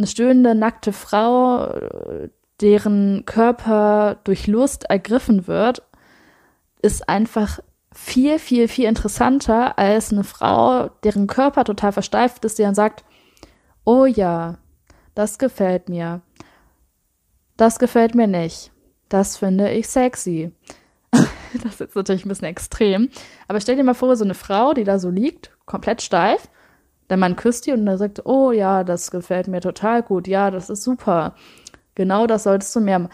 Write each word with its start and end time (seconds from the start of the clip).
eine 0.00 0.06
stöhnende, 0.06 0.54
nackte 0.54 0.92
Frau, 0.92 1.72
deren 2.60 3.24
Körper 3.26 4.18
durch 4.24 4.46
Lust 4.46 4.84
ergriffen 4.84 5.46
wird, 5.46 5.82
ist 6.82 7.08
einfach 7.08 7.60
viel, 7.92 8.38
viel, 8.38 8.68
viel 8.68 8.86
interessanter 8.86 9.78
als 9.78 10.12
eine 10.12 10.24
Frau, 10.24 10.88
deren 11.04 11.26
Körper 11.26 11.64
total 11.64 11.92
versteift 11.92 12.44
ist, 12.44 12.58
die 12.58 12.62
dann 12.62 12.74
sagt, 12.74 13.04
oh 13.84 14.04
ja, 14.06 14.58
das 15.14 15.38
gefällt 15.38 15.88
mir. 15.88 16.22
Das 17.56 17.78
gefällt 17.78 18.14
mir 18.14 18.26
nicht. 18.26 18.72
Das 19.08 19.36
finde 19.36 19.70
ich 19.72 19.88
sexy. 19.88 20.52
das 21.10 21.80
ist 21.80 21.96
natürlich 21.96 22.24
ein 22.24 22.28
bisschen 22.28 22.46
extrem. 22.48 23.10
Aber 23.48 23.60
stell 23.60 23.76
dir 23.76 23.84
mal 23.84 23.94
vor, 23.94 24.14
so 24.16 24.24
eine 24.24 24.34
Frau, 24.34 24.72
die 24.72 24.84
da 24.84 24.98
so 24.98 25.10
liegt, 25.10 25.50
komplett 25.66 26.00
steif, 26.00 26.48
der 27.10 27.16
Mann 27.16 27.36
küsst 27.36 27.66
die 27.66 27.72
und 27.72 27.84
dann 27.84 27.98
sagt, 27.98 28.24
oh 28.24 28.52
ja, 28.52 28.84
das 28.84 29.10
gefällt 29.10 29.48
mir 29.48 29.60
total 29.60 30.02
gut, 30.02 30.28
ja, 30.28 30.50
das 30.50 30.70
ist 30.70 30.84
super. 30.84 31.34
Genau 31.94 32.26
das 32.26 32.44
solltest 32.44 32.74
du 32.74 32.80
mehr. 32.80 33.10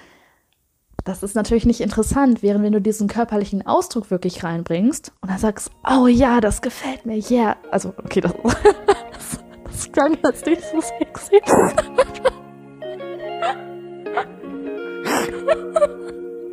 Das 1.04 1.22
ist 1.22 1.34
natürlich 1.34 1.66
nicht 1.66 1.80
interessant, 1.80 2.42
während 2.42 2.64
wenn 2.64 2.72
du 2.72 2.80
diesen 2.80 3.08
körperlichen 3.08 3.66
Ausdruck 3.66 4.10
wirklich 4.10 4.44
reinbringst 4.44 5.12
und 5.20 5.30
dann 5.30 5.38
sagst, 5.38 5.70
oh 5.88 6.06
ja, 6.06 6.40
das 6.40 6.62
gefällt 6.62 7.06
mir, 7.06 7.16
ja. 7.16 7.38
Yeah. 7.38 7.56
Also, 7.70 7.94
okay, 7.96 8.20
das, 8.20 8.32
das, 8.42 9.38
das 9.64 9.92
klang 9.92 10.18
jetzt 10.22 10.46
nicht 10.46 10.62
so 10.62 10.80
sexy. 10.80 11.40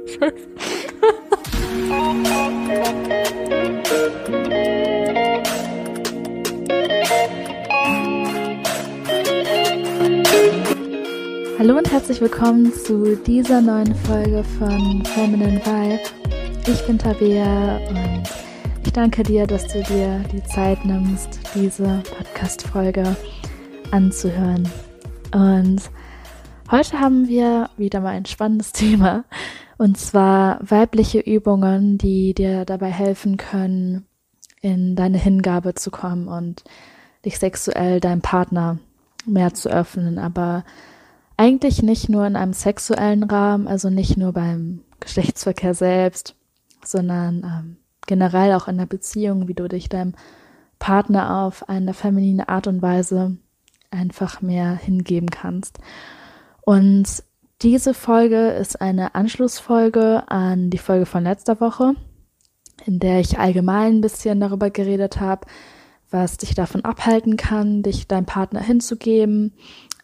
Scheiße. 0.07 0.47
Hallo 11.63 11.77
und 11.77 11.89
herzlich 11.89 12.19
willkommen 12.19 12.73
zu 12.73 13.15
dieser 13.15 13.61
neuen 13.61 13.95
Folge 13.95 14.43
von 14.43 15.05
Feminine 15.05 15.61
Vibe. 15.65 16.01
Ich 16.67 16.85
bin 16.85 16.99
Tabea 16.99 17.77
und 17.87 18.23
ich 18.85 18.91
danke 18.91 19.23
dir, 19.23 19.47
dass 19.47 19.65
du 19.69 19.81
dir 19.83 20.19
die 20.33 20.43
Zeit 20.43 20.83
nimmst, 20.83 21.39
diese 21.55 22.03
Podcast-Folge 22.17 23.15
anzuhören. 23.91 24.67
Und 25.33 25.83
heute 26.69 26.99
haben 26.99 27.29
wir 27.29 27.69
wieder 27.77 28.01
mal 28.01 28.09
ein 28.09 28.25
spannendes 28.25 28.71
Thema 28.73 29.23
und 29.77 29.97
zwar 29.97 30.59
weibliche 30.69 31.19
Übungen, 31.19 31.97
die 31.97 32.33
dir 32.33 32.65
dabei 32.65 32.91
helfen 32.91 33.37
können, 33.37 34.05
in 34.59 34.97
deine 34.97 35.17
Hingabe 35.17 35.75
zu 35.75 35.91
kommen 35.91 36.27
und 36.27 36.65
dich 37.23 37.39
sexuell 37.39 38.01
deinem 38.01 38.21
Partner 38.21 38.79
mehr 39.25 39.53
zu 39.53 39.69
öffnen, 39.69 40.19
aber 40.19 40.65
eigentlich 41.43 41.83
nicht 41.83 42.07
nur 42.07 42.25
in 42.25 42.37
einem 42.37 42.53
sexuellen 42.53 43.23
Rahmen, 43.23 43.67
also 43.67 43.89
nicht 43.89 44.15
nur 44.15 44.31
beim 44.31 44.79
Geschlechtsverkehr 45.01 45.73
selbst, 45.73 46.35
sondern 46.85 47.43
ähm, 47.43 47.77
generell 48.07 48.53
auch 48.53 48.69
in 48.69 48.77
der 48.77 48.85
Beziehung, 48.85 49.49
wie 49.49 49.53
du 49.53 49.67
dich 49.67 49.89
deinem 49.89 50.13
Partner 50.79 51.43
auf 51.43 51.67
eine 51.67 51.93
feminine 51.93 52.47
Art 52.47 52.67
und 52.67 52.81
Weise 52.81 53.35
einfach 53.91 54.41
mehr 54.41 54.73
hingeben 54.73 55.29
kannst. 55.29 55.79
Und 56.61 57.23
diese 57.61 57.93
Folge 57.93 58.51
ist 58.51 58.79
eine 58.79 59.13
Anschlussfolge 59.13 60.23
an 60.27 60.69
die 60.69 60.77
Folge 60.77 61.05
von 61.05 61.25
letzter 61.25 61.59
Woche, 61.59 61.95
in 62.85 62.99
der 62.99 63.19
ich 63.19 63.37
allgemein 63.37 63.95
ein 63.95 64.01
bisschen 64.01 64.39
darüber 64.39 64.69
geredet 64.69 65.19
habe, 65.19 65.45
was 66.13 66.37
dich 66.37 66.53
davon 66.53 66.85
abhalten 66.85 67.37
kann, 67.37 67.81
dich 67.81 68.07
deinem 68.07 68.25
Partner 68.25 68.61
hinzugeben, 68.61 69.53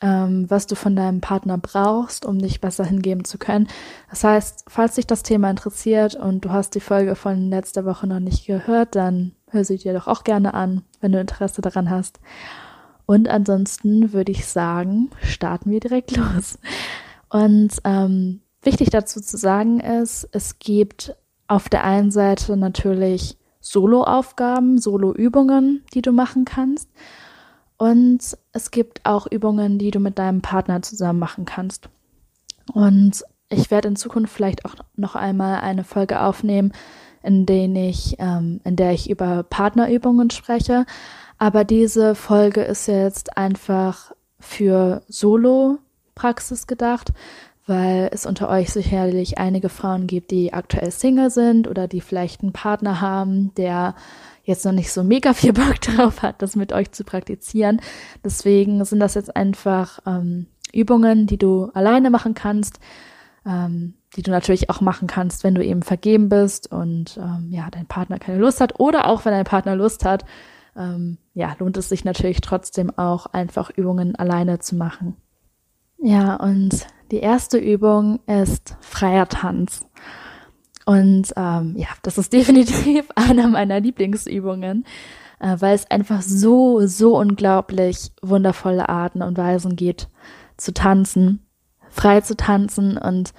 ähm, 0.01 0.49
was 0.49 0.65
du 0.65 0.75
von 0.75 0.95
deinem 0.95 1.21
Partner 1.21 1.57
brauchst, 1.57 2.25
um 2.25 2.39
dich 2.39 2.59
besser 2.59 2.83
hingeben 2.83 3.25
zu 3.25 3.37
können. 3.37 3.67
Das 4.09 4.23
heißt, 4.23 4.65
falls 4.67 4.95
dich 4.95 5.07
das 5.07 5.23
Thema 5.23 5.49
interessiert 5.49 6.15
und 6.15 6.45
du 6.45 6.49
hast 6.49 6.73
die 6.75 6.79
Folge 6.79 7.15
von 7.15 7.49
letzter 7.49 7.85
Woche 7.85 8.07
noch 8.07 8.19
nicht 8.19 8.47
gehört, 8.47 8.95
dann 8.95 9.33
hör 9.49 9.63
sie 9.63 9.77
dir 9.77 9.93
doch 9.93 10.07
auch 10.07 10.23
gerne 10.23 10.53
an, 10.53 10.83
wenn 10.99 11.11
du 11.11 11.19
Interesse 11.19 11.61
daran 11.61 11.89
hast. 11.89 12.19
Und 13.05 13.27
ansonsten 13.27 14.13
würde 14.13 14.31
ich 14.31 14.45
sagen, 14.45 15.09
starten 15.21 15.71
wir 15.71 15.79
direkt 15.79 16.15
los. 16.17 16.59
Und 17.29 17.71
ähm, 17.83 18.41
wichtig 18.63 18.89
dazu 18.89 19.21
zu 19.21 19.37
sagen 19.37 19.79
ist, 19.79 20.27
es 20.31 20.59
gibt 20.59 21.15
auf 21.47 21.69
der 21.69 21.83
einen 21.83 22.11
Seite 22.11 22.55
natürlich 22.57 23.38
Solo-Aufgaben, 23.59 24.77
Solo-Übungen, 24.77 25.83
die 25.93 26.01
du 26.01 26.11
machen 26.11 26.45
kannst. 26.45 26.89
Und 27.77 28.37
es 28.51 28.71
gibt 28.71 29.05
auch 29.05 29.27
Übungen, 29.27 29.79
die 29.79 29.91
du 29.91 29.99
mit 29.99 30.19
deinem 30.19 30.41
Partner 30.41 30.81
zusammen 30.81 31.19
machen 31.19 31.45
kannst. 31.45 31.89
Und 32.73 33.23
ich 33.49 33.71
werde 33.71 33.87
in 33.87 33.95
Zukunft 33.95 34.33
vielleicht 34.33 34.65
auch 34.65 34.75
noch 34.95 35.15
einmal 35.15 35.61
eine 35.61 35.83
Folge 35.83 36.21
aufnehmen, 36.21 36.73
in, 37.23 37.45
denen 37.45 37.75
ich, 37.75 38.15
ähm, 38.19 38.61
in 38.63 38.75
der 38.75 38.91
ich 38.91 39.09
über 39.09 39.43
Partnerübungen 39.43 40.29
spreche. 40.29 40.85
Aber 41.37 41.63
diese 41.63 42.15
Folge 42.15 42.61
ist 42.61 42.87
jetzt 42.87 43.37
einfach 43.37 44.13
für 44.39 45.01
Solo-Praxis 45.07 46.67
gedacht, 46.67 47.11
weil 47.69 48.09
es 48.11 48.25
unter 48.25 48.49
euch 48.49 48.71
sicherlich 48.71 49.37
einige 49.37 49.69
Frauen 49.69 50.07
gibt, 50.07 50.31
die 50.31 50.53
aktuell 50.53 50.91
Single 50.91 51.29
sind 51.29 51.67
oder 51.67 51.87
die 51.87 52.01
vielleicht 52.01 52.41
einen 52.41 52.51
Partner 52.51 52.99
haben, 52.99 53.53
der 53.55 53.95
jetzt 54.43 54.65
noch 54.65 54.73
nicht 54.73 54.91
so 54.91 55.03
mega 55.03 55.33
viel 55.33 55.53
Bock 55.53 55.79
darauf 55.79 56.21
hat, 56.21 56.41
das 56.41 56.55
mit 56.55 56.73
euch 56.73 56.91
zu 56.91 57.03
praktizieren. 57.03 57.79
Deswegen 58.23 58.83
sind 58.83 58.99
das 58.99 59.13
jetzt 59.13 59.35
einfach 59.35 59.99
ähm, 60.05 60.47
Übungen, 60.73 61.27
die 61.27 61.37
du 61.37 61.69
alleine 61.73 62.09
machen 62.09 62.33
kannst, 62.33 62.79
ähm, 63.45 63.93
die 64.15 64.23
du 64.23 64.31
natürlich 64.31 64.69
auch 64.69 64.81
machen 64.81 65.07
kannst, 65.07 65.43
wenn 65.43 65.55
du 65.55 65.63
eben 65.63 65.83
vergeben 65.83 66.27
bist 66.27 66.71
und 66.71 67.17
ähm, 67.17 67.47
ja, 67.51 67.69
dein 67.69 67.85
Partner 67.85 68.17
keine 68.17 68.39
Lust 68.39 68.59
hat 68.59 68.79
oder 68.79 69.07
auch 69.07 69.23
wenn 69.23 69.33
dein 69.33 69.45
Partner 69.45 69.75
Lust 69.75 70.03
hat, 70.03 70.25
ähm, 70.75 71.19
ja, 71.35 71.55
lohnt 71.59 71.77
es 71.77 71.89
sich 71.89 72.03
natürlich 72.03 72.41
trotzdem 72.41 72.89
auch 72.97 73.27
einfach 73.27 73.69
Übungen 73.69 74.15
alleine 74.15 74.59
zu 74.59 74.75
machen. 74.75 75.15
Ja, 76.01 76.35
und 76.37 76.87
die 77.11 77.19
erste 77.19 77.57
Übung 77.57 78.19
ist 78.27 78.77
freier 78.81 79.27
Tanz. 79.27 79.85
Und 80.85 81.33
ähm, 81.35 81.75
ja, 81.77 81.87
das 82.01 82.17
ist 82.17 82.33
definitiv 82.33 83.05
einer 83.15 83.47
meiner 83.47 83.79
Lieblingsübungen, 83.79 84.85
äh, 85.39 85.55
weil 85.59 85.75
es 85.75 85.89
einfach 85.89 86.21
so, 86.21 86.85
so 86.87 87.17
unglaublich 87.17 88.11
wundervolle 88.21 88.89
Arten 88.89 89.21
und 89.21 89.37
Weisen 89.37 89.75
gibt, 89.75 90.09
zu 90.57 90.73
tanzen, 90.73 91.45
frei 91.89 92.21
zu 92.21 92.35
tanzen. 92.35 92.97
Und 92.97 93.33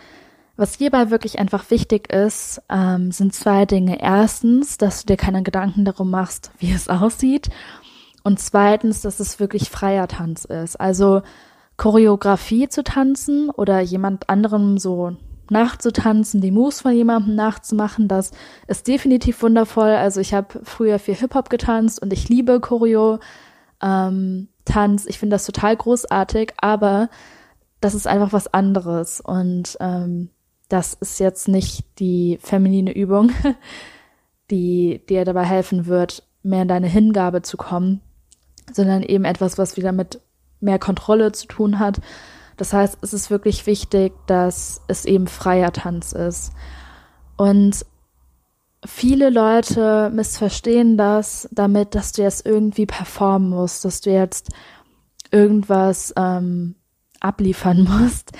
was 0.56 0.74
hierbei 0.74 1.10
wirklich 1.10 1.38
einfach 1.38 1.70
wichtig 1.70 2.12
ist, 2.12 2.62
ähm, 2.68 3.12
sind 3.12 3.34
zwei 3.34 3.66
Dinge. 3.66 4.00
Erstens, 4.00 4.78
dass 4.78 5.00
du 5.00 5.06
dir 5.06 5.16
keine 5.16 5.42
Gedanken 5.42 5.84
darum 5.84 6.10
machst, 6.10 6.52
wie 6.58 6.72
es 6.72 6.88
aussieht. 6.90 7.48
Und 8.22 8.38
zweitens, 8.38 9.00
dass 9.00 9.18
es 9.18 9.40
wirklich 9.40 9.70
freier 9.70 10.06
Tanz 10.06 10.44
ist. 10.44 10.78
Also 10.78 11.22
Choreografie 11.80 12.68
zu 12.68 12.84
tanzen 12.84 13.48
oder 13.48 13.80
jemand 13.80 14.28
anderem 14.28 14.76
so 14.76 15.16
nachzutanzen, 15.48 16.42
die 16.42 16.50
Moves 16.50 16.82
von 16.82 16.92
jemandem 16.92 17.34
nachzumachen, 17.36 18.06
das 18.06 18.32
ist 18.66 18.86
definitiv 18.86 19.42
wundervoll. 19.42 19.88
Also 19.88 20.20
ich 20.20 20.34
habe 20.34 20.60
früher 20.62 20.98
viel 20.98 21.14
Hip-Hop 21.14 21.48
getanzt 21.48 22.02
und 22.02 22.12
ich 22.12 22.28
liebe 22.28 22.60
Choreo, 22.60 23.18
ähm, 23.82 24.48
Tanz. 24.66 25.06
Ich 25.06 25.18
finde 25.18 25.36
das 25.36 25.46
total 25.46 25.74
großartig, 25.74 26.52
aber 26.60 27.08
das 27.80 27.94
ist 27.94 28.06
einfach 28.06 28.34
was 28.34 28.52
anderes 28.52 29.22
und 29.22 29.78
ähm, 29.80 30.28
das 30.68 30.92
ist 31.00 31.18
jetzt 31.18 31.48
nicht 31.48 31.86
die 31.98 32.38
feminine 32.42 32.94
Übung, 32.94 33.32
die 34.50 35.00
dir 35.08 35.24
dabei 35.24 35.44
helfen 35.44 35.86
wird, 35.86 36.24
mehr 36.42 36.60
in 36.60 36.68
deine 36.68 36.88
Hingabe 36.88 37.40
zu 37.40 37.56
kommen, 37.56 38.02
sondern 38.70 39.02
eben 39.02 39.24
etwas, 39.24 39.56
was 39.56 39.78
wieder 39.78 39.92
mit 39.92 40.20
mehr 40.60 40.78
Kontrolle 40.78 41.32
zu 41.32 41.46
tun 41.46 41.78
hat 41.78 42.00
das 42.60 42.74
heißt, 42.74 42.98
es 43.00 43.14
ist 43.14 43.30
wirklich 43.30 43.64
wichtig, 43.66 44.12
dass 44.26 44.82
es 44.86 45.06
eben 45.06 45.28
freier 45.28 45.72
Tanz 45.72 46.12
ist. 46.12 46.52
Und 47.38 47.86
viele 48.84 49.30
Leute 49.30 50.10
missverstehen 50.14 50.98
das 50.98 51.48
damit, 51.52 51.94
dass 51.94 52.12
du 52.12 52.20
jetzt 52.20 52.44
irgendwie 52.44 52.84
performen 52.84 53.48
musst, 53.48 53.86
dass 53.86 54.02
du 54.02 54.10
jetzt 54.10 54.50
irgendwas 55.30 56.12
ähm, 56.18 56.74
abliefern 57.18 57.84
musst. 57.88 58.32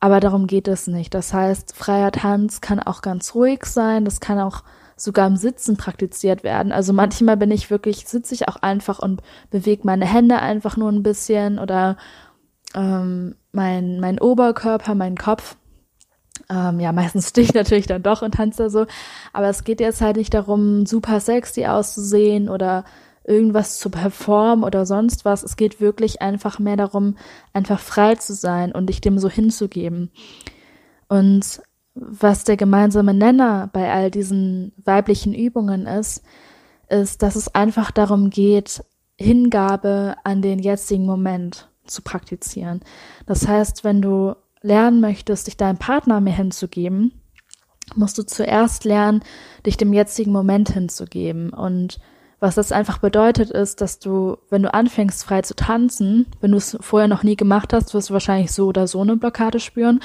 Aber 0.00 0.20
darum 0.20 0.48
geht 0.48 0.68
es 0.68 0.86
nicht. 0.86 1.14
Das 1.14 1.32
heißt, 1.32 1.74
freier 1.74 2.12
Tanz 2.12 2.60
kann 2.60 2.78
auch 2.78 3.00
ganz 3.00 3.34
ruhig 3.34 3.64
sein. 3.64 4.04
Das 4.04 4.20
kann 4.20 4.38
auch 4.38 4.64
sogar 5.02 5.26
im 5.26 5.36
Sitzen 5.36 5.76
praktiziert 5.76 6.44
werden. 6.44 6.72
Also 6.72 6.92
manchmal 6.92 7.36
bin 7.36 7.50
ich 7.50 7.70
wirklich, 7.70 8.06
sitze 8.06 8.34
ich 8.34 8.48
auch 8.48 8.56
einfach 8.56 8.98
und 8.98 9.22
bewege 9.50 9.82
meine 9.84 10.06
Hände 10.06 10.38
einfach 10.38 10.76
nur 10.76 10.90
ein 10.90 11.02
bisschen 11.02 11.58
oder 11.58 11.96
ähm, 12.74 13.34
mein, 13.52 14.00
mein 14.00 14.18
Oberkörper, 14.18 14.94
mein 14.94 15.16
Kopf. 15.16 15.56
Ähm, 16.48 16.80
ja, 16.80 16.92
meistens 16.92 17.28
stehe 17.30 17.46
ich 17.46 17.54
natürlich 17.54 17.86
dann 17.86 18.02
doch 18.02 18.22
und 18.22 18.34
tanze 18.34 18.70
so. 18.70 18.86
Aber 19.32 19.48
es 19.48 19.64
geht 19.64 19.80
jetzt 19.80 20.00
halt 20.00 20.16
nicht 20.16 20.34
darum, 20.34 20.86
super 20.86 21.20
sexy 21.20 21.66
auszusehen 21.66 22.48
oder 22.48 22.84
irgendwas 23.24 23.78
zu 23.78 23.90
performen 23.90 24.64
oder 24.64 24.86
sonst 24.86 25.24
was. 25.24 25.42
Es 25.42 25.56
geht 25.56 25.80
wirklich 25.80 26.22
einfach 26.22 26.58
mehr 26.58 26.76
darum, 26.76 27.16
einfach 27.52 27.78
frei 27.78 28.16
zu 28.16 28.34
sein 28.34 28.72
und 28.72 28.86
dich 28.86 29.00
dem 29.00 29.18
so 29.18 29.28
hinzugeben. 29.28 30.10
Und 31.08 31.62
was 31.94 32.44
der 32.44 32.56
gemeinsame 32.56 33.14
Nenner 33.14 33.68
bei 33.72 33.92
all 33.92 34.10
diesen 34.10 34.72
weiblichen 34.84 35.34
Übungen 35.34 35.86
ist, 35.86 36.22
ist, 36.88 37.22
dass 37.22 37.36
es 37.36 37.54
einfach 37.54 37.90
darum 37.90 38.30
geht, 38.30 38.84
Hingabe 39.18 40.16
an 40.24 40.42
den 40.42 40.58
jetzigen 40.58 41.06
Moment 41.06 41.68
zu 41.86 42.02
praktizieren. 42.02 42.80
Das 43.26 43.46
heißt, 43.46 43.84
wenn 43.84 44.02
du 44.02 44.34
lernen 44.62 45.00
möchtest, 45.00 45.46
dich 45.46 45.56
deinem 45.56 45.78
Partner 45.78 46.20
mehr 46.20 46.34
hinzugeben, 46.34 47.12
musst 47.94 48.16
du 48.18 48.22
zuerst 48.22 48.84
lernen, 48.84 49.22
dich 49.66 49.76
dem 49.76 49.92
jetzigen 49.92 50.32
Moment 50.32 50.70
hinzugeben. 50.70 51.50
Und 51.50 51.98
was 52.40 52.54
das 52.54 52.72
einfach 52.72 52.98
bedeutet, 52.98 53.50
ist, 53.50 53.80
dass 53.80 53.98
du, 53.98 54.38
wenn 54.50 54.62
du 54.62 54.72
anfängst 54.72 55.24
frei 55.24 55.42
zu 55.42 55.54
tanzen, 55.54 56.26
wenn 56.40 56.52
du 56.52 56.56
es 56.56 56.76
vorher 56.80 57.08
noch 57.08 57.22
nie 57.22 57.36
gemacht 57.36 57.72
hast, 57.72 57.94
wirst 57.94 58.10
du 58.10 58.14
wahrscheinlich 58.14 58.52
so 58.52 58.66
oder 58.66 58.86
so 58.86 59.00
eine 59.00 59.16
Blockade 59.16 59.60
spüren. 59.60 60.00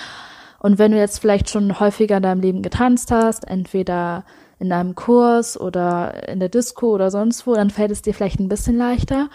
Und 0.59 0.80
wenn 0.80 0.92
du 0.92 0.98
jetzt 0.98 1.19
vielleicht 1.19 1.50
schon 1.50 1.80
häufiger 1.80 2.18
in 2.18 2.24
deinem 2.24 2.42
Leben 2.42 2.62
getanzt 2.62 3.12
hast, 3.12 3.48
entweder 3.48 4.24
in 4.59 4.71
einem 4.71 4.95
Kurs 4.95 5.59
oder 5.59 6.27
in 6.27 6.39
der 6.39 6.50
Disco 6.50 6.94
oder 6.94 7.12
sonst 7.12 7.45
wo, 7.45 7.54
dann 7.54 7.69
fällt 7.69 7.92
es 7.92 8.01
dir 8.01 8.13
vielleicht 8.13 8.39
ein 8.39 8.50
bisschen 8.50 8.77
leichter. 8.77 9.30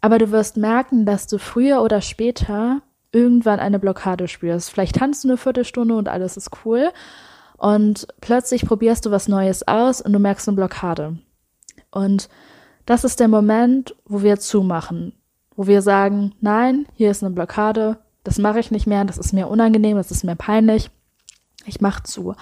Aber 0.00 0.18
du 0.18 0.30
wirst 0.30 0.56
merken, 0.56 1.04
dass 1.04 1.26
du 1.26 1.38
früher 1.38 1.82
oder 1.82 2.00
später 2.00 2.80
irgendwann 3.12 3.60
eine 3.60 3.78
Blockade 3.78 4.28
spürst. 4.28 4.70
Vielleicht 4.70 4.96
tanzt 4.96 5.24
du 5.24 5.28
eine 5.28 5.36
Viertelstunde 5.36 5.94
und 5.94 6.08
alles 6.08 6.36
ist 6.36 6.50
cool. 6.64 6.90
Und 7.56 8.06
plötzlich 8.20 8.66
probierst 8.66 9.06
du 9.06 9.10
was 9.10 9.28
Neues 9.28 9.66
aus 9.66 10.00
und 10.00 10.12
du 10.12 10.18
merkst 10.18 10.48
eine 10.48 10.56
Blockade. 10.56 11.18
Und 11.90 12.28
das 12.84 13.04
ist 13.04 13.20
der 13.20 13.28
Moment, 13.28 13.94
wo 14.04 14.22
wir 14.22 14.38
zumachen, 14.38 15.14
wo 15.56 15.66
wir 15.66 15.82
sagen, 15.82 16.34
nein, 16.40 16.86
hier 16.94 17.10
ist 17.10 17.24
eine 17.24 17.34
Blockade, 17.34 17.98
das 18.26 18.38
mache 18.38 18.58
ich 18.58 18.70
nicht 18.70 18.86
mehr, 18.86 19.04
das 19.04 19.18
ist 19.18 19.32
mir 19.32 19.48
unangenehm, 19.48 19.96
das 19.96 20.10
ist 20.10 20.24
mir 20.24 20.36
peinlich, 20.36 20.90
ich 21.64 21.80
mache 21.80 22.02
zu. 22.02 22.34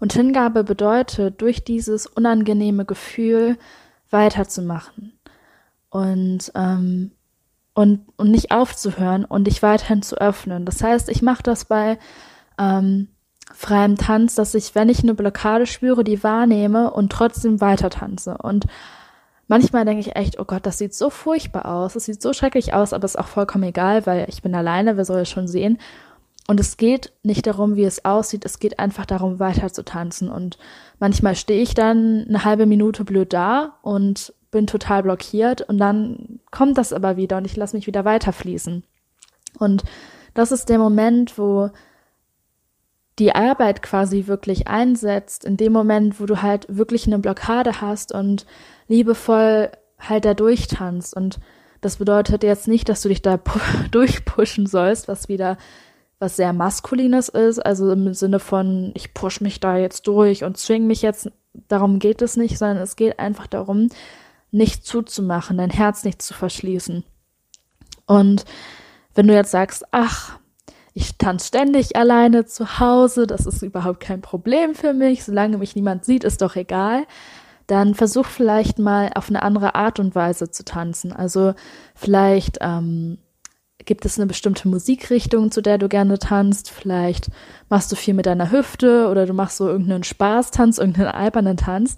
Und 0.00 0.12
Hingabe 0.12 0.64
bedeutet, 0.64 1.40
durch 1.40 1.62
dieses 1.62 2.06
unangenehme 2.06 2.84
Gefühl 2.84 3.58
weiterzumachen 4.10 5.12
und, 5.90 6.50
ähm, 6.54 7.12
und, 7.74 8.00
und 8.16 8.30
nicht 8.30 8.50
aufzuhören 8.50 9.24
und 9.24 9.44
dich 9.44 9.62
weiterhin 9.62 10.02
zu 10.02 10.16
öffnen. 10.16 10.64
Das 10.64 10.82
heißt, 10.82 11.08
ich 11.10 11.22
mache 11.22 11.42
das 11.42 11.66
bei 11.66 11.98
ähm, 12.58 13.08
freiem 13.54 13.96
Tanz, 13.96 14.34
dass 14.34 14.54
ich, 14.54 14.74
wenn 14.74 14.88
ich 14.88 15.02
eine 15.02 15.14
Blockade 15.14 15.66
spüre, 15.66 16.02
die 16.02 16.24
wahrnehme 16.24 16.90
und 16.90 17.12
trotzdem 17.12 17.60
weiter 17.60 17.90
tanze. 17.90 18.38
Und 18.38 18.66
manchmal 19.50 19.84
denke 19.84 20.00
ich 20.00 20.14
echt, 20.14 20.38
oh 20.38 20.44
Gott, 20.44 20.64
das 20.64 20.78
sieht 20.78 20.94
so 20.94 21.10
furchtbar 21.10 21.66
aus, 21.66 21.94
das 21.94 22.04
sieht 22.04 22.22
so 22.22 22.32
schrecklich 22.32 22.72
aus, 22.72 22.92
aber 22.92 23.04
ist 23.04 23.18
auch 23.18 23.26
vollkommen 23.26 23.64
egal, 23.64 24.06
weil 24.06 24.26
ich 24.28 24.42
bin 24.42 24.54
alleine, 24.54 24.96
wer 24.96 25.04
soll 25.04 25.22
es 25.22 25.28
schon 25.28 25.48
sehen. 25.48 25.78
Und 26.46 26.60
es 26.60 26.76
geht 26.76 27.12
nicht 27.24 27.48
darum, 27.48 27.74
wie 27.74 27.84
es 27.84 28.04
aussieht, 28.04 28.44
es 28.44 28.60
geht 28.60 28.78
einfach 28.78 29.06
darum, 29.06 29.40
weiter 29.40 29.72
zu 29.72 29.84
tanzen. 29.84 30.30
Und 30.30 30.56
manchmal 31.00 31.34
stehe 31.34 31.60
ich 31.60 31.74
dann 31.74 32.26
eine 32.28 32.44
halbe 32.44 32.64
Minute 32.64 33.04
blöd 33.04 33.32
da 33.32 33.78
und 33.82 34.32
bin 34.52 34.68
total 34.68 35.02
blockiert 35.02 35.62
und 35.62 35.78
dann 35.78 36.40
kommt 36.52 36.78
das 36.78 36.92
aber 36.92 37.16
wieder 37.16 37.36
und 37.36 37.44
ich 37.44 37.56
lasse 37.56 37.76
mich 37.76 37.88
wieder 37.88 38.04
weiterfließen. 38.04 38.84
Und 39.58 39.82
das 40.34 40.52
ist 40.52 40.68
der 40.68 40.78
Moment, 40.78 41.38
wo 41.38 41.70
die 43.18 43.34
Arbeit 43.34 43.82
quasi 43.82 44.28
wirklich 44.28 44.68
einsetzt, 44.68 45.44
in 45.44 45.56
dem 45.56 45.72
Moment, 45.72 46.20
wo 46.20 46.26
du 46.26 46.40
halt 46.40 46.66
wirklich 46.68 47.06
eine 47.06 47.18
Blockade 47.18 47.80
hast 47.80 48.12
und 48.12 48.46
liebevoll 48.90 49.70
halt 49.98 50.24
da 50.26 50.34
durchtanzt. 50.34 51.16
Und 51.16 51.40
das 51.80 51.96
bedeutet 51.96 52.42
jetzt 52.42 52.68
nicht, 52.68 52.88
dass 52.90 53.00
du 53.00 53.08
dich 53.08 53.22
da 53.22 53.38
durchpushen 53.90 54.66
sollst, 54.66 55.08
was 55.08 55.28
wieder 55.28 55.56
was 56.18 56.36
sehr 56.36 56.52
maskulines 56.52 57.30
ist, 57.30 57.60
also 57.60 57.90
im 57.92 58.12
Sinne 58.12 58.40
von, 58.40 58.92
ich 58.94 59.14
push 59.14 59.40
mich 59.40 59.58
da 59.58 59.78
jetzt 59.78 60.06
durch 60.06 60.44
und 60.44 60.58
zwing 60.58 60.86
mich 60.86 61.00
jetzt, 61.00 61.30
darum 61.68 61.98
geht 61.98 62.20
es 62.20 62.36
nicht, 62.36 62.58
sondern 62.58 62.76
es 62.76 62.94
geht 62.94 63.18
einfach 63.18 63.46
darum, 63.46 63.88
nicht 64.50 64.84
zuzumachen, 64.84 65.56
dein 65.56 65.70
Herz 65.70 66.04
nicht 66.04 66.20
zu 66.20 66.34
verschließen. 66.34 67.04
Und 68.04 68.44
wenn 69.14 69.28
du 69.28 69.34
jetzt 69.34 69.50
sagst, 69.50 69.84
ach, 69.92 70.38
ich 70.92 71.16
tanze 71.16 71.46
ständig 71.46 71.96
alleine 71.96 72.44
zu 72.44 72.80
Hause, 72.80 73.26
das 73.26 73.46
ist 73.46 73.62
überhaupt 73.62 74.00
kein 74.00 74.20
Problem 74.20 74.74
für 74.74 74.92
mich, 74.92 75.24
solange 75.24 75.56
mich 75.56 75.74
niemand 75.74 76.04
sieht, 76.04 76.24
ist 76.24 76.42
doch 76.42 76.54
egal, 76.54 77.06
dann 77.70 77.94
versuch 77.94 78.26
vielleicht 78.26 78.78
mal 78.78 79.10
auf 79.14 79.28
eine 79.28 79.42
andere 79.42 79.74
Art 79.74 80.00
und 80.00 80.14
Weise 80.14 80.50
zu 80.50 80.64
tanzen. 80.64 81.12
Also 81.12 81.54
vielleicht 81.94 82.58
ähm, 82.60 83.18
gibt 83.84 84.04
es 84.04 84.18
eine 84.18 84.26
bestimmte 84.26 84.68
Musikrichtung, 84.68 85.50
zu 85.50 85.60
der 85.60 85.78
du 85.78 85.88
gerne 85.88 86.18
tanzt, 86.18 86.70
vielleicht 86.70 87.30
machst 87.68 87.90
du 87.92 87.96
viel 87.96 88.14
mit 88.14 88.26
deiner 88.26 88.50
Hüfte 88.50 89.08
oder 89.08 89.26
du 89.26 89.32
machst 89.32 89.56
so 89.56 89.68
irgendeinen 89.68 90.04
Spaßtanz, 90.04 90.78
irgendeinen 90.78 91.08
albernen 91.08 91.56
Tanz 91.56 91.96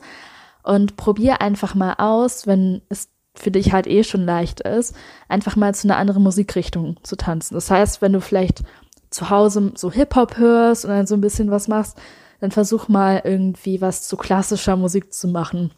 und 0.62 0.96
probier 0.96 1.40
einfach 1.40 1.74
mal 1.74 1.94
aus, 1.98 2.46
wenn 2.46 2.82
es 2.88 3.08
für 3.34 3.50
dich 3.50 3.72
halt 3.72 3.86
eh 3.86 4.04
schon 4.04 4.26
leicht 4.26 4.60
ist, 4.60 4.94
einfach 5.28 5.56
mal 5.56 5.74
zu 5.74 5.88
einer 5.88 5.96
anderen 5.96 6.22
Musikrichtung 6.22 6.98
zu 7.02 7.16
tanzen. 7.16 7.54
Das 7.54 7.70
heißt, 7.70 8.02
wenn 8.02 8.12
du 8.12 8.20
vielleicht 8.20 8.62
zu 9.08 9.30
Hause 9.30 9.72
so 9.74 9.90
Hip-Hop 9.90 10.36
hörst 10.36 10.84
und 10.84 10.90
dann 10.90 11.06
so 11.06 11.14
ein 11.14 11.22
bisschen 11.22 11.50
was 11.50 11.66
machst, 11.66 11.98
dann 12.42 12.50
versuch 12.50 12.88
mal 12.88 13.22
irgendwie 13.24 13.80
was 13.80 14.08
zu 14.08 14.16
klassischer 14.16 14.74
Musik 14.74 15.12
zu 15.12 15.28
machen. 15.28 15.70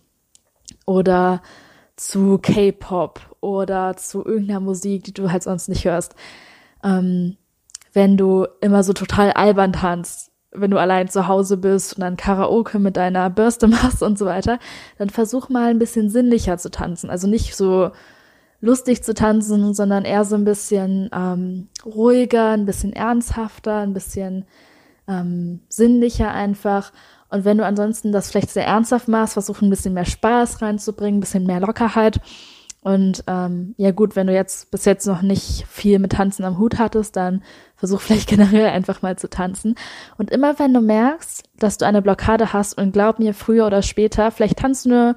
Oder 0.87 1.43
zu 1.94 2.38
K-Pop 2.38 3.20
oder 3.43 3.99
zu 3.99 4.25
irgendeiner 4.25 4.61
Musik, 4.61 5.05
die 5.05 5.12
du 5.12 5.31
halt 5.31 5.43
sonst 5.43 5.69
nicht 5.69 5.84
hörst. 5.84 6.14
Ähm, 6.82 7.37
wenn 7.93 8.16
du 8.16 8.46
immer 8.62 8.82
so 8.82 8.94
total 8.94 9.32
albern 9.32 9.75
tanzt, 9.75 10.32
wenn 10.52 10.70
du 10.70 10.78
allein 10.78 11.08
zu 11.08 11.28
Hause 11.28 11.58
bist 11.58 11.96
und 11.96 12.00
dann 12.00 12.16
Karaoke 12.16 12.78
mit 12.78 12.96
deiner 12.96 13.28
Bürste 13.28 13.66
machst 13.69 14.02
und 14.02 14.19
so 14.19 14.25
weiter, 14.25 14.58
dann 14.96 15.11
versuch 15.11 15.50
mal 15.50 15.69
ein 15.69 15.78
bisschen 15.78 16.08
sinnlicher 16.08 16.56
zu 16.56 16.70
tanzen. 16.70 17.11
Also 17.11 17.28
nicht 17.28 17.55
so 17.56 17.90
lustig 18.62 19.05
zu 19.05 19.12
tanzen, 19.12 19.75
sondern 19.75 20.06
eher 20.06 20.25
so 20.25 20.34
ein 20.34 20.46
bisschen 20.46 21.11
ähm, 21.12 21.69
ruhiger, 21.84 22.52
ein 22.52 22.64
bisschen 22.64 22.94
ernsthafter, 22.94 23.81
ein 23.81 23.93
bisschen 23.93 24.46
ähm, 25.08 25.60
sinnlicher 25.68 26.32
einfach. 26.32 26.92
Und 27.28 27.44
wenn 27.44 27.58
du 27.58 27.66
ansonsten 27.66 28.12
das 28.12 28.30
vielleicht 28.30 28.50
sehr 28.50 28.66
ernsthaft 28.66 29.08
machst, 29.08 29.34
versuch 29.34 29.60
ein 29.60 29.70
bisschen 29.70 29.94
mehr 29.94 30.04
Spaß 30.04 30.62
reinzubringen, 30.62 31.18
ein 31.18 31.20
bisschen 31.20 31.46
mehr 31.46 31.60
Lockerheit. 31.60 32.20
Und 32.80 33.24
ähm, 33.26 33.74
ja 33.78 33.92
gut, 33.92 34.14
wenn 34.14 34.26
du 34.26 34.34
jetzt 34.34 34.70
bis 34.70 34.84
jetzt 34.84 35.06
noch 35.06 35.22
nicht 35.22 35.66
viel 35.68 35.98
mit 35.98 36.12
Tanzen 36.12 36.44
am 36.44 36.58
Hut 36.58 36.78
hattest, 36.78 37.16
dann 37.16 37.42
versuch 37.76 38.02
vielleicht 38.02 38.28
generell 38.30 38.66
einfach 38.66 39.00
mal 39.00 39.16
zu 39.16 39.28
tanzen. 39.28 39.75
Und 40.18 40.30
immer 40.30 40.58
wenn 40.58 40.75
du 40.75 40.80
merkst, 40.80 41.44
dass 41.58 41.78
du 41.78 41.87
eine 41.87 42.02
Blockade 42.02 42.52
hast 42.52 42.76
und 42.76 42.92
glaub 42.92 43.18
mir, 43.18 43.32
früher 43.32 43.66
oder 43.66 43.80
später, 43.80 44.30
vielleicht 44.30 44.58
tanzt 44.58 44.84
du 44.84 44.90
nur, 44.90 45.16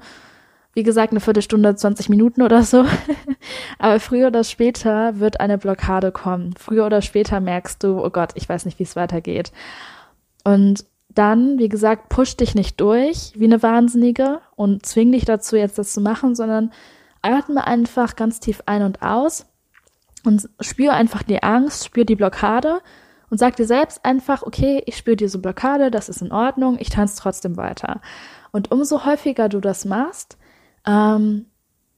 wie 0.78 0.84
gesagt, 0.84 1.12
eine 1.12 1.18
Viertelstunde, 1.18 1.74
20 1.74 2.08
Minuten 2.08 2.40
oder 2.40 2.62
so, 2.62 2.84
aber 3.80 3.98
früher 3.98 4.28
oder 4.28 4.44
später 4.44 5.18
wird 5.18 5.40
eine 5.40 5.58
Blockade 5.58 6.12
kommen. 6.12 6.54
Früher 6.56 6.86
oder 6.86 7.02
später 7.02 7.40
merkst 7.40 7.82
du, 7.82 8.00
oh 8.00 8.10
Gott, 8.10 8.30
ich 8.36 8.48
weiß 8.48 8.64
nicht, 8.64 8.78
wie 8.78 8.84
es 8.84 8.94
weitergeht. 8.94 9.50
Und 10.44 10.84
dann, 11.08 11.58
wie 11.58 11.68
gesagt, 11.68 12.10
push 12.10 12.36
dich 12.36 12.54
nicht 12.54 12.80
durch 12.80 13.32
wie 13.34 13.46
eine 13.46 13.60
Wahnsinnige 13.60 14.40
und 14.54 14.86
zwing 14.86 15.10
dich 15.10 15.24
dazu, 15.24 15.56
jetzt 15.56 15.78
das 15.78 15.92
zu 15.92 16.00
machen, 16.00 16.36
sondern 16.36 16.70
atme 17.22 17.66
einfach 17.66 18.14
ganz 18.14 18.38
tief 18.38 18.62
ein 18.66 18.84
und 18.84 19.02
aus 19.02 19.46
und 20.24 20.48
spür 20.60 20.92
einfach 20.92 21.24
die 21.24 21.42
Angst, 21.42 21.86
spür 21.86 22.04
die 22.04 22.14
Blockade 22.14 22.82
und 23.30 23.38
sag 23.38 23.56
dir 23.56 23.66
selbst 23.66 24.04
einfach, 24.04 24.44
okay, 24.44 24.80
ich 24.86 24.96
spüre 24.96 25.16
diese 25.16 25.40
Blockade, 25.40 25.90
das 25.90 26.08
ist 26.08 26.22
in 26.22 26.30
Ordnung, 26.30 26.76
ich 26.78 26.90
tanze 26.90 27.20
trotzdem 27.20 27.56
weiter. 27.56 28.00
Und 28.52 28.70
umso 28.70 29.04
häufiger 29.04 29.48
du 29.48 29.58
das 29.58 29.84
machst, 29.84 30.38
ähm, 30.86 31.46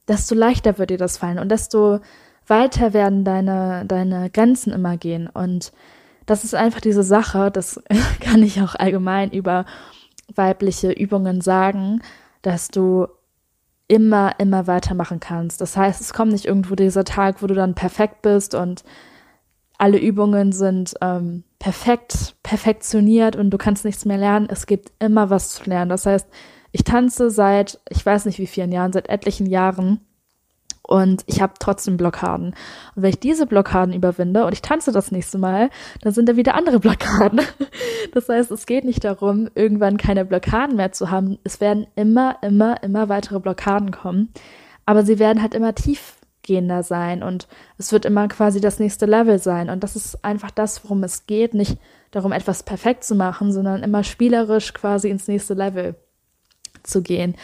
desto 0.07 0.35
leichter 0.35 0.77
wird 0.77 0.89
dir 0.89 0.97
das 0.97 1.17
fallen 1.17 1.39
und 1.39 1.49
desto 1.49 1.99
weiter 2.47 2.93
werden 2.93 3.23
deine, 3.23 3.85
deine 3.85 4.29
Grenzen 4.29 4.73
immer 4.73 4.97
gehen. 4.97 5.27
Und 5.27 5.71
das 6.25 6.43
ist 6.43 6.55
einfach 6.55 6.81
diese 6.81 7.03
Sache, 7.03 7.51
das 7.51 7.81
kann 8.19 8.43
ich 8.43 8.61
auch 8.61 8.75
allgemein 8.75 9.31
über 9.31 9.65
weibliche 10.35 10.91
Übungen 10.91 11.41
sagen, 11.41 12.01
dass 12.41 12.69
du 12.69 13.07
immer, 13.87 14.35
immer 14.39 14.67
weitermachen 14.67 15.19
kannst. 15.19 15.59
Das 15.59 15.75
heißt, 15.75 15.99
es 15.99 16.13
kommt 16.13 16.31
nicht 16.31 16.45
irgendwo 16.45 16.75
dieser 16.75 17.03
Tag, 17.03 17.41
wo 17.43 17.47
du 17.47 17.53
dann 17.53 17.75
perfekt 17.75 18.21
bist 18.21 18.55
und 18.55 18.83
alle 19.77 19.97
Übungen 19.97 20.51
sind 20.51 20.93
ähm, 21.01 21.43
perfekt, 21.59 22.35
perfektioniert 22.43 23.35
und 23.35 23.49
du 23.49 23.57
kannst 23.57 23.83
nichts 23.83 24.05
mehr 24.05 24.17
lernen. 24.17 24.47
Es 24.49 24.65
gibt 24.65 24.91
immer 24.99 25.29
was 25.29 25.49
zu 25.49 25.63
lernen. 25.65 25.89
Das 25.89 26.05
heißt, 26.05 26.27
ich 26.71 26.83
tanze 26.83 27.29
seit, 27.29 27.79
ich 27.89 28.05
weiß 28.05 28.25
nicht 28.25 28.39
wie 28.39 28.47
vielen 28.47 28.71
Jahren, 28.71 28.93
seit 28.93 29.09
etlichen 29.09 29.45
Jahren 29.45 29.99
und 30.83 31.23
ich 31.27 31.41
habe 31.41 31.53
trotzdem 31.59 31.95
Blockaden. 31.95 32.47
Und 32.95 33.03
wenn 33.03 33.11
ich 33.11 33.19
diese 33.19 33.45
Blockaden 33.45 33.93
überwinde 33.93 34.45
und 34.45 34.51
ich 34.51 34.61
tanze 34.61 34.91
das 34.91 35.11
nächste 35.11 35.37
Mal, 35.37 35.69
dann 36.01 36.11
sind 36.11 36.27
da 36.27 36.35
wieder 36.35 36.55
andere 36.55 36.79
Blockaden. 36.79 37.41
Das 38.13 38.27
heißt, 38.27 38.51
es 38.51 38.65
geht 38.65 38.83
nicht 38.83 39.05
darum, 39.05 39.47
irgendwann 39.55 39.95
keine 39.95 40.25
Blockaden 40.25 40.75
mehr 40.75 40.91
zu 40.91 41.11
haben. 41.11 41.37
Es 41.45 41.61
werden 41.61 41.87
immer, 41.95 42.37
immer, 42.41 42.83
immer 42.83 43.07
weitere 43.07 43.39
Blockaden 43.39 43.91
kommen. 43.91 44.33
aber 44.85 45.05
sie 45.05 45.17
werden 45.17 45.41
halt 45.41 45.53
immer 45.53 45.73
tiefgehender 45.73 46.83
sein 46.83 47.23
und 47.23 47.47
es 47.77 47.93
wird 47.93 48.03
immer 48.03 48.27
quasi 48.27 48.59
das 48.59 48.79
nächste 48.79 49.05
Level 49.05 49.39
sein. 49.39 49.69
Und 49.69 49.83
das 49.83 49.95
ist 49.95 50.25
einfach 50.25 50.51
das, 50.51 50.83
worum 50.83 51.03
es 51.03 51.25
geht, 51.25 51.53
nicht 51.53 51.77
darum, 52.09 52.33
etwas 52.33 52.63
perfekt 52.63 53.05
zu 53.05 53.15
machen, 53.15 53.53
sondern 53.53 53.83
immer 53.83 54.03
spielerisch 54.03 54.73
quasi 54.73 55.09
ins 55.09 55.29
nächste 55.29 55.53
Level 55.53 55.95
zu 56.83 57.01
gehen. 57.01 57.35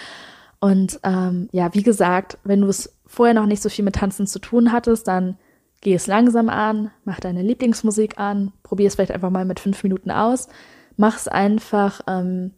Und 0.59 0.99
ähm, 1.03 1.49
ja, 1.51 1.73
wie 1.73 1.83
gesagt, 1.83 2.37
wenn 2.43 2.61
du 2.61 2.67
es 2.67 2.97
vorher 3.05 3.33
noch 3.33 3.45
nicht 3.45 3.61
so 3.61 3.69
viel 3.69 3.85
mit 3.85 3.95
Tanzen 3.95 4.27
zu 4.27 4.39
tun 4.39 4.71
hattest, 4.71 5.07
dann 5.07 5.37
geh 5.81 5.93
es 5.93 6.07
langsam 6.07 6.49
an, 6.49 6.91
mach 7.05 7.19
deine 7.19 7.43
Lieblingsmusik 7.43 8.17
an, 8.17 8.51
probier 8.63 8.87
es 8.87 8.95
vielleicht 8.95 9.11
einfach 9.11 9.29
mal 9.29 9.45
mit 9.45 9.59
fünf 9.59 9.83
Minuten 9.83 10.11
aus, 10.11 10.47
mach 10.95 11.15
es 11.15 11.27
einfach, 11.27 12.01
ähm, 12.07 12.51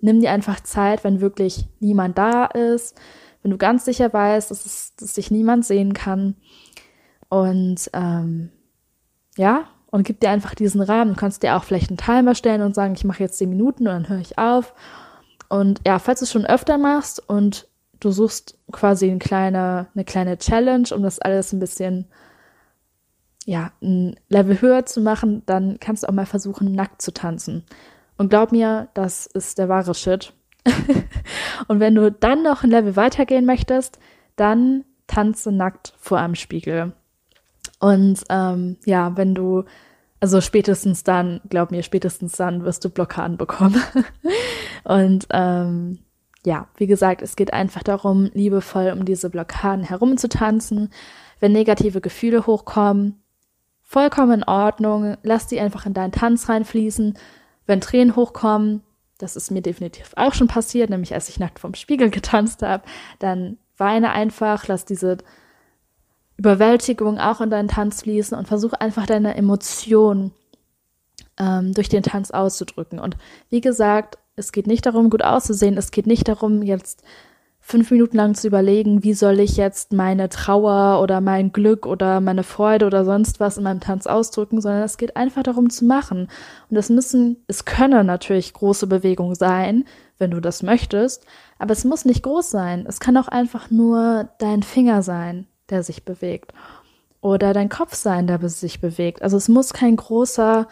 nimm 0.00 0.20
dir 0.20 0.30
einfach 0.30 0.60
Zeit, 0.60 1.04
wenn 1.04 1.20
wirklich 1.20 1.66
niemand 1.80 2.16
da 2.16 2.46
ist, 2.46 2.98
wenn 3.42 3.50
du 3.50 3.58
ganz 3.58 3.84
sicher 3.84 4.12
weißt, 4.12 4.50
dass, 4.50 4.64
es, 4.64 4.96
dass 4.96 5.14
sich 5.14 5.30
niemand 5.30 5.66
sehen 5.66 5.92
kann. 5.92 6.36
Und 7.28 7.90
ähm, 7.92 8.50
ja, 9.36 9.68
und 9.90 10.04
gib 10.04 10.20
dir 10.20 10.30
einfach 10.30 10.54
diesen 10.54 10.80
Rahmen. 10.80 11.14
Du 11.14 11.20
kannst 11.20 11.42
dir 11.42 11.56
auch 11.56 11.64
vielleicht 11.64 11.90
einen 11.90 11.98
Timer 11.98 12.34
stellen 12.34 12.62
und 12.62 12.74
sagen, 12.74 12.94
ich 12.94 13.04
mache 13.04 13.22
jetzt 13.22 13.38
zehn 13.38 13.48
Minuten 13.48 13.86
und 13.86 13.92
dann 13.92 14.08
höre 14.08 14.20
ich 14.20 14.38
auf. 14.38 14.74
Und 15.48 15.80
ja, 15.86 15.98
falls 15.98 16.20
du 16.20 16.24
es 16.24 16.32
schon 16.32 16.46
öfter 16.46 16.78
machst 16.78 17.26
und 17.28 17.68
du 18.00 18.10
suchst 18.10 18.58
quasi 18.72 19.10
eine 19.10 19.18
kleine, 19.18 19.86
eine 19.94 20.04
kleine 20.04 20.38
Challenge, 20.38 20.88
um 20.94 21.02
das 21.02 21.18
alles 21.18 21.52
ein 21.52 21.60
bisschen, 21.60 22.06
ja, 23.46 23.72
ein 23.82 24.16
Level 24.28 24.60
höher 24.60 24.86
zu 24.86 25.00
machen, 25.00 25.42
dann 25.46 25.78
kannst 25.80 26.02
du 26.02 26.08
auch 26.08 26.12
mal 26.12 26.26
versuchen, 26.26 26.72
nackt 26.72 27.02
zu 27.02 27.12
tanzen. 27.12 27.64
Und 28.16 28.28
glaub 28.30 28.52
mir, 28.52 28.88
das 28.94 29.26
ist 29.26 29.58
der 29.58 29.68
wahre 29.68 29.94
Shit. 29.94 30.32
und 31.68 31.80
wenn 31.80 31.94
du 31.94 32.10
dann 32.10 32.42
noch 32.42 32.62
ein 32.62 32.70
Level 32.70 32.96
weitergehen 32.96 33.44
möchtest, 33.44 33.98
dann 34.36 34.84
tanze 35.06 35.52
nackt 35.52 35.92
vor 35.98 36.18
einem 36.18 36.34
Spiegel. 36.34 36.92
Und 37.80 38.22
ähm, 38.30 38.76
ja, 38.84 39.16
wenn 39.16 39.34
du, 39.34 39.64
also 40.20 40.40
spätestens 40.40 41.04
dann, 41.04 41.40
glaub 41.48 41.70
mir, 41.70 41.82
spätestens 41.82 42.32
dann 42.36 42.64
wirst 42.64 42.84
du 42.84 42.90
Blockaden 42.90 43.36
bekommen. 43.36 43.82
und 44.84 45.26
ähm, 45.30 45.98
ja, 46.46 46.68
wie 46.76 46.86
gesagt, 46.86 47.22
es 47.22 47.36
geht 47.36 47.52
einfach 47.52 47.82
darum, 47.82 48.30
liebevoll 48.34 48.92
um 48.92 49.04
diese 49.04 49.30
Blockaden 49.30 49.84
herumzutanzen. 49.84 50.90
Wenn 51.40 51.52
negative 51.52 52.00
Gefühle 52.00 52.46
hochkommen, 52.46 53.22
vollkommen 53.82 54.40
in 54.40 54.44
Ordnung, 54.44 55.16
lass 55.22 55.46
die 55.46 55.60
einfach 55.60 55.86
in 55.86 55.94
deinen 55.94 56.12
Tanz 56.12 56.48
reinfließen. 56.48 57.18
Wenn 57.66 57.80
Tränen 57.80 58.16
hochkommen, 58.16 58.82
das 59.18 59.36
ist 59.36 59.50
mir 59.50 59.62
definitiv 59.62 60.12
auch 60.16 60.34
schon 60.34 60.48
passiert, 60.48 60.90
nämlich 60.90 61.14
als 61.14 61.28
ich 61.28 61.38
nackt 61.38 61.58
vom 61.58 61.74
Spiegel 61.74 62.10
getanzt 62.18 62.62
habe, 62.62 62.84
dann 63.18 63.58
weine 63.76 64.12
einfach, 64.12 64.68
lass 64.68 64.84
diese 64.84 65.18
Überwältigung 66.36 67.18
auch 67.18 67.40
in 67.40 67.50
deinen 67.50 67.68
Tanz 67.68 68.02
fließen 68.02 68.36
und 68.36 68.48
versuch 68.48 68.72
einfach 68.72 69.06
deine 69.06 69.36
Emotionen 69.36 70.32
ähm, 71.38 71.72
durch 71.74 71.88
den 71.88 72.02
Tanz 72.02 72.30
auszudrücken. 72.30 72.98
Und 72.98 73.16
wie 73.50 73.60
gesagt, 73.60 74.18
es 74.36 74.52
geht 74.52 74.66
nicht 74.66 74.86
darum, 74.86 75.10
gut 75.10 75.22
auszusehen. 75.22 75.76
Es 75.76 75.90
geht 75.90 76.06
nicht 76.06 76.26
darum, 76.28 76.62
jetzt 76.62 77.02
fünf 77.66 77.90
Minuten 77.90 78.18
lang 78.18 78.34
zu 78.34 78.46
überlegen, 78.46 79.04
wie 79.04 79.14
soll 79.14 79.40
ich 79.40 79.56
jetzt 79.56 79.92
meine 79.92 80.28
Trauer 80.28 81.00
oder 81.00 81.22
mein 81.22 81.50
Glück 81.50 81.86
oder 81.86 82.20
meine 82.20 82.42
Freude 82.42 82.84
oder 82.84 83.06
sonst 83.06 83.40
was 83.40 83.56
in 83.56 83.64
meinem 83.64 83.80
Tanz 83.80 84.06
ausdrücken, 84.06 84.60
sondern 84.60 84.82
es 84.82 84.98
geht 84.98 85.16
einfach 85.16 85.42
darum 85.42 85.70
zu 85.70 85.86
machen. 85.86 86.28
Und 86.68 86.76
es 86.76 86.90
müssen, 86.90 87.42
es 87.46 87.64
können 87.64 88.06
natürlich 88.06 88.52
große 88.52 88.86
Bewegungen 88.86 89.34
sein, 89.34 89.86
wenn 90.18 90.32
du 90.32 90.40
das 90.40 90.62
möchtest, 90.62 91.24
aber 91.58 91.72
es 91.72 91.84
muss 91.84 92.04
nicht 92.04 92.22
groß 92.22 92.50
sein. 92.50 92.84
Es 92.86 93.00
kann 93.00 93.16
auch 93.16 93.28
einfach 93.28 93.70
nur 93.70 94.28
dein 94.38 94.62
Finger 94.62 95.02
sein, 95.02 95.46
der 95.70 95.82
sich 95.82 96.04
bewegt. 96.04 96.52
Oder 97.20 97.52
dein 97.52 97.68
Kopf 97.68 97.94
sein, 97.94 98.26
der 98.26 98.46
sich 98.48 98.80
bewegt. 98.80 99.22
Also 99.22 99.36
es 99.36 99.48
muss 99.48 99.72
kein 99.72 99.96
großer, 99.96 100.68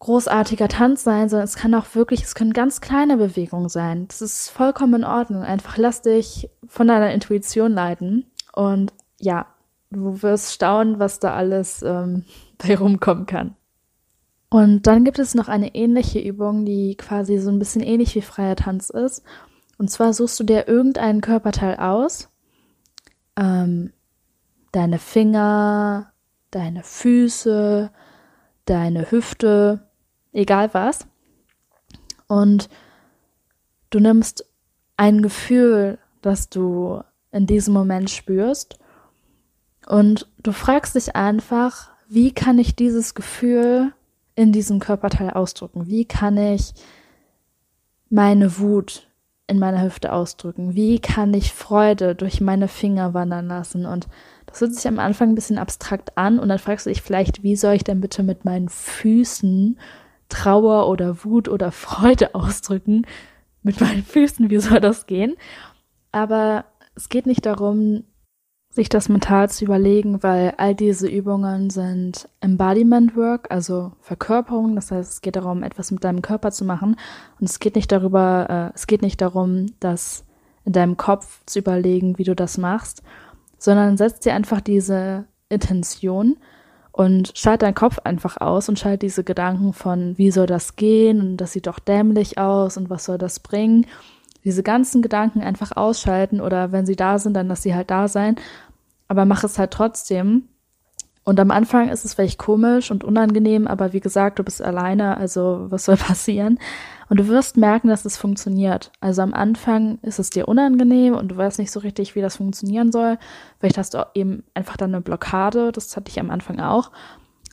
großartiger 0.00 0.68
Tanz 0.68 1.04
sein, 1.04 1.28
sondern 1.28 1.44
es 1.44 1.56
kann 1.56 1.74
auch 1.74 1.94
wirklich, 1.94 2.22
es 2.22 2.34
können 2.34 2.52
ganz 2.52 2.80
kleine 2.80 3.16
Bewegungen 3.16 3.68
sein. 3.68 4.08
Das 4.08 4.20
ist 4.20 4.50
vollkommen 4.50 4.94
in 4.94 5.04
Ordnung. 5.04 5.42
Einfach 5.42 5.76
lass 5.76 6.02
dich 6.02 6.50
von 6.66 6.88
deiner 6.88 7.12
Intuition 7.12 7.72
leiten 7.72 8.26
und 8.52 8.92
ja, 9.20 9.46
du 9.90 10.22
wirst 10.22 10.52
staunen, 10.52 10.98
was 10.98 11.20
da 11.20 11.34
alles 11.34 11.82
ähm, 11.82 12.24
bei 12.58 12.76
rumkommen 12.76 13.26
kann. 13.26 13.56
Und 14.50 14.86
dann 14.86 15.04
gibt 15.04 15.18
es 15.18 15.34
noch 15.34 15.48
eine 15.48 15.74
ähnliche 15.74 16.20
Übung, 16.20 16.64
die 16.64 16.96
quasi 16.96 17.38
so 17.38 17.50
ein 17.50 17.58
bisschen 17.58 17.82
ähnlich 17.82 18.14
wie 18.14 18.22
freier 18.22 18.54
Tanz 18.54 18.90
ist. 18.90 19.24
Und 19.78 19.90
zwar 19.90 20.12
suchst 20.12 20.38
du 20.38 20.44
dir 20.44 20.68
irgendeinen 20.68 21.20
Körperteil 21.20 21.76
aus, 21.76 22.28
ähm, 23.36 23.92
deine 24.72 24.98
Finger, 24.98 26.12
deine 26.50 26.82
Füße, 26.82 27.90
deine 28.64 29.10
Hüfte, 29.10 29.88
egal 30.32 30.72
was. 30.72 31.06
Und 32.26 32.68
du 33.90 34.00
nimmst 34.00 34.46
ein 34.96 35.22
Gefühl, 35.22 35.98
das 36.22 36.48
du 36.48 37.02
in 37.30 37.46
diesem 37.46 37.74
Moment 37.74 38.10
spürst 38.10 38.78
und 39.86 40.28
du 40.42 40.52
fragst 40.52 40.94
dich 40.94 41.14
einfach, 41.16 41.90
wie 42.08 42.32
kann 42.32 42.58
ich 42.58 42.76
dieses 42.76 43.14
Gefühl 43.14 43.92
in 44.34 44.52
diesem 44.52 44.78
Körperteil 44.78 45.30
ausdrücken? 45.30 45.86
Wie 45.86 46.04
kann 46.04 46.36
ich 46.36 46.74
meine 48.08 48.58
Wut 48.58 49.08
in 49.46 49.58
meiner 49.58 49.82
Hüfte 49.82 50.12
ausdrücken? 50.12 50.74
Wie 50.74 50.98
kann 50.98 51.34
ich 51.34 51.52
Freude 51.52 52.14
durch 52.14 52.40
meine 52.40 52.68
Finger 52.68 53.14
wandern 53.14 53.46
lassen? 53.48 53.86
Und 53.86 54.08
das 54.46 54.60
hört 54.60 54.74
sich 54.74 54.86
am 54.88 54.98
Anfang 54.98 55.30
ein 55.30 55.34
bisschen 55.34 55.58
abstrakt 55.58 56.16
an 56.16 56.38
und 56.38 56.48
dann 56.48 56.58
fragst 56.58 56.86
du 56.86 56.90
dich 56.90 57.02
vielleicht, 57.02 57.42
wie 57.42 57.56
soll 57.56 57.74
ich 57.74 57.84
denn 57.84 58.00
bitte 58.00 58.22
mit 58.22 58.44
meinen 58.44 58.68
Füßen 58.68 59.78
Trauer 60.28 60.88
oder 60.88 61.24
Wut 61.24 61.48
oder 61.48 61.70
Freude 61.70 62.34
ausdrücken 62.34 63.06
mit 63.62 63.80
meinen 63.80 64.02
Füßen, 64.02 64.50
wie 64.50 64.58
soll 64.58 64.80
das 64.80 65.06
gehen? 65.06 65.34
Aber 66.12 66.64
es 66.94 67.08
geht 67.08 67.26
nicht 67.26 67.44
darum, 67.44 68.04
sich 68.74 68.88
das 68.88 69.08
mental 69.08 69.48
zu 69.48 69.64
überlegen, 69.64 70.22
weil 70.24 70.54
all 70.56 70.74
diese 70.74 71.06
Übungen 71.08 71.70
sind 71.70 72.28
Embodiment 72.40 73.16
Work, 73.16 73.46
also 73.50 73.92
Verkörperung. 74.00 74.74
Das 74.74 74.90
heißt, 74.90 75.12
es 75.12 75.20
geht 75.20 75.36
darum, 75.36 75.62
etwas 75.62 75.92
mit 75.92 76.02
deinem 76.02 76.22
Körper 76.22 76.50
zu 76.50 76.64
machen. 76.64 76.96
Und 77.38 77.48
es 77.48 77.60
geht 77.60 77.76
nicht 77.76 77.92
darüber, 77.92 78.72
äh, 78.72 78.74
es 78.74 78.88
geht 78.88 79.02
nicht 79.02 79.20
darum, 79.20 79.66
das 79.78 80.24
in 80.64 80.72
deinem 80.72 80.96
Kopf 80.96 81.42
zu 81.46 81.60
überlegen, 81.60 82.18
wie 82.18 82.24
du 82.24 82.34
das 82.34 82.58
machst, 82.58 83.02
sondern 83.58 83.96
setz 83.96 84.18
dir 84.20 84.34
einfach 84.34 84.60
diese 84.60 85.26
Intention 85.48 86.36
und 86.90 87.32
schalt 87.36 87.62
deinen 87.62 87.74
Kopf 87.74 87.98
einfach 88.02 88.40
aus 88.40 88.68
und 88.68 88.78
schalt 88.78 89.02
diese 89.02 89.24
Gedanken 89.24 89.72
von, 89.72 90.18
wie 90.18 90.30
soll 90.30 90.46
das 90.46 90.74
gehen 90.74 91.20
und 91.20 91.36
das 91.36 91.52
sieht 91.52 91.66
doch 91.66 91.78
dämlich 91.78 92.38
aus 92.38 92.76
und 92.76 92.90
was 92.90 93.04
soll 93.04 93.18
das 93.18 93.40
bringen. 93.40 93.86
Diese 94.44 94.62
ganzen 94.62 95.02
Gedanken 95.02 95.42
einfach 95.42 95.76
ausschalten 95.76 96.40
oder 96.40 96.72
wenn 96.72 96.86
sie 96.86 96.96
da 96.96 97.18
sind, 97.18 97.34
dann 97.34 97.48
lass 97.48 97.62
sie 97.62 97.74
halt 97.74 97.90
da 97.90 98.08
sein. 98.08 98.36
Aber 99.08 99.24
mach 99.24 99.44
es 99.44 99.58
halt 99.58 99.70
trotzdem. 99.70 100.48
Und 101.24 101.40
am 101.40 101.50
Anfang 101.50 101.88
ist 101.88 102.04
es 102.04 102.14
vielleicht 102.14 102.38
komisch 102.38 102.90
und 102.90 103.02
unangenehm, 103.02 103.66
aber 103.66 103.94
wie 103.94 104.00
gesagt, 104.00 104.38
du 104.38 104.44
bist 104.44 104.60
alleine, 104.60 105.16
also 105.16 105.66
was 105.70 105.86
soll 105.86 105.96
passieren? 105.96 106.58
Und 107.08 107.18
du 107.18 107.28
wirst 107.28 107.56
merken, 107.56 107.88
dass 107.88 108.04
es 108.04 108.16
funktioniert. 108.16 108.92
Also 109.00 109.22
am 109.22 109.34
Anfang 109.34 109.98
ist 110.02 110.18
es 110.18 110.30
dir 110.30 110.48
unangenehm 110.48 111.14
und 111.14 111.28
du 111.28 111.36
weißt 111.36 111.58
nicht 111.58 111.70
so 111.70 111.80
richtig, 111.80 112.14
wie 112.14 112.20
das 112.20 112.36
funktionieren 112.36 112.92
soll. 112.92 113.18
Vielleicht 113.58 113.78
hast 113.78 113.94
du 113.94 114.06
eben 114.14 114.44
einfach 114.54 114.76
dann 114.76 114.94
eine 114.94 115.02
Blockade, 115.02 115.72
das 115.72 115.96
hatte 115.96 116.10
ich 116.10 116.20
am 116.20 116.30
Anfang 116.30 116.60
auch. 116.60 116.90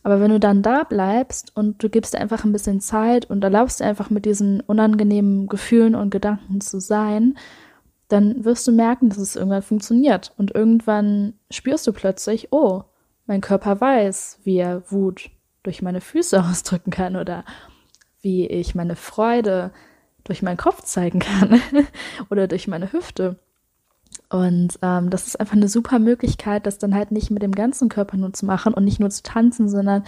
Aber 0.03 0.20
wenn 0.20 0.31
du 0.31 0.39
dann 0.39 0.63
da 0.63 0.84
bleibst 0.84 1.55
und 1.55 1.84
du 1.84 1.89
gibst 1.89 2.15
einfach 2.15 2.43
ein 2.43 2.51
bisschen 2.51 2.81
Zeit 2.81 3.29
und 3.29 3.43
erlaubst 3.43 3.79
dir 3.79 3.86
einfach 3.86 4.10
mit 4.10 4.25
diesen 4.25 4.62
unangenehmen 4.62 5.48
Gefühlen 5.48 5.96
und 5.96 6.10
Gedanken 6.10 6.62
zu 6.62 6.79
sein, 6.79 7.38
dann 8.08 8.43
wirst 8.43 8.67
du 8.67 8.72
merken, 8.72 9.10
dass 9.10 9.20
es 9.20 9.36
irgendwann 9.36 9.62
funktioniert. 9.62 10.34
Und 10.38 10.53
irgendwann 10.53 11.34
spürst 11.50 11.88
du 11.88 11.93
plötzlich, 11.93 12.51
oh, 12.51 12.84
mein 13.25 13.41
Körper 13.41 13.79
weiß, 13.79 14.39
wie 14.43 14.58
er 14.58 14.91
Wut 14.91 15.29
durch 15.63 15.81
meine 15.81 16.01
Füße 16.01 16.43
ausdrücken 16.50 16.91
kann 16.91 17.15
oder 17.15 17.46
wie 18.22 18.48
ich 18.48 18.75
meine 18.75 18.96
Freude 18.96 19.72
durch 20.24 20.41
meinen 20.41 20.58
Kopf 20.58 20.84
zeigen 20.84 21.20
kann 21.20 21.62
oder 22.29 22.48
durch 22.48 22.67
meine 22.67 22.91
Hüfte. 22.91 23.39
Und 24.29 24.79
ähm, 24.81 25.09
das 25.09 25.27
ist 25.27 25.39
einfach 25.39 25.55
eine 25.55 25.67
super 25.67 25.99
Möglichkeit, 25.99 26.65
das 26.65 26.77
dann 26.77 26.95
halt 26.95 27.11
nicht 27.11 27.31
mit 27.31 27.43
dem 27.43 27.51
ganzen 27.51 27.89
Körper 27.89 28.15
nur 28.15 28.31
zu 28.31 28.45
machen 28.45 28.73
und 28.73 28.85
nicht 28.85 28.99
nur 28.99 29.09
zu 29.09 29.23
tanzen, 29.23 29.67
sondern 29.67 30.03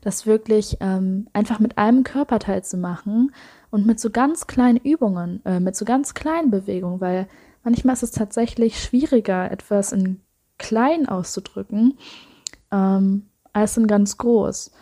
das 0.00 0.26
wirklich 0.26 0.78
ähm, 0.80 1.28
einfach 1.32 1.60
mit 1.60 1.78
einem 1.78 2.02
Körperteil 2.02 2.64
zu 2.64 2.76
machen 2.76 3.32
und 3.70 3.86
mit 3.86 4.00
so 4.00 4.10
ganz 4.10 4.48
kleinen 4.48 4.78
Übungen, 4.78 5.44
äh, 5.44 5.60
mit 5.60 5.76
so 5.76 5.84
ganz 5.84 6.14
kleinen 6.14 6.50
Bewegungen, 6.50 7.00
weil 7.00 7.28
manchmal 7.62 7.92
ist 7.92 8.02
es 8.02 8.10
tatsächlich 8.10 8.82
schwieriger, 8.82 9.50
etwas 9.50 9.92
in 9.92 10.20
klein 10.58 11.08
auszudrücken, 11.08 11.98
ähm, 12.72 13.26
als 13.52 13.76
in 13.76 13.86
ganz 13.86 14.18
groß. 14.18 14.72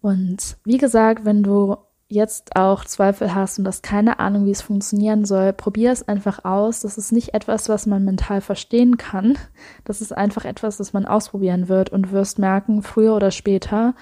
Und 0.00 0.58
wie 0.64 0.78
gesagt, 0.78 1.24
wenn 1.24 1.42
du 1.42 1.76
jetzt 2.08 2.54
auch 2.54 2.84
Zweifel 2.84 3.34
hast 3.34 3.58
und 3.58 3.66
hast 3.66 3.82
keine 3.82 4.20
Ahnung, 4.20 4.46
wie 4.46 4.52
es 4.52 4.62
funktionieren 4.62 5.24
soll, 5.24 5.52
probier 5.52 5.90
es 5.90 6.06
einfach 6.06 6.44
aus. 6.44 6.80
Das 6.80 6.98
ist 6.98 7.10
nicht 7.10 7.34
etwas, 7.34 7.68
was 7.68 7.86
man 7.86 8.04
mental 8.04 8.40
verstehen 8.40 8.96
kann. 8.96 9.36
Das 9.84 10.00
ist 10.00 10.12
einfach 10.12 10.44
etwas, 10.44 10.76
das 10.76 10.92
man 10.92 11.04
ausprobieren 11.04 11.68
wird 11.68 11.90
und 11.90 12.12
wirst 12.12 12.38
merken, 12.38 12.82
früher 12.82 13.16
oder 13.16 13.32
später, 13.32 13.94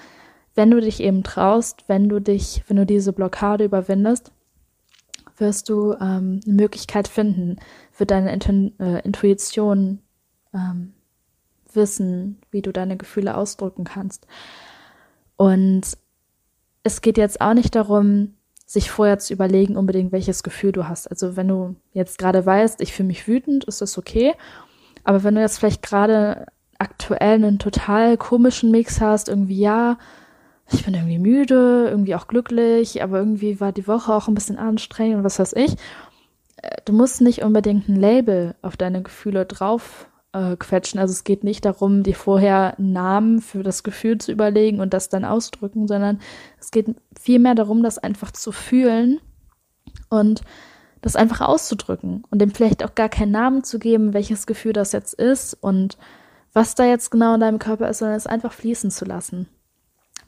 wenn 0.53 0.71
du 0.71 0.79
dich 0.79 1.01
eben 1.01 1.23
traust, 1.23 1.83
wenn 1.87 2.07
du 2.07 2.19
dich, 2.21 2.63
wenn 2.67 2.77
du 2.77 2.85
diese 2.85 3.11
Blockade 3.11 3.65
überwindest, 3.65 4.31
wirst 5.37 5.67
du 5.69 5.93
ähm, 5.93 6.39
eine 6.45 6.53
Möglichkeit 6.53 7.07
finden, 7.07 7.57
für 7.91 8.05
deine 8.05 8.31
Intu 8.31 8.71
äh, 8.79 9.01
Intuition 9.01 9.99
ähm, 10.53 10.93
wissen, 11.73 12.39
wie 12.51 12.61
du 12.61 12.71
deine 12.71 12.95
Gefühle 12.95 13.35
ausdrücken 13.35 13.83
kannst. 13.83 14.27
Und 15.35 15.97
es 16.85 17.01
geht 17.01 17.17
jetzt 17.17 17.41
auch 17.41 17.55
nicht 17.55 17.73
darum, 17.75 18.35
sich 18.67 18.91
vorher 18.91 19.17
zu 19.17 19.33
überlegen, 19.33 19.75
unbedingt 19.75 20.11
welches 20.11 20.43
Gefühl 20.43 20.71
du 20.71 20.87
hast. 20.87 21.07
Also 21.07 21.35
wenn 21.35 21.47
du 21.47 21.75
jetzt 21.93 22.19
gerade 22.19 22.45
weißt, 22.45 22.79
ich 22.81 22.93
fühle 22.93 23.07
mich 23.07 23.27
wütend, 23.27 23.63
ist 23.65 23.81
das 23.81 23.97
okay. 23.97 24.33
Aber 25.03 25.23
wenn 25.23 25.35
du 25.35 25.41
jetzt 25.41 25.57
vielleicht 25.57 25.81
gerade 25.81 26.45
aktuell 26.77 27.35
einen 27.35 27.57
total 27.57 28.17
komischen 28.17 28.69
Mix 28.69 29.01
hast, 29.01 29.29
irgendwie 29.29 29.59
ja, 29.59 29.97
ich 30.71 30.85
bin 30.85 30.93
irgendwie 30.93 31.19
müde, 31.19 31.87
irgendwie 31.89 32.15
auch 32.15 32.27
glücklich, 32.27 33.01
aber 33.01 33.17
irgendwie 33.17 33.59
war 33.59 33.71
die 33.71 33.87
Woche 33.87 34.13
auch 34.13 34.27
ein 34.27 34.35
bisschen 34.35 34.57
anstrengend 34.57 35.17
und 35.17 35.23
was 35.23 35.39
weiß 35.39 35.53
ich. 35.53 35.75
Äh, 36.61 36.77
du 36.85 36.93
musst 36.93 37.19
nicht 37.21 37.43
unbedingt 37.43 37.89
ein 37.89 37.95
Label 37.95 38.55
auf 38.61 38.77
deine 38.77 39.01
Gefühle 39.01 39.45
drauf 39.45 40.07
äh, 40.35 40.57
quetschen. 40.57 40.99
Also 40.99 41.13
es 41.13 41.23
geht 41.23 41.43
nicht 41.43 41.63
darum, 41.65 42.03
dir 42.03 42.15
vorher 42.15 42.75
Namen 42.77 43.41
für 43.41 43.63
das 43.63 43.83
Gefühl 43.83 44.17
zu 44.17 44.31
überlegen 44.31 44.81
und 44.81 44.93
das 44.93 45.07
dann 45.07 45.23
ausdrücken, 45.23 45.87
sondern 45.87 46.19
es 46.59 46.71
geht 46.71 46.87
vielmehr 47.19 47.55
darum, 47.55 47.81
das 47.81 47.97
einfach 47.97 48.31
zu 48.31 48.51
fühlen 48.51 49.19
und 50.09 50.41
das 51.01 51.15
einfach 51.15 51.41
auszudrücken 51.41 52.23
und 52.29 52.39
dem 52.39 52.51
vielleicht 52.51 52.83
auch 52.83 52.95
gar 52.95 53.09
keinen 53.09 53.31
Namen 53.31 53.63
zu 53.63 53.79
geben, 53.79 54.13
welches 54.13 54.45
Gefühl 54.45 54.73
das 54.73 54.91
jetzt 54.91 55.13
ist 55.13 55.53
und 55.53 55.97
was 56.51 56.75
da 56.75 56.83
jetzt 56.85 57.11
genau 57.11 57.35
in 57.35 57.39
deinem 57.39 57.59
Körper 57.59 57.89
ist, 57.89 57.99
sondern 57.99 58.17
es 58.17 58.27
einfach 58.27 58.51
fließen 58.51 58.91
zu 58.91 59.05
lassen. 59.05 59.47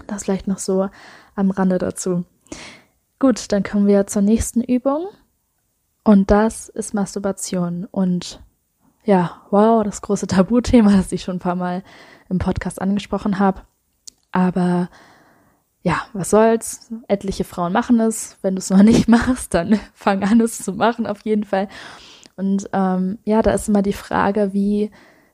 Das 0.06 0.24
vielleicht 0.24 0.48
noch 0.48 0.60
so 0.60 0.90
am 1.36 1.52
Rande 1.52 1.80
dazu. 1.80 2.24
Gut, 3.20 3.52
dann 3.52 3.64
kommen 3.64 3.88
wir 3.88 4.08
zur 4.08 4.22
nächsten 4.22 4.62
Übung. 4.62 5.08
Und 6.04 6.30
das 6.30 6.70
ist 6.70 6.94
Masturbation. 6.94 7.86
Und 7.90 8.40
ja, 9.08 9.42
wow, 9.52 9.84
das 9.84 10.02
große 10.02 10.28
Tabuthema, 10.28 10.92
das 10.98 11.12
ich 11.12 11.24
schon 11.24 11.38
ein 11.38 11.40
paar 11.40 11.56
Mal 11.56 11.84
im 12.30 12.38
Podcast 12.40 12.82
angesprochen 12.82 13.40
habe. 13.40 13.62
Aber 14.32 14.90
ja, 15.82 16.02
was 16.12 16.30
soll's? 16.30 16.92
Etliche 17.08 17.46
Frauen 17.46 17.72
machen 17.72 18.02
es. 18.02 18.38
Wenn 18.42 18.56
du 18.56 18.60
es 18.60 18.70
noch 18.70 18.84
nicht 18.84 19.08
machst, 19.08 19.54
dann 19.54 19.80
fang 19.94 20.24
an, 20.24 20.42
es 20.42 20.60
zu 20.60 20.74
machen, 20.74 21.08
auf 21.08 21.22
jeden 21.22 21.46
Fall. 21.46 21.70
Und 22.36 22.70
ähm, 22.74 23.18
ja, 23.24 23.42
da 23.42 23.52
ist 23.52 23.70
immer 23.70 23.82
die 23.82 23.94
Frage, 23.94 24.54
wie 24.54 24.92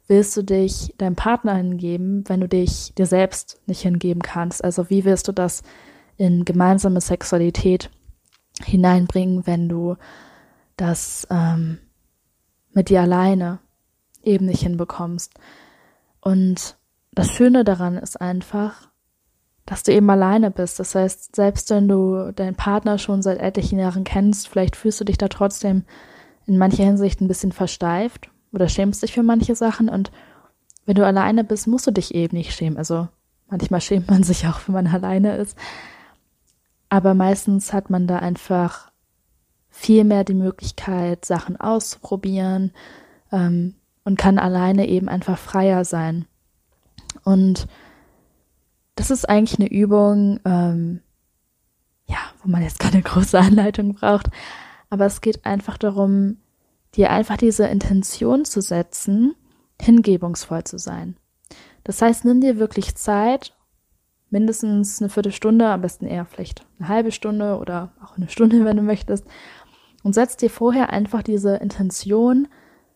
willst 0.08 0.38
du 0.38 0.44
dich 0.44 0.94
deinem 1.00 1.16
Partner 1.16 1.56
hingeben, 1.56 2.24
wenn 2.28 2.42
du 2.42 2.48
dich 2.48 2.94
dir 2.94 3.08
selbst 3.08 3.60
nicht 3.66 3.82
hingeben 3.82 4.22
kannst? 4.22 4.64
Also 4.64 4.90
wie 4.92 5.04
willst 5.04 5.28
du 5.28 5.32
das 5.32 5.64
in 6.16 6.46
gemeinsame 6.46 7.02
Sexualität 7.02 7.90
hineinbringen, 8.64 9.48
wenn 9.48 9.68
du 9.68 9.96
das 10.78 11.28
ähm, 11.32 11.80
mit 12.74 12.90
dir 12.90 13.02
alleine 13.02 13.60
eben 14.24 14.46
nicht 14.46 14.64
hinbekommst. 14.64 15.34
Und 16.22 16.78
das 17.12 17.30
Schöne 17.32 17.64
daran 17.64 17.98
ist 17.98 18.20
einfach, 18.20 18.90
dass 19.66 19.84
du 19.84 19.94
eben 19.94 20.10
alleine 20.10 20.52
bist. 20.52 20.80
Das 20.80 20.96
heißt, 20.96 21.36
selbst 21.36 21.70
wenn 21.70 21.88
du 21.88 22.32
deinen 22.34 22.56
Partner 22.56 22.98
schon 22.98 23.22
seit 23.22 23.40
etlichen 23.40 23.80
Jahren 23.80 24.04
kennst, 24.04 24.48
vielleicht 24.48 24.76
fühlst 24.76 25.00
du 25.00 25.06
dich 25.06 25.18
da 25.18 25.28
trotzdem 25.28 25.84
in 26.46 26.58
mancher 26.58 26.84
Hinsicht 26.84 27.22
ein 27.22 27.28
bisschen 27.28 27.52
versteift 27.52 28.30
oder 28.52 28.68
schämst 28.68 29.04
dich 29.04 29.14
für 29.14 29.24
manche 29.24 29.56
Sachen. 29.56 29.90
Und 29.90 30.12
wenn 30.86 30.96
du 30.96 31.06
alleine 31.06 31.44
bist, 31.44 31.68
musst 31.68 31.88
du 31.88 31.92
dich 31.92 32.14
eben 32.14 32.36
nicht 32.36 32.54
schämen. 32.54 32.78
Also 32.78 33.08
manchmal 33.48 33.82
schämt 33.82 34.10
man 34.10 34.24
sich 34.24 34.48
auch, 34.48 34.62
wenn 34.68 34.74
man 34.74 34.88
alleine 34.94 35.38
ist. 35.38 35.58
Aber 36.90 37.14
meistens 37.14 37.74
hat 37.74 37.90
man 37.90 38.06
da 38.06 38.20
einfach 38.20 38.92
viel 39.74 40.04
mehr 40.04 40.24
die 40.24 40.36
Möglichkeit, 40.36 41.26
Sachen 41.26 41.60
auszuprobieren, 41.60 42.72
ähm, 43.32 43.74
und 44.06 44.18
kann 44.18 44.38
alleine 44.38 44.88
eben 44.88 45.10
einfach 45.10 45.38
freier 45.38 45.84
sein. 45.84 46.26
Und 47.24 47.68
das 48.96 49.12
ist 49.12 49.28
eigentlich 49.28 49.60
eine 49.60 49.70
Übung, 49.70 50.40
ähm, 50.46 51.02
ja, 52.06 52.18
wo 52.42 52.50
man 52.50 52.62
jetzt 52.62 52.80
keine 52.80 53.02
große 53.04 53.40
Anleitung 53.40 53.96
braucht, 53.96 54.30
aber 54.90 55.06
es 55.06 55.22
geht 55.22 55.46
einfach 55.46 55.78
darum, 55.78 56.38
dir 56.96 57.10
einfach 57.10 57.38
diese 57.38 57.66
Intention 57.66 58.46
zu 58.46 58.62
setzen, 58.62 59.34
hingebungsvoll 59.82 60.64
zu 60.64 60.78
sein. 60.78 61.18
Das 61.84 62.02
heißt, 62.02 62.24
nimm 62.26 62.40
dir 62.40 62.60
wirklich 62.60 62.96
Zeit, 62.96 63.56
mindestens 64.30 65.02
eine 65.02 65.10
Viertelstunde, 65.10 65.68
am 65.68 65.82
besten 65.82 66.06
eher 66.06 66.26
vielleicht 66.26 66.66
eine 66.78 66.88
halbe 66.88 67.12
Stunde 67.12 67.58
oder 67.58 67.94
auch 68.04 68.18
eine 68.18 68.30
Stunde, 68.30 68.64
wenn 68.66 68.78
du 68.78 68.84
möchtest, 68.84 69.26
und 70.04 70.14
setz 70.14 70.38
dir 70.38 70.50
vorher 70.50 70.92
einfach 70.92 71.24
diese 71.24 71.56
Intention, 71.56 72.48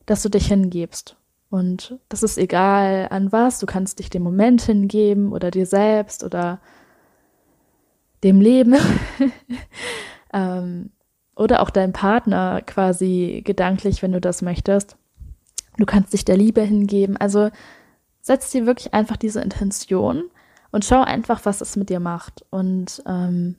dass 0.06 0.24
du 0.24 0.30
dich 0.30 0.48
hingibst. 0.48 1.16
Und 1.50 1.98
das 2.10 2.24
ist 2.24 2.38
egal 2.38 3.08
an 3.10 3.32
was, 3.32 3.60
du 3.60 3.66
kannst 3.66 4.00
dich 4.00 4.10
dem 4.10 4.24
Moment 4.24 4.62
hingeben 4.62 5.32
oder 5.32 5.50
dir 5.50 5.66
selbst 5.66 6.24
oder 6.24 6.60
dem 8.24 8.42
Leben 8.42 8.76
ähm, 10.34 10.92
oder 11.36 11.62
auch 11.62 11.70
deinem 11.70 11.94
Partner 11.94 12.62
quasi 12.66 13.42
gedanklich, 13.46 14.02
wenn 14.02 14.12
du 14.12 14.20
das 14.20 14.42
möchtest. 14.42 14.98
Du 15.78 15.86
kannst 15.86 16.14
dich 16.14 16.26
der 16.26 16.36
Liebe 16.36 16.62
hingeben. 16.62 17.16
Also 17.16 17.50
setz 18.22 18.52
dir 18.52 18.66
wirklich 18.66 18.94
einfach 18.94 19.16
diese 19.16 19.42
Intention 19.42 20.24
und 20.72 20.84
schau 20.84 21.02
einfach, 21.02 21.46
was 21.46 21.62
es 21.62 21.76
mit 21.78 21.90
dir 21.90 22.00
macht. 22.00 22.46
Und 22.50 23.04
ähm, 23.06 23.56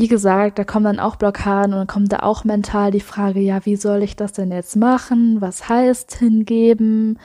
wie 0.00 0.06
gesagt, 0.06 0.60
da 0.60 0.64
kommen 0.64 0.84
dann 0.84 1.00
auch 1.00 1.16
Blockaden 1.16 1.72
und 1.72 1.78
dann 1.80 1.86
kommt 1.88 2.12
da 2.12 2.18
auch 2.20 2.44
mental 2.44 2.92
die 2.92 3.00
Frage, 3.00 3.40
ja, 3.40 3.66
wie 3.66 3.74
soll 3.74 4.04
ich 4.04 4.14
das 4.14 4.32
denn 4.32 4.52
jetzt 4.52 4.76
machen? 4.76 5.40
Was 5.40 5.68
heißt 5.68 6.14
hingeben? 6.14 7.18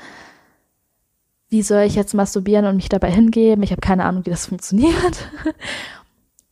Wie 1.49 1.61
soll 1.61 1.83
ich 1.83 1.93
jetzt 1.93 2.15
masturbieren 2.15 2.65
und 2.65 2.77
mich 2.77 2.89
dabei 2.89 3.11
hingeben? 3.11 3.61
Ich 3.61 3.69
habe 3.69 3.81
keine 3.81 4.05
Ahnung, 4.05 4.25
wie 4.25 4.31
das 4.31 4.45
funktioniert. 4.47 5.29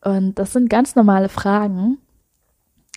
Und 0.05 0.37
das 0.37 0.53
sind 0.53 0.69
ganz 0.69 0.95
normale 0.95 1.27
Fragen. 1.27 1.97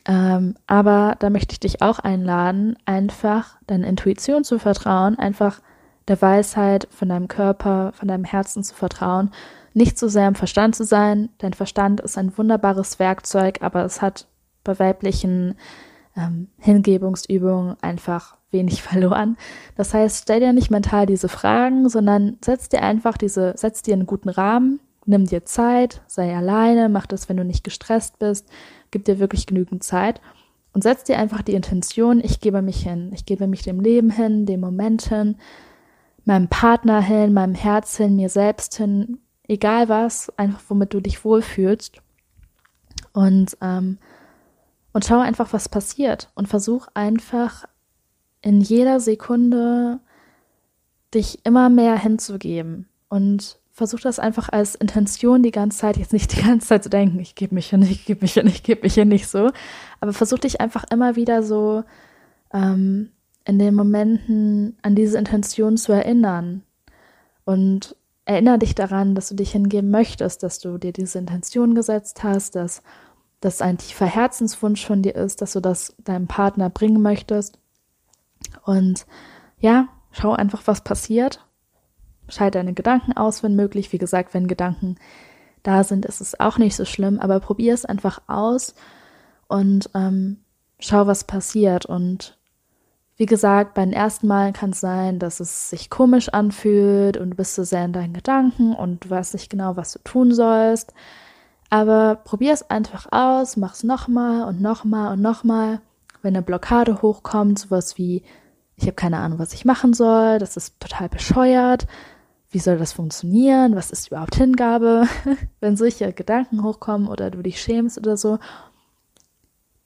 Ähm, 0.06 0.56
aber 0.66 1.16
da 1.18 1.30
möchte 1.30 1.54
ich 1.54 1.60
dich 1.60 1.80
auch 1.80 2.00
einladen, 2.00 2.76
einfach 2.84 3.56
deiner 3.66 3.86
Intuition 3.86 4.44
zu 4.44 4.58
vertrauen, 4.58 5.18
einfach 5.18 5.62
der 6.08 6.20
Weisheit 6.20 6.88
von 6.90 7.08
deinem 7.08 7.28
Körper, 7.28 7.92
von 7.94 8.06
deinem 8.06 8.24
Herzen 8.24 8.62
zu 8.62 8.74
vertrauen 8.74 9.30
nicht 9.74 9.98
so 9.98 10.08
sehr 10.08 10.28
im 10.28 10.34
Verstand 10.34 10.74
zu 10.74 10.84
sein. 10.84 11.28
Dein 11.38 11.52
Verstand 11.52 12.00
ist 12.00 12.16
ein 12.16 12.36
wunderbares 12.36 12.98
Werkzeug, 12.98 13.58
aber 13.60 13.84
es 13.84 14.00
hat 14.00 14.26
bei 14.62 14.78
weiblichen 14.78 15.56
ähm, 16.16 16.48
Hingebungsübungen 16.58 17.76
einfach 17.82 18.36
wenig 18.50 18.82
verloren. 18.84 19.36
Das 19.76 19.92
heißt, 19.92 20.22
stell 20.22 20.40
dir 20.40 20.52
nicht 20.52 20.70
mental 20.70 21.06
diese 21.06 21.28
Fragen, 21.28 21.88
sondern 21.88 22.38
setz 22.42 22.68
dir 22.68 22.82
einfach 22.82 23.18
diese, 23.18 23.54
setz 23.56 23.82
dir 23.82 23.94
einen 23.94 24.06
guten 24.06 24.28
Rahmen, 24.28 24.80
nimm 25.06 25.26
dir 25.26 25.44
Zeit, 25.44 26.00
sei 26.06 26.34
alleine, 26.34 26.88
mach 26.88 27.06
das, 27.06 27.28
wenn 27.28 27.36
du 27.36 27.44
nicht 27.44 27.64
gestresst 27.64 28.18
bist, 28.18 28.48
gib 28.90 29.04
dir 29.04 29.18
wirklich 29.18 29.46
genügend 29.46 29.82
Zeit 29.82 30.20
und 30.72 30.82
setz 30.82 31.04
dir 31.04 31.18
einfach 31.18 31.42
die 31.42 31.54
Intention, 31.54 32.20
ich 32.22 32.40
gebe 32.40 32.62
mich 32.62 32.82
hin, 32.82 33.10
ich 33.12 33.26
gebe 33.26 33.46
mich 33.46 33.62
dem 33.62 33.80
Leben 33.80 34.10
hin, 34.10 34.46
dem 34.46 34.60
Moment 34.60 35.02
hin, 35.02 35.36
meinem 36.24 36.48
Partner 36.48 37.00
hin, 37.02 37.34
meinem 37.34 37.54
Herz 37.54 37.96
hin, 37.96 38.16
mir 38.16 38.30
selbst 38.30 38.76
hin, 38.76 39.18
egal 39.48 39.88
was, 39.88 40.36
einfach 40.38 40.62
womit 40.68 40.94
du 40.94 41.00
dich 41.00 41.24
wohlfühlst. 41.24 42.00
Und, 43.12 43.56
ähm, 43.60 43.98
und 44.92 45.04
schau 45.04 45.20
einfach, 45.20 45.52
was 45.52 45.68
passiert. 45.68 46.30
Und 46.34 46.48
versuch 46.48 46.88
einfach 46.94 47.64
in 48.42 48.60
jeder 48.60 49.00
Sekunde 49.00 50.00
dich 51.14 51.44
immer 51.44 51.68
mehr 51.68 51.98
hinzugeben. 51.98 52.88
Und 53.08 53.58
versuch 53.72 54.00
das 54.00 54.18
einfach 54.18 54.48
als 54.48 54.74
Intention 54.76 55.42
die 55.42 55.50
ganze 55.50 55.78
Zeit, 55.78 55.96
jetzt 55.96 56.12
nicht 56.12 56.36
die 56.36 56.42
ganze 56.42 56.68
Zeit 56.68 56.84
zu 56.84 56.90
denken, 56.90 57.18
ich 57.18 57.34
gebe 57.34 57.54
mich 57.54 57.70
hin, 57.70 57.82
ich 57.82 58.04
gebe 58.04 58.22
mich 58.22 58.34
hin, 58.34 58.46
ich 58.46 58.62
gebe 58.62 58.82
mich 58.82 58.94
hin 58.94 59.08
nicht 59.08 59.28
so. 59.28 59.50
Aber 60.00 60.12
versuch 60.12 60.38
dich 60.38 60.60
einfach 60.60 60.84
immer 60.90 61.16
wieder 61.16 61.42
so 61.42 61.84
ähm, 62.52 63.10
in 63.44 63.58
den 63.58 63.74
Momenten 63.74 64.78
an 64.82 64.94
diese 64.94 65.18
Intention 65.18 65.76
zu 65.76 65.92
erinnern. 65.92 66.62
Und 67.44 67.96
erinnere 68.24 68.58
dich 68.58 68.74
daran, 68.74 69.14
dass 69.14 69.28
du 69.28 69.34
dich 69.34 69.52
hingeben 69.52 69.90
möchtest, 69.90 70.42
dass 70.42 70.58
du 70.58 70.78
dir 70.78 70.92
diese 70.92 71.18
Intention 71.18 71.74
gesetzt 71.74 72.22
hast, 72.22 72.56
dass 72.56 72.82
das 73.40 73.60
ein 73.60 73.76
tiefer 73.78 74.06
Herzenswunsch 74.06 74.86
von 74.86 75.02
dir 75.02 75.14
ist, 75.14 75.42
dass 75.42 75.52
du 75.52 75.60
das 75.60 75.94
deinem 75.98 76.26
Partner 76.26 76.70
bringen 76.70 77.02
möchtest. 77.02 77.58
Und 78.64 79.06
ja, 79.58 79.88
schau 80.12 80.32
einfach, 80.32 80.62
was 80.66 80.82
passiert. 80.82 81.44
Schalte 82.28 82.58
deine 82.58 82.72
Gedanken 82.72 83.12
aus, 83.12 83.42
wenn 83.42 83.54
möglich. 83.54 83.92
Wie 83.92 83.98
gesagt, 83.98 84.32
wenn 84.32 84.48
Gedanken 84.48 84.96
da 85.62 85.84
sind, 85.84 86.06
ist 86.06 86.20
es 86.20 86.40
auch 86.40 86.56
nicht 86.56 86.76
so 86.76 86.84
schlimm, 86.84 87.20
aber 87.20 87.40
probier 87.40 87.74
es 87.74 87.84
einfach 87.84 88.22
aus 88.26 88.74
und 89.48 89.90
ähm, 89.94 90.38
schau, 90.78 91.06
was 91.06 91.24
passiert. 91.24 91.84
Und 91.86 92.33
wie 93.16 93.26
gesagt, 93.26 93.74
beim 93.74 93.92
ersten 93.92 94.26
Mal 94.26 94.52
kann 94.52 94.70
es 94.70 94.80
sein, 94.80 95.20
dass 95.20 95.38
es 95.38 95.70
sich 95.70 95.88
komisch 95.88 96.30
anfühlt 96.30 97.16
und 97.16 97.30
du 97.30 97.36
bist 97.36 97.54
so 97.54 97.62
sehr 97.62 97.84
in 97.84 97.92
deinen 97.92 98.12
Gedanken 98.12 98.74
und 98.74 99.04
du 99.04 99.10
weißt 99.10 99.34
nicht 99.34 99.50
genau, 99.50 99.76
was 99.76 99.92
du 99.92 100.00
tun 100.00 100.32
sollst. 100.34 100.92
Aber 101.70 102.16
probier 102.16 102.52
es 102.52 102.68
einfach 102.70 103.06
aus, 103.12 103.56
mach 103.56 103.74
es 103.74 103.84
nochmal 103.84 104.48
und 104.48 104.60
nochmal 104.60 105.12
und 105.12 105.22
nochmal. 105.22 105.80
Wenn 106.22 106.34
eine 106.34 106.42
Blockade 106.42 107.02
hochkommt, 107.02 107.58
sowas 107.58 107.98
wie, 107.98 108.22
ich 108.76 108.84
habe 108.84 108.94
keine 108.94 109.18
Ahnung, 109.18 109.38
was 109.38 109.54
ich 109.54 109.64
machen 109.64 109.92
soll, 109.92 110.38
das 110.38 110.56
ist 110.56 110.80
total 110.80 111.08
bescheuert, 111.08 111.86
wie 112.50 112.58
soll 112.58 112.78
das 112.78 112.92
funktionieren, 112.92 113.76
was 113.76 113.90
ist 113.90 114.08
überhaupt 114.08 114.34
Hingabe, 114.36 115.06
wenn 115.60 115.76
solche 115.76 116.12
Gedanken 116.12 116.64
hochkommen 116.64 117.08
oder 117.08 117.30
du 117.30 117.42
dich 117.42 117.60
schämst 117.60 117.98
oder 117.98 118.16
so, 118.16 118.38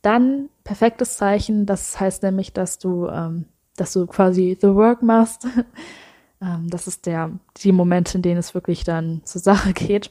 dann 0.01 0.49
perfektes 0.69 1.17
Zeichen. 1.17 1.65
Das 1.65 1.99
heißt 1.99 2.23
nämlich, 2.23 2.53
dass 2.53 2.79
du, 2.79 3.09
ähm, 3.09 3.47
dass 3.77 3.95
du 3.95 4.07
quasi 4.07 4.57
the 4.61 4.75
work 4.75 5.03
machst. 5.03 5.47
ähm, 6.43 6.69
das 6.69 6.87
ist 6.87 7.07
der, 7.07 7.31
die 7.57 7.73
Momente, 7.73 8.19
in 8.19 8.23
denen 8.23 8.39
es 8.39 8.55
wirklich 8.55 8.85
dann 8.85 9.23
zur 9.25 9.41
Sache 9.41 9.73
geht. 9.73 10.11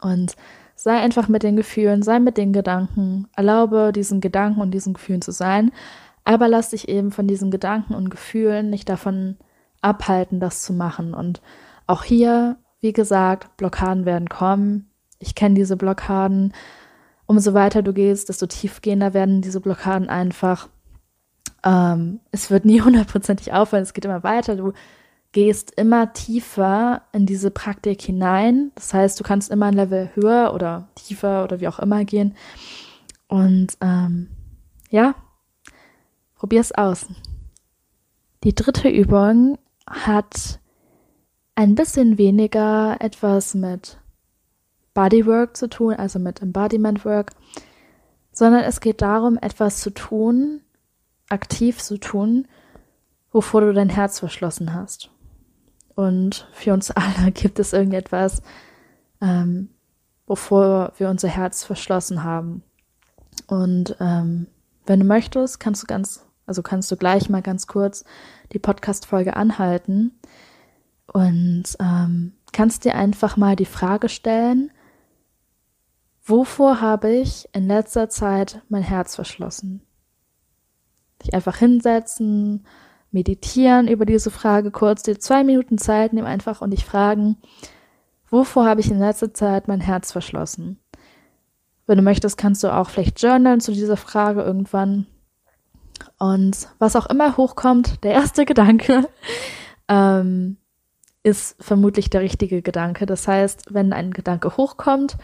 Und 0.00 0.34
sei 0.74 0.98
einfach 0.98 1.28
mit 1.28 1.42
den 1.42 1.56
Gefühlen, 1.56 2.02
sei 2.02 2.20
mit 2.20 2.38
den 2.38 2.54
Gedanken, 2.54 3.28
erlaube 3.36 3.92
diesen 3.94 4.22
Gedanken 4.22 4.62
und 4.62 4.70
diesen 4.70 4.94
Gefühlen 4.94 5.20
zu 5.20 5.30
sein, 5.30 5.72
aber 6.24 6.48
lass 6.48 6.70
dich 6.70 6.88
eben 6.88 7.10
von 7.10 7.26
diesen 7.26 7.50
Gedanken 7.50 7.94
und 7.94 8.08
Gefühlen 8.08 8.70
nicht 8.70 8.88
davon 8.88 9.36
abhalten, 9.82 10.40
das 10.40 10.62
zu 10.62 10.72
machen. 10.72 11.12
Und 11.12 11.42
auch 11.86 12.02
hier, 12.02 12.56
wie 12.80 12.94
gesagt, 12.94 13.58
Blockaden 13.58 14.06
werden 14.06 14.30
kommen. 14.30 14.90
Ich 15.18 15.34
kenne 15.34 15.54
diese 15.54 15.76
Blockaden 15.76 16.54
umso 17.30 17.54
weiter 17.54 17.80
du 17.82 17.92
gehst, 17.92 18.28
desto 18.28 18.46
tiefgehender 18.46 19.14
werden 19.14 19.40
diese 19.40 19.60
Blockaden 19.60 20.08
einfach. 20.08 20.68
Ähm, 21.62 22.18
es 22.32 22.50
wird 22.50 22.64
nie 22.64 22.80
hundertprozentig 22.82 23.52
aufhören, 23.52 23.84
es 23.84 23.94
geht 23.94 24.04
immer 24.04 24.24
weiter. 24.24 24.56
Du 24.56 24.72
gehst 25.30 25.70
immer 25.76 26.12
tiefer 26.12 27.02
in 27.12 27.26
diese 27.26 27.52
Praktik 27.52 28.02
hinein. 28.02 28.72
Das 28.74 28.92
heißt, 28.92 29.20
du 29.20 29.22
kannst 29.22 29.48
immer 29.48 29.66
ein 29.66 29.74
Level 29.74 30.10
höher 30.14 30.52
oder 30.52 30.88
tiefer 30.96 31.44
oder 31.44 31.60
wie 31.60 31.68
auch 31.68 31.78
immer 31.78 32.04
gehen. 32.04 32.34
Und 33.28 33.78
ähm, 33.80 34.30
ja, 34.90 35.14
probier 36.34 36.60
es 36.60 36.72
aus. 36.72 37.06
Die 38.42 38.56
dritte 38.56 38.88
Übung 38.88 39.56
hat 39.88 40.58
ein 41.54 41.76
bisschen 41.76 42.18
weniger 42.18 42.96
etwas 42.98 43.54
mit 43.54 43.99
Bodywork 44.94 45.56
zu 45.56 45.68
tun, 45.68 45.94
also 45.94 46.18
mit 46.18 46.42
Embodiment 46.42 47.04
Work, 47.04 47.32
sondern 48.32 48.62
es 48.62 48.80
geht 48.80 49.02
darum, 49.02 49.38
etwas 49.40 49.80
zu 49.80 49.90
tun, 49.90 50.60
aktiv 51.28 51.80
zu 51.80 51.98
tun, 51.98 52.48
wovor 53.32 53.60
du 53.60 53.72
dein 53.72 53.88
Herz 53.88 54.18
verschlossen 54.18 54.74
hast. 54.74 55.10
Und 55.94 56.48
für 56.52 56.72
uns 56.72 56.90
alle 56.90 57.30
gibt 57.34 57.58
es 57.58 57.72
irgendetwas, 57.72 58.42
ähm, 59.20 59.68
wovor 60.26 60.92
wir 60.98 61.08
unser 61.08 61.28
Herz 61.28 61.64
verschlossen 61.64 62.24
haben. 62.24 62.62
Und 63.46 63.96
ähm, 64.00 64.46
wenn 64.86 65.00
du 65.00 65.06
möchtest, 65.06 65.60
kannst 65.60 65.82
du 65.82 65.86
ganz, 65.86 66.26
also 66.46 66.62
kannst 66.62 66.90
du 66.90 66.96
gleich 66.96 67.28
mal 67.28 67.42
ganz 67.42 67.66
kurz 67.66 68.04
die 68.52 68.58
Podcast-Folge 68.58 69.36
anhalten 69.36 70.18
und 71.06 71.64
ähm, 71.80 72.32
kannst 72.52 72.84
dir 72.84 72.94
einfach 72.94 73.36
mal 73.36 73.56
die 73.56 73.64
Frage 73.64 74.08
stellen, 74.08 74.70
Wovor 76.30 76.80
habe 76.80 77.10
ich 77.10 77.48
in 77.52 77.66
letzter 77.66 78.08
Zeit 78.08 78.62
mein 78.68 78.84
Herz 78.84 79.16
verschlossen? 79.16 79.82
Sich 81.20 81.34
einfach 81.34 81.56
hinsetzen, 81.56 82.64
meditieren 83.10 83.88
über 83.88 84.06
diese 84.06 84.30
Frage 84.30 84.70
kurz, 84.70 85.02
dir 85.02 85.18
zwei 85.18 85.42
Minuten 85.42 85.76
Zeit 85.76 86.12
nehmen 86.12 86.28
einfach 86.28 86.60
und 86.60 86.70
dich 86.70 86.84
fragen, 86.84 87.36
wovor 88.28 88.64
habe 88.64 88.80
ich 88.80 88.92
in 88.92 89.00
letzter 89.00 89.34
Zeit 89.34 89.66
mein 89.66 89.80
Herz 89.80 90.12
verschlossen? 90.12 90.78
Wenn 91.88 91.98
du 91.98 92.04
möchtest, 92.04 92.38
kannst 92.38 92.62
du 92.62 92.72
auch 92.72 92.90
vielleicht 92.90 93.20
journalen 93.20 93.60
zu 93.60 93.72
dieser 93.72 93.96
Frage 93.96 94.42
irgendwann. 94.42 95.08
Und 96.20 96.68
was 96.78 96.94
auch 96.94 97.06
immer 97.06 97.36
hochkommt, 97.36 98.04
der 98.04 98.12
erste 98.12 98.44
Gedanke, 98.46 99.08
ähm, 99.88 100.58
ist 101.24 101.56
vermutlich 101.60 102.08
der 102.08 102.20
richtige 102.20 102.62
Gedanke. 102.62 103.04
Das 103.04 103.26
heißt, 103.26 103.74
wenn 103.74 103.92
ein 103.92 104.12
Gedanke 104.12 104.56
hochkommt 104.56 105.16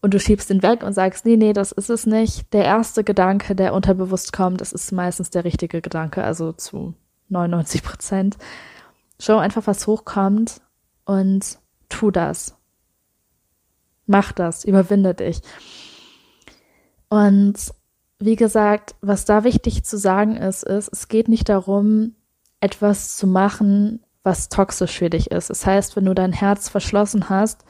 und 0.00 0.14
du 0.14 0.20
schiebst 0.20 0.50
ihn 0.50 0.62
weg 0.62 0.82
und 0.82 0.92
sagst, 0.92 1.26
nee, 1.26 1.36
nee, 1.36 1.52
das 1.52 1.72
ist 1.72 1.90
es 1.90 2.06
nicht. 2.06 2.52
Der 2.52 2.64
erste 2.64 3.02
Gedanke, 3.04 3.54
der 3.54 3.74
unterbewusst 3.74 4.32
kommt, 4.32 4.60
das 4.60 4.72
ist 4.72 4.92
meistens 4.92 5.30
der 5.30 5.44
richtige 5.44 5.80
Gedanke, 5.80 6.22
also 6.22 6.52
zu 6.52 6.94
99 7.28 7.82
Prozent. 7.82 8.36
Schau 9.20 9.38
einfach, 9.38 9.66
was 9.66 9.86
hochkommt 9.86 10.60
und 11.04 11.58
tu 11.88 12.10
das. 12.10 12.56
Mach 14.06 14.32
das, 14.32 14.64
überwinde 14.64 15.14
dich. 15.14 15.40
Und 17.08 17.56
wie 18.20 18.36
gesagt, 18.36 18.94
was 19.00 19.24
da 19.24 19.44
wichtig 19.44 19.84
zu 19.84 19.98
sagen 19.98 20.36
ist, 20.36 20.62
ist, 20.64 20.88
es 20.92 21.08
geht 21.08 21.28
nicht 21.28 21.48
darum, 21.48 22.14
etwas 22.60 23.16
zu 23.16 23.26
machen, 23.26 24.00
was 24.22 24.48
toxisch 24.48 24.98
für 24.98 25.10
dich 25.10 25.30
ist. 25.30 25.50
Das 25.50 25.64
heißt, 25.64 25.96
wenn 25.96 26.04
du 26.04 26.14
dein 26.14 26.32
Herz 26.32 26.68
verschlossen 26.68 27.28
hast, 27.28 27.64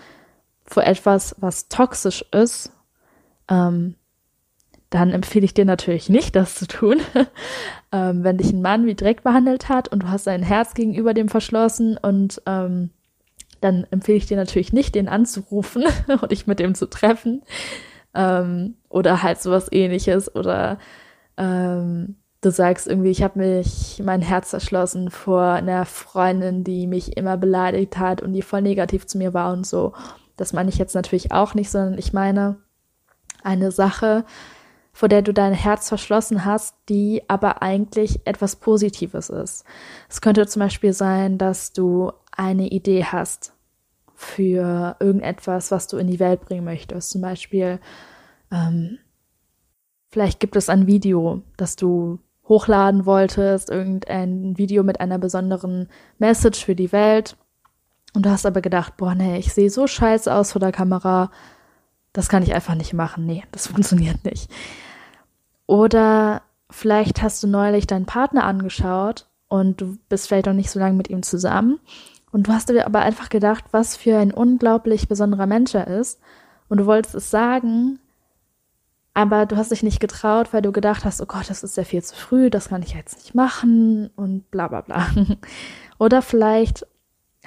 vor 0.68 0.84
etwas, 0.84 1.34
was 1.38 1.68
toxisch 1.68 2.24
ist, 2.32 2.72
ähm, 3.48 3.94
dann 4.90 5.10
empfehle 5.10 5.44
ich 5.44 5.54
dir 5.54 5.64
natürlich 5.64 6.08
nicht, 6.08 6.34
das 6.34 6.54
zu 6.54 6.66
tun. 6.66 7.00
ähm, 7.92 8.24
wenn 8.24 8.38
dich 8.38 8.52
ein 8.52 8.62
Mann 8.62 8.86
wie 8.86 8.94
Dreck 8.94 9.22
behandelt 9.22 9.68
hat 9.68 9.88
und 9.88 10.04
du 10.04 10.08
hast 10.08 10.26
dein 10.26 10.42
Herz 10.42 10.74
gegenüber 10.74 11.14
dem 11.14 11.28
verschlossen 11.28 11.98
und 11.98 12.42
ähm, 12.46 12.90
dann 13.60 13.86
empfehle 13.90 14.18
ich 14.18 14.26
dir 14.26 14.36
natürlich 14.36 14.72
nicht, 14.72 14.94
den 14.94 15.08
anzurufen 15.08 15.84
und 16.20 16.30
dich 16.30 16.46
mit 16.46 16.58
dem 16.58 16.74
zu 16.74 16.86
treffen. 16.86 17.42
Ähm, 18.14 18.76
oder 18.88 19.22
halt 19.22 19.42
sowas 19.42 19.68
ähnliches. 19.70 20.34
Oder 20.34 20.78
ähm, 21.36 22.16
du 22.40 22.50
sagst 22.50 22.86
irgendwie, 22.86 23.10
ich 23.10 23.22
habe 23.22 23.38
mich 23.38 24.00
mein 24.04 24.22
Herz 24.22 24.52
erschlossen 24.52 25.10
vor 25.10 25.42
einer 25.42 25.84
Freundin, 25.84 26.64
die 26.64 26.86
mich 26.86 27.16
immer 27.16 27.36
beleidigt 27.36 27.98
hat 27.98 28.22
und 28.22 28.32
die 28.32 28.42
voll 28.42 28.62
negativ 28.62 29.06
zu 29.06 29.18
mir 29.18 29.34
war 29.34 29.52
und 29.52 29.66
so. 29.66 29.92
Das 30.38 30.54
meine 30.54 30.70
ich 30.70 30.78
jetzt 30.78 30.94
natürlich 30.94 31.32
auch 31.32 31.54
nicht, 31.54 31.68
sondern 31.70 31.98
ich 31.98 32.14
meine 32.14 32.56
eine 33.42 33.70
Sache, 33.70 34.24
vor 34.92 35.08
der 35.08 35.22
du 35.22 35.32
dein 35.32 35.52
Herz 35.52 35.88
verschlossen 35.88 36.44
hast, 36.44 36.74
die 36.88 37.22
aber 37.28 37.62
eigentlich 37.62 38.20
etwas 38.24 38.56
Positives 38.56 39.28
ist. 39.30 39.64
Es 40.08 40.20
könnte 40.20 40.46
zum 40.46 40.60
Beispiel 40.60 40.92
sein, 40.92 41.38
dass 41.38 41.72
du 41.72 42.12
eine 42.32 42.68
Idee 42.68 43.04
hast 43.04 43.52
für 44.14 44.96
irgendetwas, 44.98 45.70
was 45.70 45.86
du 45.86 45.98
in 45.98 46.08
die 46.08 46.18
Welt 46.18 46.40
bringen 46.40 46.64
möchtest. 46.64 47.10
Zum 47.10 47.20
Beispiel, 47.20 47.78
ähm, 48.50 48.98
vielleicht 50.08 50.40
gibt 50.40 50.56
es 50.56 50.68
ein 50.68 50.86
Video, 50.86 51.42
das 51.56 51.76
du 51.76 52.18
hochladen 52.48 53.06
wolltest, 53.06 53.70
irgendein 53.70 54.56
Video 54.56 54.82
mit 54.82 55.00
einer 55.00 55.18
besonderen 55.18 55.88
Message 56.18 56.64
für 56.64 56.74
die 56.74 56.90
Welt 56.92 57.36
und 58.18 58.26
du 58.26 58.30
hast 58.30 58.46
aber 58.46 58.60
gedacht, 58.62 58.96
boah, 58.96 59.14
nee, 59.14 59.38
ich 59.38 59.54
sehe 59.54 59.70
so 59.70 59.86
scheiße 59.86 60.34
aus 60.34 60.50
vor 60.50 60.58
der 60.58 60.72
Kamera. 60.72 61.30
Das 62.12 62.28
kann 62.28 62.42
ich 62.42 62.52
einfach 62.52 62.74
nicht 62.74 62.92
machen. 62.92 63.24
Nee, 63.26 63.44
das 63.52 63.66
funktioniert 63.68 64.24
nicht. 64.24 64.50
Oder 65.68 66.42
vielleicht 66.68 67.22
hast 67.22 67.44
du 67.44 67.46
neulich 67.46 67.86
deinen 67.86 68.06
Partner 68.06 68.42
angeschaut 68.42 69.26
und 69.46 69.80
du 69.80 69.98
bist 70.08 70.26
vielleicht 70.26 70.46
noch 70.46 70.52
nicht 70.52 70.68
so 70.68 70.80
lange 70.80 70.96
mit 70.96 71.08
ihm 71.10 71.22
zusammen. 71.22 71.78
Und 72.32 72.48
du 72.48 72.52
hast 72.52 72.68
dir 72.68 72.86
aber 72.86 72.98
einfach 73.02 73.28
gedacht, 73.28 73.66
was 73.70 73.94
für 73.94 74.18
ein 74.18 74.32
unglaublich 74.32 75.06
besonderer 75.06 75.46
Mensch 75.46 75.76
er 75.76 75.86
ist. 75.86 76.18
Und 76.68 76.78
du 76.78 76.86
wolltest 76.86 77.14
es 77.14 77.30
sagen, 77.30 78.00
aber 79.14 79.46
du 79.46 79.56
hast 79.56 79.70
dich 79.70 79.84
nicht 79.84 80.00
getraut, 80.00 80.52
weil 80.52 80.62
du 80.62 80.72
gedacht 80.72 81.04
hast, 81.04 81.22
oh 81.22 81.26
Gott, 81.26 81.48
das 81.48 81.62
ist 81.62 81.76
ja 81.76 81.84
viel 81.84 82.02
zu 82.02 82.16
früh, 82.16 82.50
das 82.50 82.70
kann 82.70 82.82
ich 82.82 82.94
jetzt 82.94 83.18
nicht 83.18 83.36
machen 83.36 84.10
und 84.16 84.50
bla 84.50 84.66
bla 84.66 84.80
bla. 84.80 85.06
Oder 86.00 86.20
vielleicht 86.20 86.84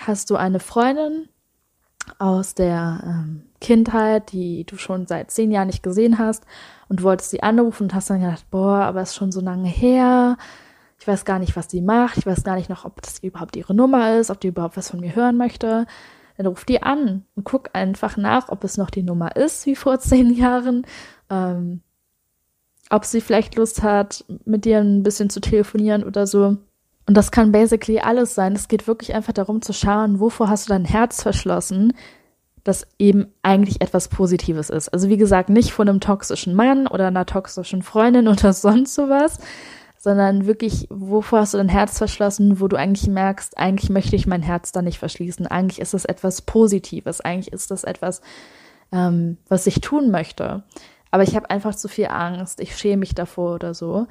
hast 0.07 0.29
du 0.29 0.35
eine 0.35 0.59
Freundin 0.59 1.29
aus 2.19 2.55
der 2.55 3.01
ähm, 3.05 3.43
Kindheit, 3.59 4.31
die 4.31 4.65
du 4.65 4.77
schon 4.77 5.05
seit 5.07 5.31
zehn 5.31 5.51
Jahren 5.51 5.67
nicht 5.67 5.83
gesehen 5.83 6.17
hast 6.17 6.45
und 6.89 7.03
wolltest 7.03 7.29
sie 7.29 7.43
anrufen 7.43 7.83
und 7.83 7.93
hast 7.93 8.09
dann 8.09 8.21
gedacht, 8.21 8.45
boah, 8.49 8.79
aber 8.79 9.01
es 9.01 9.11
ist 9.11 9.15
schon 9.15 9.31
so 9.31 9.41
lange 9.41 9.69
her. 9.69 10.37
Ich 10.99 11.07
weiß 11.07 11.25
gar 11.25 11.39
nicht, 11.39 11.55
was 11.55 11.69
sie 11.69 11.81
macht. 11.81 12.17
Ich 12.17 12.25
weiß 12.25 12.43
gar 12.43 12.55
nicht 12.55 12.69
noch, 12.69 12.85
ob 12.85 13.01
das 13.01 13.19
überhaupt 13.19 13.55
ihre 13.55 13.73
Nummer 13.73 14.17
ist, 14.17 14.29
ob 14.29 14.39
die 14.39 14.49
überhaupt 14.49 14.77
was 14.77 14.89
von 14.89 14.99
mir 14.99 15.15
hören 15.15 15.37
möchte. 15.37 15.85
Dann 16.37 16.45
ruf 16.45 16.65
die 16.65 16.81
an 16.81 17.25
und 17.35 17.43
guck 17.43 17.69
einfach 17.73 18.17
nach, 18.17 18.49
ob 18.49 18.63
es 18.63 18.77
noch 18.77 18.89
die 18.89 19.03
Nummer 19.03 19.35
ist, 19.35 19.65
wie 19.65 19.75
vor 19.75 19.99
zehn 20.01 20.33
Jahren. 20.33 20.85
Ähm, 21.29 21.81
ob 22.89 23.05
sie 23.05 23.21
vielleicht 23.21 23.55
Lust 23.55 23.83
hat, 23.83 24.25
mit 24.43 24.65
dir 24.65 24.79
ein 24.79 25.03
bisschen 25.03 25.29
zu 25.29 25.39
telefonieren 25.39 26.03
oder 26.03 26.27
so. 26.27 26.57
Und 27.07 27.15
das 27.17 27.31
kann 27.31 27.51
basically 27.51 27.99
alles 27.99 28.35
sein. 28.35 28.53
Es 28.53 28.67
geht 28.67 28.87
wirklich 28.87 29.13
einfach 29.13 29.33
darum 29.33 29.61
zu 29.61 29.73
schauen, 29.73 30.19
wovor 30.19 30.49
hast 30.49 30.69
du 30.69 30.73
dein 30.73 30.85
Herz 30.85 31.21
verschlossen, 31.21 31.93
das 32.63 32.87
eben 32.99 33.33
eigentlich 33.41 33.81
etwas 33.81 34.07
Positives 34.07 34.69
ist. 34.69 34.89
Also 34.89 35.09
wie 35.09 35.17
gesagt, 35.17 35.49
nicht 35.49 35.71
von 35.71 35.89
einem 35.89 35.99
toxischen 35.99 36.53
Mann 36.53 36.87
oder 36.87 37.07
einer 37.07 37.25
toxischen 37.25 37.81
Freundin 37.81 38.27
oder 38.27 38.53
sonst 38.53 38.93
sowas, 38.93 39.39
sondern 39.97 40.47
wirklich, 40.47 40.87
wovor 40.89 41.39
hast 41.39 41.53
du 41.53 41.57
dein 41.57 41.69
Herz 41.69 41.97
verschlossen, 41.97 42.59
wo 42.59 42.67
du 42.67 42.75
eigentlich 42.75 43.07
merkst, 43.07 43.57
eigentlich 43.57 43.89
möchte 43.89 44.15
ich 44.15 44.25
mein 44.25 44.41
Herz 44.41 44.71
da 44.71 44.81
nicht 44.81 44.99
verschließen. 44.99 45.47
Eigentlich 45.47 45.79
ist 45.79 45.93
das 45.93 46.05
etwas 46.05 46.41
Positives, 46.41 47.21
eigentlich 47.21 47.53
ist 47.53 47.71
das 47.71 47.83
etwas, 47.83 48.21
ähm, 48.91 49.37
was 49.47 49.67
ich 49.67 49.81
tun 49.81 50.11
möchte. 50.11 50.63
Aber 51.11 51.23
ich 51.23 51.35
habe 51.35 51.49
einfach 51.49 51.75
zu 51.75 51.87
viel 51.87 52.07
Angst, 52.07 52.61
ich 52.61 52.75
schäme 52.77 52.97
mich 52.97 53.13
davor 53.13 53.55
oder 53.55 53.73
so. 53.73 54.07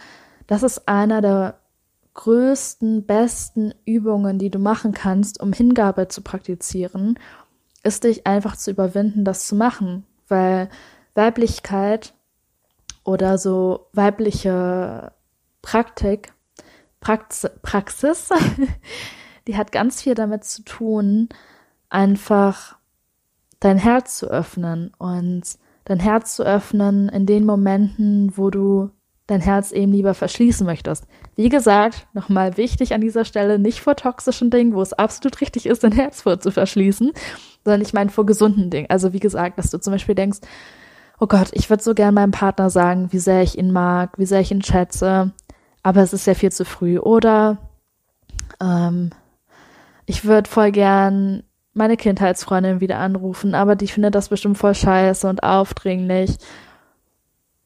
Das 0.46 0.62
ist 0.62 0.86
einer 0.86 1.22
der 1.22 1.59
größten, 2.20 3.06
besten 3.06 3.72
Übungen, 3.84 4.38
die 4.38 4.50
du 4.50 4.58
machen 4.58 4.92
kannst, 4.92 5.40
um 5.40 5.52
Hingabe 5.52 6.08
zu 6.08 6.22
praktizieren 6.22 7.18
ist 7.82 8.04
dich 8.04 8.26
einfach 8.26 8.56
zu 8.56 8.70
überwinden, 8.70 9.24
das 9.24 9.46
zu 9.46 9.54
machen, 9.54 10.04
weil 10.28 10.68
Weiblichkeit 11.14 12.14
oder 13.04 13.38
so 13.38 13.88
weibliche 13.92 15.12
Praktik, 15.62 16.32
Prax 17.00 17.48
Praxis, 17.62 18.28
die 19.46 19.56
hat 19.56 19.72
ganz 19.72 20.02
viel 20.02 20.14
damit 20.14 20.44
zu 20.44 20.62
tun, 20.62 21.28
einfach 21.88 22.76
dein 23.58 23.78
Herz 23.78 24.18
zu 24.18 24.26
öffnen 24.26 24.92
und 24.98 25.42
dein 25.84 25.98
Herz 25.98 26.36
zu 26.36 26.44
öffnen 26.44 27.08
in 27.08 27.26
den 27.26 27.46
Momenten, 27.46 28.36
wo 28.36 28.50
du 28.50 28.90
dein 29.30 29.40
Herz 29.40 29.70
eben 29.70 29.92
lieber 29.92 30.14
verschließen 30.14 30.66
möchtest. 30.66 31.06
Wie 31.36 31.48
gesagt, 31.48 32.08
nochmal 32.14 32.56
wichtig 32.56 32.94
an 32.94 33.00
dieser 33.00 33.24
Stelle, 33.24 33.60
nicht 33.60 33.80
vor 33.80 33.94
toxischen 33.94 34.50
Dingen, 34.50 34.74
wo 34.74 34.82
es 34.82 34.92
absolut 34.92 35.40
richtig 35.40 35.66
ist, 35.66 35.84
dein 35.84 35.92
Herz 35.92 36.22
vor 36.22 36.40
zu 36.40 36.50
verschließen, 36.50 37.12
sondern 37.64 37.80
ich 37.80 37.92
meine 37.92 38.10
vor 38.10 38.26
gesunden 38.26 38.70
Dingen. 38.70 38.90
Also 38.90 39.12
wie 39.12 39.20
gesagt, 39.20 39.56
dass 39.58 39.70
du 39.70 39.78
zum 39.78 39.92
Beispiel 39.92 40.16
denkst, 40.16 40.40
oh 41.20 41.28
Gott, 41.28 41.50
ich 41.52 41.70
würde 41.70 41.82
so 41.82 41.94
gern 41.94 42.14
meinem 42.14 42.32
Partner 42.32 42.70
sagen, 42.70 43.12
wie 43.12 43.20
sehr 43.20 43.42
ich 43.42 43.56
ihn 43.56 43.70
mag, 43.70 44.18
wie 44.18 44.26
sehr 44.26 44.40
ich 44.40 44.50
ihn 44.50 44.62
schätze, 44.62 45.30
aber 45.84 46.02
es 46.02 46.12
ist 46.12 46.26
ja 46.26 46.34
viel 46.34 46.50
zu 46.50 46.64
früh. 46.64 46.98
Oder 46.98 47.58
ähm, 48.60 49.10
ich 50.06 50.24
würde 50.24 50.50
voll 50.50 50.72
gern 50.72 51.44
meine 51.72 51.96
Kindheitsfreundin 51.96 52.80
wieder 52.80 52.98
anrufen, 52.98 53.54
aber 53.54 53.76
die 53.76 53.86
findet 53.86 54.16
das 54.16 54.28
bestimmt 54.28 54.58
voll 54.58 54.74
scheiße 54.74 55.28
und 55.28 55.44
aufdringlich. 55.44 56.36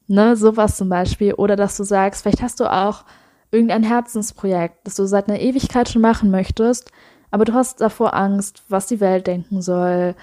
Ne, 0.06 0.36
sowas 0.36 0.76
zum 0.76 0.88
Beispiel. 0.88 1.34
Oder 1.34 1.56
dass 1.56 1.76
du 1.76 1.84
sagst, 1.84 2.22
vielleicht 2.22 2.42
hast 2.42 2.60
du 2.60 2.70
auch 2.70 3.04
irgendein 3.50 3.84
Herzensprojekt, 3.84 4.86
das 4.86 4.96
du 4.96 5.06
seit 5.06 5.28
einer 5.28 5.40
Ewigkeit 5.40 5.88
schon 5.88 6.02
machen 6.02 6.30
möchtest, 6.30 6.90
aber 7.30 7.44
du 7.44 7.54
hast 7.54 7.80
davor 7.80 8.14
Angst, 8.14 8.62
was 8.68 8.86
die 8.86 9.00
Welt 9.00 9.26
denken 9.26 9.62
soll, 9.62 10.14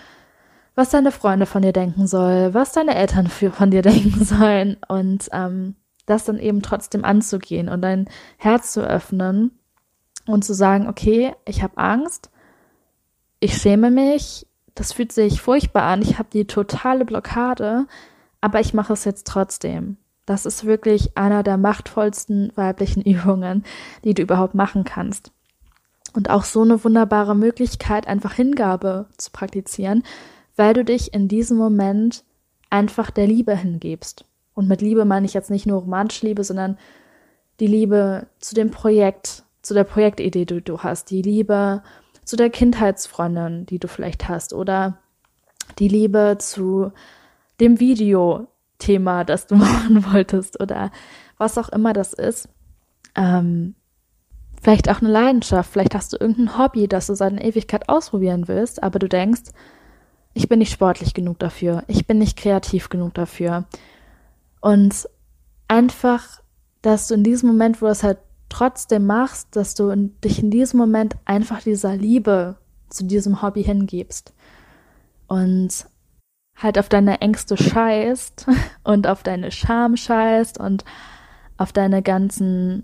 was 0.75 0.89
deine 0.89 1.11
Freunde 1.11 1.45
von 1.45 1.61
dir 1.61 1.73
denken 1.73 2.07
soll, 2.07 2.53
was 2.53 2.73
deine 2.73 2.95
Eltern 2.95 3.27
für, 3.27 3.51
von 3.51 3.71
dir 3.71 3.81
denken 3.81 4.23
sollen 4.23 4.77
und 4.87 5.29
ähm, 5.31 5.75
das 6.05 6.25
dann 6.25 6.39
eben 6.39 6.61
trotzdem 6.61 7.05
anzugehen 7.05 7.69
und 7.69 7.81
dein 7.81 8.09
Herz 8.37 8.73
zu 8.73 8.81
öffnen 8.81 9.51
und 10.27 10.43
zu 10.43 10.53
sagen, 10.53 10.87
okay, 10.87 11.33
ich 11.45 11.63
habe 11.63 11.77
Angst, 11.77 12.29
ich 13.39 13.57
schäme 13.57 13.91
mich, 13.91 14.45
das 14.75 14.93
fühlt 14.93 15.11
sich 15.11 15.41
furchtbar 15.41 15.83
an, 15.83 16.01
ich 16.01 16.19
habe 16.19 16.29
die 16.31 16.45
totale 16.45 17.05
Blockade, 17.05 17.87
aber 18.41 18.59
ich 18.59 18.73
mache 18.73 18.93
es 18.93 19.05
jetzt 19.05 19.27
trotzdem. 19.27 19.97
Das 20.25 20.45
ist 20.45 20.65
wirklich 20.65 21.17
einer 21.17 21.43
der 21.43 21.57
machtvollsten 21.57 22.51
weiblichen 22.55 23.01
Übungen, 23.05 23.63
die 24.03 24.13
du 24.13 24.23
überhaupt 24.23 24.55
machen 24.55 24.83
kannst. 24.83 25.31
Und 26.13 26.29
auch 26.29 26.43
so 26.43 26.61
eine 26.61 26.83
wunderbare 26.83 27.35
Möglichkeit, 27.35 28.07
einfach 28.07 28.33
Hingabe 28.33 29.07
zu 29.17 29.31
praktizieren, 29.31 30.03
weil 30.57 30.73
du 30.73 30.83
dich 30.83 31.13
in 31.13 31.29
diesem 31.29 31.57
Moment 31.57 32.25
einfach 32.69 33.11
der 33.11 33.27
Liebe 33.27 33.55
hingibst. 33.55 34.25
Und 34.53 34.67
mit 34.67 34.81
Liebe 34.81 35.05
meine 35.05 35.25
ich 35.25 35.33
jetzt 35.33 35.49
nicht 35.49 35.65
nur 35.65 35.81
romantische 35.81 36.25
Liebe, 36.25 36.43
sondern 36.43 36.77
die 37.61 37.67
Liebe 37.67 38.27
zu 38.39 38.55
dem 38.55 38.71
Projekt, 38.71 39.43
zu 39.61 39.73
der 39.73 39.85
Projektidee, 39.85 40.45
die 40.45 40.61
du 40.61 40.79
hast, 40.79 41.09
die 41.11 41.21
Liebe 41.21 41.83
zu 42.25 42.35
der 42.35 42.49
Kindheitsfreundin, 42.49 43.65
die 43.65 43.79
du 43.79 43.87
vielleicht 43.87 44.27
hast, 44.27 44.53
oder 44.53 44.97
die 45.79 45.87
Liebe 45.87 46.37
zu 46.39 46.91
dem 47.61 47.79
Videothema, 47.79 49.23
das 49.23 49.47
du 49.47 49.55
machen 49.57 50.05
wolltest, 50.11 50.59
oder 50.59 50.91
was 51.37 51.57
auch 51.57 51.69
immer 51.69 51.93
das 51.93 52.13
ist. 52.13 52.49
Ähm, 53.15 53.75
Vielleicht 54.61 54.89
auch 54.89 55.01
eine 55.01 55.09
Leidenschaft, 55.09 55.71
vielleicht 55.71 55.95
hast 55.95 56.13
du 56.13 56.17
irgendein 56.17 56.55
Hobby, 56.57 56.87
das 56.87 57.07
du 57.07 57.15
seit 57.15 57.31
einer 57.31 57.43
Ewigkeit 57.43 57.89
ausprobieren 57.89 58.47
willst, 58.47 58.83
aber 58.83 58.99
du 58.99 59.09
denkst, 59.09 59.49
ich 60.35 60.47
bin 60.47 60.59
nicht 60.59 60.71
sportlich 60.71 61.15
genug 61.15 61.39
dafür, 61.39 61.83
ich 61.87 62.05
bin 62.05 62.19
nicht 62.19 62.37
kreativ 62.37 62.89
genug 62.89 63.15
dafür. 63.15 63.65
Und 64.61 65.09
einfach, 65.67 66.41
dass 66.83 67.07
du 67.07 67.15
in 67.15 67.23
diesem 67.23 67.49
Moment, 67.49 67.81
wo 67.81 67.87
du 67.87 67.91
es 67.91 68.03
halt 68.03 68.19
trotzdem 68.49 69.07
machst, 69.07 69.55
dass 69.55 69.73
du 69.73 69.93
dich 70.23 70.43
in 70.43 70.51
diesem 70.51 70.79
Moment 70.79 71.15
einfach 71.25 71.63
dieser 71.63 71.95
Liebe 71.95 72.57
zu 72.89 73.05
diesem 73.05 73.41
Hobby 73.41 73.63
hingibst. 73.63 74.31
Und 75.25 75.87
halt 76.61 76.77
auf 76.77 76.89
deine 76.89 77.21
Ängste 77.21 77.57
scheißt 77.57 78.47
und 78.83 79.07
auf 79.07 79.23
deine 79.23 79.51
Scham 79.51 79.97
scheißt 79.97 80.59
und 80.59 80.85
auf 81.57 81.73
deine 81.73 82.01
ganzen 82.01 82.83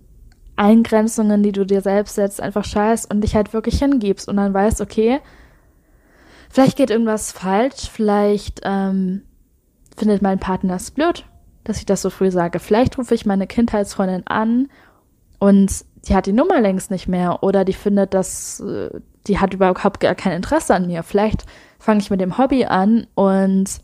Eingrenzungen, 0.56 1.44
die 1.44 1.52
du 1.52 1.66
dir 1.66 1.82
selbst 1.82 2.16
setzt, 2.16 2.42
einfach 2.42 2.66
scheißt 2.66 3.12
und 3.12 3.22
dich 3.22 3.36
halt 3.36 3.54
wirklich 3.54 3.80
hingibst 3.80 4.28
und 4.28 4.38
dann 4.38 4.54
weißt, 4.54 4.82
okay, 4.82 5.20
vielleicht 6.50 6.78
geht 6.78 6.90
irgendwas 6.90 7.32
falsch, 7.32 7.90
vielleicht 7.92 8.62
ähm, 8.64 9.22
findet 9.96 10.22
mein 10.22 10.40
Partner 10.40 10.76
es 10.76 10.92
blöd, 10.92 11.26
dass 11.64 11.78
ich 11.78 11.86
das 11.86 12.02
so 12.02 12.10
früh 12.10 12.32
sage. 12.32 12.60
Vielleicht 12.60 12.98
rufe 12.98 13.14
ich 13.14 13.26
meine 13.26 13.48
Kindheitsfreundin 13.48 14.26
an 14.26 14.68
und 15.40 15.86
die 16.08 16.16
hat 16.16 16.26
die 16.26 16.34
Nummer 16.34 16.60
längst 16.62 16.90
nicht 16.90 17.08
mehr 17.08 17.44
oder 17.44 17.66
die 17.66 17.74
findet, 17.74 18.14
dass 18.14 18.60
äh, 18.60 18.90
die 19.28 19.40
hat 19.40 19.54
überhaupt 19.54 20.00
gar 20.00 20.16
kein 20.16 20.34
Interesse 20.34 20.76
an 20.76 20.88
mir. 20.88 21.04
Vielleicht 21.04 21.46
fange 21.80 22.00
ich 22.00 22.10
mit 22.10 22.22
dem 22.22 22.38
Hobby 22.38 22.66
an 22.66 23.08
und 23.16 23.80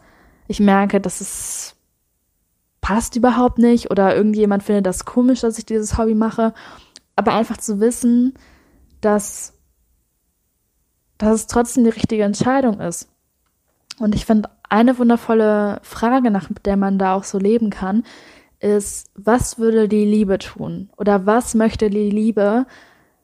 ich 0.48 0.60
merke, 0.60 1.00
dass 1.00 1.22
es 1.22 1.76
passt 2.82 3.16
überhaupt 3.16 3.60
nicht 3.60 3.92
oder 3.92 4.16
irgendjemand 4.16 4.62
findet 4.64 4.86
das 4.86 5.06
komisch, 5.06 5.42
dass 5.42 5.58
ich 5.58 5.66
dieses 5.66 5.98
Hobby 5.98 6.16
mache. 6.16 6.54
Aber 7.16 7.34
einfach 7.34 7.58
zu 7.58 7.80
wissen, 7.80 8.34
dass, 9.02 9.54
dass 11.18 11.36
es 11.36 11.48
trotzdem 11.48 11.84
die 11.84 11.92
richtige 11.92 12.24
Entscheidung 12.24 12.80
ist. 12.80 13.10
Und 14.00 14.16
ich 14.16 14.26
finde, 14.26 14.50
eine 14.70 14.98
wundervolle 14.98 15.80
Frage, 15.84 16.32
nach 16.32 16.50
der 16.66 16.78
man 16.78 16.98
da 16.98 17.14
auch 17.14 17.24
so 17.24 17.38
leben 17.38 17.70
kann, 17.70 18.04
ist, 18.60 19.12
was 19.16 19.60
würde 19.60 19.88
die 19.88 20.06
Liebe 20.06 20.40
tun? 20.40 20.90
Oder 20.98 21.26
was 21.26 21.54
möchte 21.54 21.90
die 21.90 22.10
Liebe, 22.10 22.66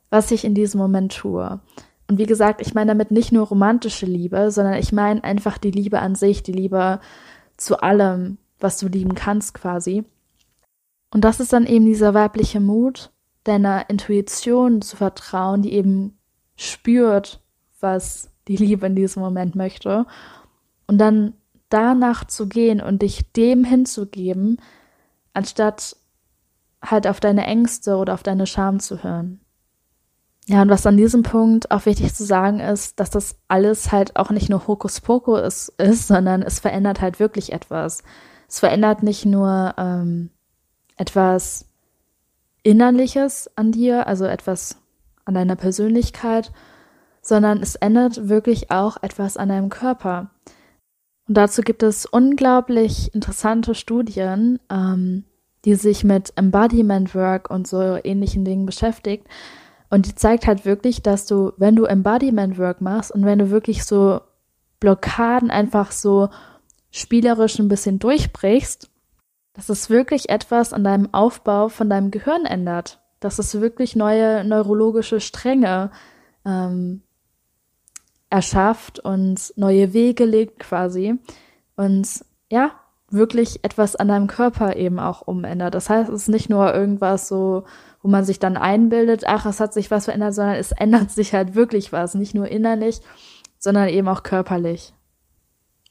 was 0.10 0.32
ich 0.32 0.46
in 0.46 0.54
diesem 0.54 0.80
Moment 0.80 1.16
tue? 1.16 1.60
Und 2.10 2.18
wie 2.18 2.26
gesagt, 2.26 2.60
ich 2.62 2.74
meine 2.74 2.90
damit 2.90 3.12
nicht 3.12 3.32
nur 3.32 3.46
romantische 3.46 4.08
Liebe, 4.08 4.50
sondern 4.50 4.74
ich 4.74 4.92
meine 4.92 5.24
einfach 5.24 5.60
die 5.60 5.70
Liebe 5.70 6.00
an 6.00 6.16
sich, 6.16 6.42
die 6.42 6.52
Liebe 6.52 7.00
zu 7.56 7.82
allem, 7.82 8.40
was 8.60 8.80
du 8.80 8.88
lieben 8.88 9.14
kannst 9.14 9.54
quasi. 9.54 10.04
Und 11.12 11.24
das 11.24 11.40
ist 11.40 11.54
dann 11.54 11.68
eben 11.68 11.86
dieser 11.86 12.16
weibliche 12.16 12.60
Mut, 12.60 13.12
deiner 13.44 13.92
Intuition 13.92 14.82
zu 14.82 14.98
vertrauen, 14.98 15.62
die 15.62 15.74
eben 15.74 16.18
spürt, 16.56 17.42
was 17.80 18.32
die 18.48 18.58
Liebe 18.58 18.88
in 18.88 18.96
diesem 18.96 19.22
Moment 19.22 19.56
möchte. 19.56 20.08
Und 20.88 20.98
dann 20.98 21.36
danach 21.70 22.26
zu 22.26 22.50
gehen 22.50 22.82
und 22.82 23.04
dich 23.04 23.32
dem 23.34 23.64
hinzugeben, 23.64 24.60
anstatt 25.34 25.96
halt 26.84 27.06
auf 27.06 27.20
deine 27.20 27.46
Ängste 27.46 27.98
oder 27.98 28.16
auf 28.16 28.24
deine 28.24 28.48
Scham 28.48 28.80
zu 28.80 29.04
hören. 29.04 29.42
Ja, 30.50 30.64
und 30.64 30.70
was 30.70 30.88
an 30.88 30.98
diesem 30.98 31.22
Punkt 31.22 31.70
auch 31.70 31.86
wichtig 31.86 32.16
zu 32.16 32.26
sagen 32.26 32.60
ist, 32.60 33.00
dass 33.00 33.12
das 33.12 33.38
alles 33.48 33.92
halt 33.92 34.16
auch 34.16 34.32
nicht 34.32 34.50
nur 34.50 34.66
Hokuspokus 34.66 35.42
ist, 35.42 35.70
ist 35.80 36.08
sondern 36.08 36.42
es 36.42 36.60
verändert 36.60 37.02
halt 37.02 37.20
wirklich 37.20 37.54
etwas. 37.54 38.02
Es 38.48 38.60
verändert 38.60 39.04
nicht 39.04 39.28
nur 39.28 39.76
ähm, 39.78 40.32
etwas 40.98 41.68
Innerliches 42.64 43.52
an 43.56 43.72
dir, 43.72 44.08
also 44.08 44.26
etwas 44.26 44.78
an 45.24 45.36
deiner 45.36 45.56
Persönlichkeit, 45.56 46.52
sondern 47.22 47.62
es 47.62 47.76
ändert 47.76 48.28
wirklich 48.28 48.72
auch 48.72 48.98
etwas 49.04 49.38
an 49.38 49.50
deinem 49.50 49.70
Körper. 49.70 50.32
Und 51.28 51.38
dazu 51.38 51.62
gibt 51.62 51.84
es 51.84 52.08
unglaublich 52.08 53.14
interessante 53.14 53.76
Studien, 53.76 54.60
ähm, 54.72 55.26
die 55.64 55.76
sich 55.76 56.04
mit 56.04 56.34
Embodiment 56.38 57.14
Work 57.14 57.52
und 57.52 57.68
so 57.68 58.00
ähnlichen 58.04 58.46
Dingen 58.46 58.66
beschäftigt. 58.66 59.28
Und 59.90 60.06
die 60.06 60.16
zeigt 60.16 60.46
halt 60.46 60.66
wirklich, 60.66 61.02
dass 61.02 61.26
du, 61.26 61.54
wenn 61.58 61.76
du 61.76 61.86
Embodiment 61.86 62.58
Work 62.58 62.82
machst 62.82 63.12
und 63.12 63.26
wenn 63.26 63.40
du 63.40 63.50
wirklich 63.50 63.84
so 63.84 64.22
Blockaden 64.80 65.50
einfach 65.50 65.92
so 65.92 66.30
spielerisch 66.92 67.60
ein 67.60 67.68
bisschen 67.68 68.00
durchbrichst, 68.00 68.90
dass 69.54 69.70
es 69.70 69.90
wirklich 69.90 70.30
etwas 70.30 70.74
an 70.74 70.84
deinem 70.84 71.14
Aufbau 71.14 71.70
von 71.70 71.90
deinem 71.90 72.12
Gehirn 72.12 72.46
ändert. 72.46 73.00
Dass 73.20 73.40
es 73.40 73.60
wirklich 73.60 73.96
neue 73.96 74.46
neurologische 74.46 75.20
Stränge 75.20 75.92
ähm, 76.46 77.02
erschafft 78.30 79.00
und 79.00 79.54
neue 79.58 79.94
Wege 79.94 80.24
legt 80.24 80.60
quasi 80.60 81.16
und 81.76 82.24
ja, 82.52 82.72
wirklich 83.10 83.64
etwas 83.64 83.96
an 83.96 84.08
deinem 84.08 84.28
Körper 84.28 84.76
eben 84.76 85.00
auch 85.00 85.22
umändert. 85.22 85.74
Das 85.74 85.90
heißt, 85.90 86.10
es 86.10 86.24
ist 86.24 86.28
nicht 86.30 86.50
nur 86.50 86.74
irgendwas 86.74 87.28
so, 87.28 87.64
wo 88.02 88.08
man 88.08 88.24
sich 88.24 88.40
dann 88.40 88.58
einbildet, 88.58 89.24
ach, 89.28 89.46
es 89.46 89.60
hat 89.60 89.74
sich 89.74 89.92
was 89.92 90.06
verändert, 90.06 90.34
sondern 90.34 90.56
es 90.56 90.72
ändert 90.72 91.12
sich 91.12 91.34
halt 91.34 91.56
wirklich 91.56 91.92
was, 91.92 92.16
nicht 92.16 92.34
nur 92.34 92.48
innerlich, 92.48 93.02
sondern 93.58 93.90
eben 93.90 94.08
auch 94.08 94.24
körperlich. 94.24 94.94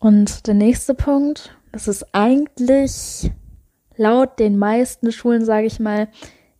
Und 0.00 0.46
der 0.46 0.54
nächste 0.54 0.94
Punkt, 0.94 1.56
das 1.72 1.88
ist 1.88 2.14
eigentlich 2.14 3.30
laut 3.96 4.38
den 4.38 4.56
meisten 4.58 5.12
Schulen, 5.12 5.44
sage 5.44 5.66
ich 5.66 5.80
mal, 5.80 6.08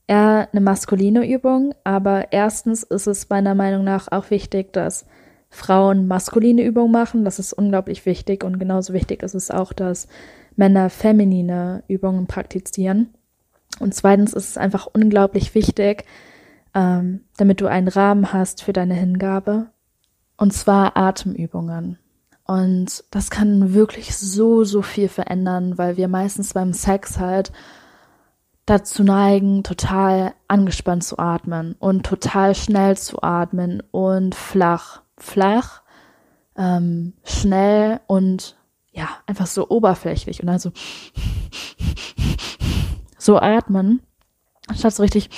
eher 0.06 0.48
eine 0.52 0.60
maskuline 0.60 1.26
Übung, 1.28 1.74
aber 1.84 2.32
erstens 2.32 2.82
ist 2.82 3.06
es 3.06 3.28
meiner 3.28 3.54
Meinung 3.54 3.84
nach 3.84 4.10
auch 4.10 4.30
wichtig, 4.30 4.72
dass 4.72 5.06
Frauen 5.50 6.06
maskuline 6.06 6.62
Übungen 6.62 6.92
machen. 6.92 7.24
Das 7.24 7.38
ist 7.38 7.52
unglaublich 7.52 8.04
wichtig 8.06 8.44
und 8.44 8.58
genauso 8.58 8.92
wichtig 8.92 9.22
ist 9.22 9.34
es 9.34 9.50
auch, 9.50 9.72
dass 9.72 10.08
Männer 10.56 10.90
feminine 10.90 11.84
Übungen 11.88 12.26
praktizieren. 12.26 13.14
Und 13.80 13.94
zweitens 13.94 14.32
ist 14.32 14.50
es 14.50 14.58
einfach 14.58 14.86
unglaublich 14.92 15.54
wichtig, 15.54 16.04
ähm, 16.74 17.20
damit 17.36 17.60
du 17.60 17.66
einen 17.66 17.88
Rahmen 17.88 18.32
hast 18.32 18.62
für 18.62 18.72
deine 18.72 18.94
Hingabe. 18.94 19.70
Und 20.36 20.52
zwar 20.52 20.96
Atemübungen. 20.96 21.98
Und 22.46 23.04
das 23.10 23.30
kann 23.30 23.74
wirklich 23.74 24.16
so, 24.16 24.64
so 24.64 24.82
viel 24.82 25.08
verändern, 25.08 25.76
weil 25.76 25.96
wir 25.96 26.08
meistens 26.08 26.54
beim 26.54 26.72
Sex 26.72 27.18
halt 27.18 27.52
dazu 28.64 29.02
neigen, 29.02 29.62
total 29.64 30.34
angespannt 30.46 31.04
zu 31.04 31.18
atmen 31.18 31.74
und 31.78 32.06
total 32.06 32.54
schnell 32.54 32.96
zu 32.96 33.22
atmen 33.22 33.82
und 33.90 34.34
flach, 34.34 35.02
flach, 35.16 35.82
ähm, 36.56 37.14
schnell 37.24 38.00
und 38.06 38.56
ja, 38.92 39.08
einfach 39.26 39.46
so 39.46 39.68
oberflächlich 39.68 40.42
und 40.42 40.48
also 40.48 40.70
so 40.70 40.80
atmen, 43.36 44.00
anstatt 44.66 44.94
so 44.94 45.02
richtig 45.02 45.30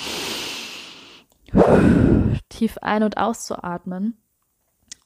tief 2.49 2.77
ein- 2.81 3.03
und 3.03 3.17
auszuatmen. 3.17 4.17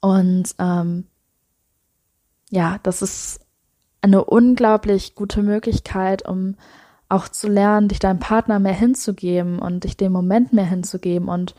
Und 0.02 0.56
ähm, 0.60 1.08
ja, 2.50 2.80
das 2.84 3.02
ist 3.02 3.39
eine 4.02 4.24
unglaublich 4.24 5.15
gute 5.15 5.41
Möglichkeit, 5.41 6.28
um 6.28 6.56
auch 7.10 7.28
zu 7.28 7.48
lernen, 7.48 7.88
dich 7.88 8.00
deinem 8.00 8.19
Partner 8.19 8.60
mehr 8.60 8.74
hinzugeben 8.74 9.60
und 9.60 9.84
dich 9.84 9.98
dem 9.98 10.12
Moment 10.12 10.54
mehr 10.54 10.65
hinzugeben 10.65 11.28
und 11.28 11.56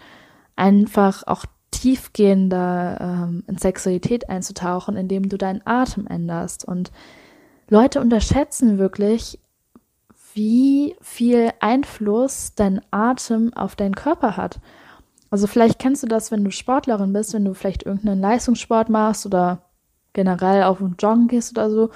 einfach 0.55 1.25
auch 1.27 1.45
tiefgehender 1.71 2.99
ähm, 3.01 3.45
in 3.47 3.59
Sexualität 3.59 4.29
einzutauchen, 4.29 4.97
indem 4.97 5.29
du 5.29 5.37
deinen 5.37 5.63
Atem 5.65 6.07
änderst. 6.07 6.65
Und 6.65 6.91
Leute 7.69 8.01
unterschätzen 8.01 8.79
wirklich, 8.79 9.41
wie 10.37 10.95
viel 11.01 11.51
Einfluss 11.61 12.53
dein 12.55 12.83
Atem 12.91 13.55
auf 13.55 13.75
deinen 13.75 13.95
Körper 13.95 14.37
hat. 14.37 14.61
Also 15.31 15.47
vielleicht 15.47 15.79
kennst 15.79 16.03
du 16.03 16.07
das, 16.07 16.31
wenn 16.31 16.45
du 16.45 16.51
Sportlerin 16.51 17.15
bist, 17.15 17.33
wenn 17.33 17.47
du 17.47 17.55
vielleicht 17.55 17.85
irgendeinen 17.85 18.21
Leistungssport 18.21 18.91
machst 18.91 19.25
oder 19.25 19.63
generell 20.13 20.65
auf 20.65 20.81
einen 20.81 20.97
Joggen 20.99 21.29
gehst 21.29 21.53
oder 21.53 21.71
so, 21.71 21.91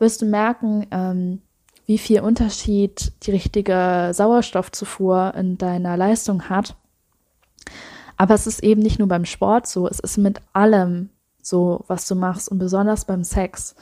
wirst 0.00 0.22
du 0.22 0.26
merken, 0.26 0.86
ähm, 0.90 1.40
wie 1.86 1.98
viel 1.98 2.20
Unterschied 2.20 3.12
die 3.22 3.30
richtige 3.30 4.10
Sauerstoffzufuhr 4.12 5.32
in 5.36 5.56
deiner 5.56 5.96
Leistung 5.96 6.48
hat. 6.48 6.74
Aber 8.16 8.34
es 8.34 8.46
ist 8.48 8.62
eben 8.64 8.82
nicht 8.82 8.98
nur 8.98 9.08
beim 9.08 9.24
Sport 9.24 9.68
so, 9.68 9.86
es 9.88 10.00
ist 10.00 10.18
mit 10.18 10.40
allem 10.52 11.10
so, 11.42 11.84
was 11.86 12.06
du 12.08 12.16
machst 12.16 12.48
und 12.48 12.58
besonders 12.58 13.04
beim 13.04 13.22
Sex. 13.22 13.76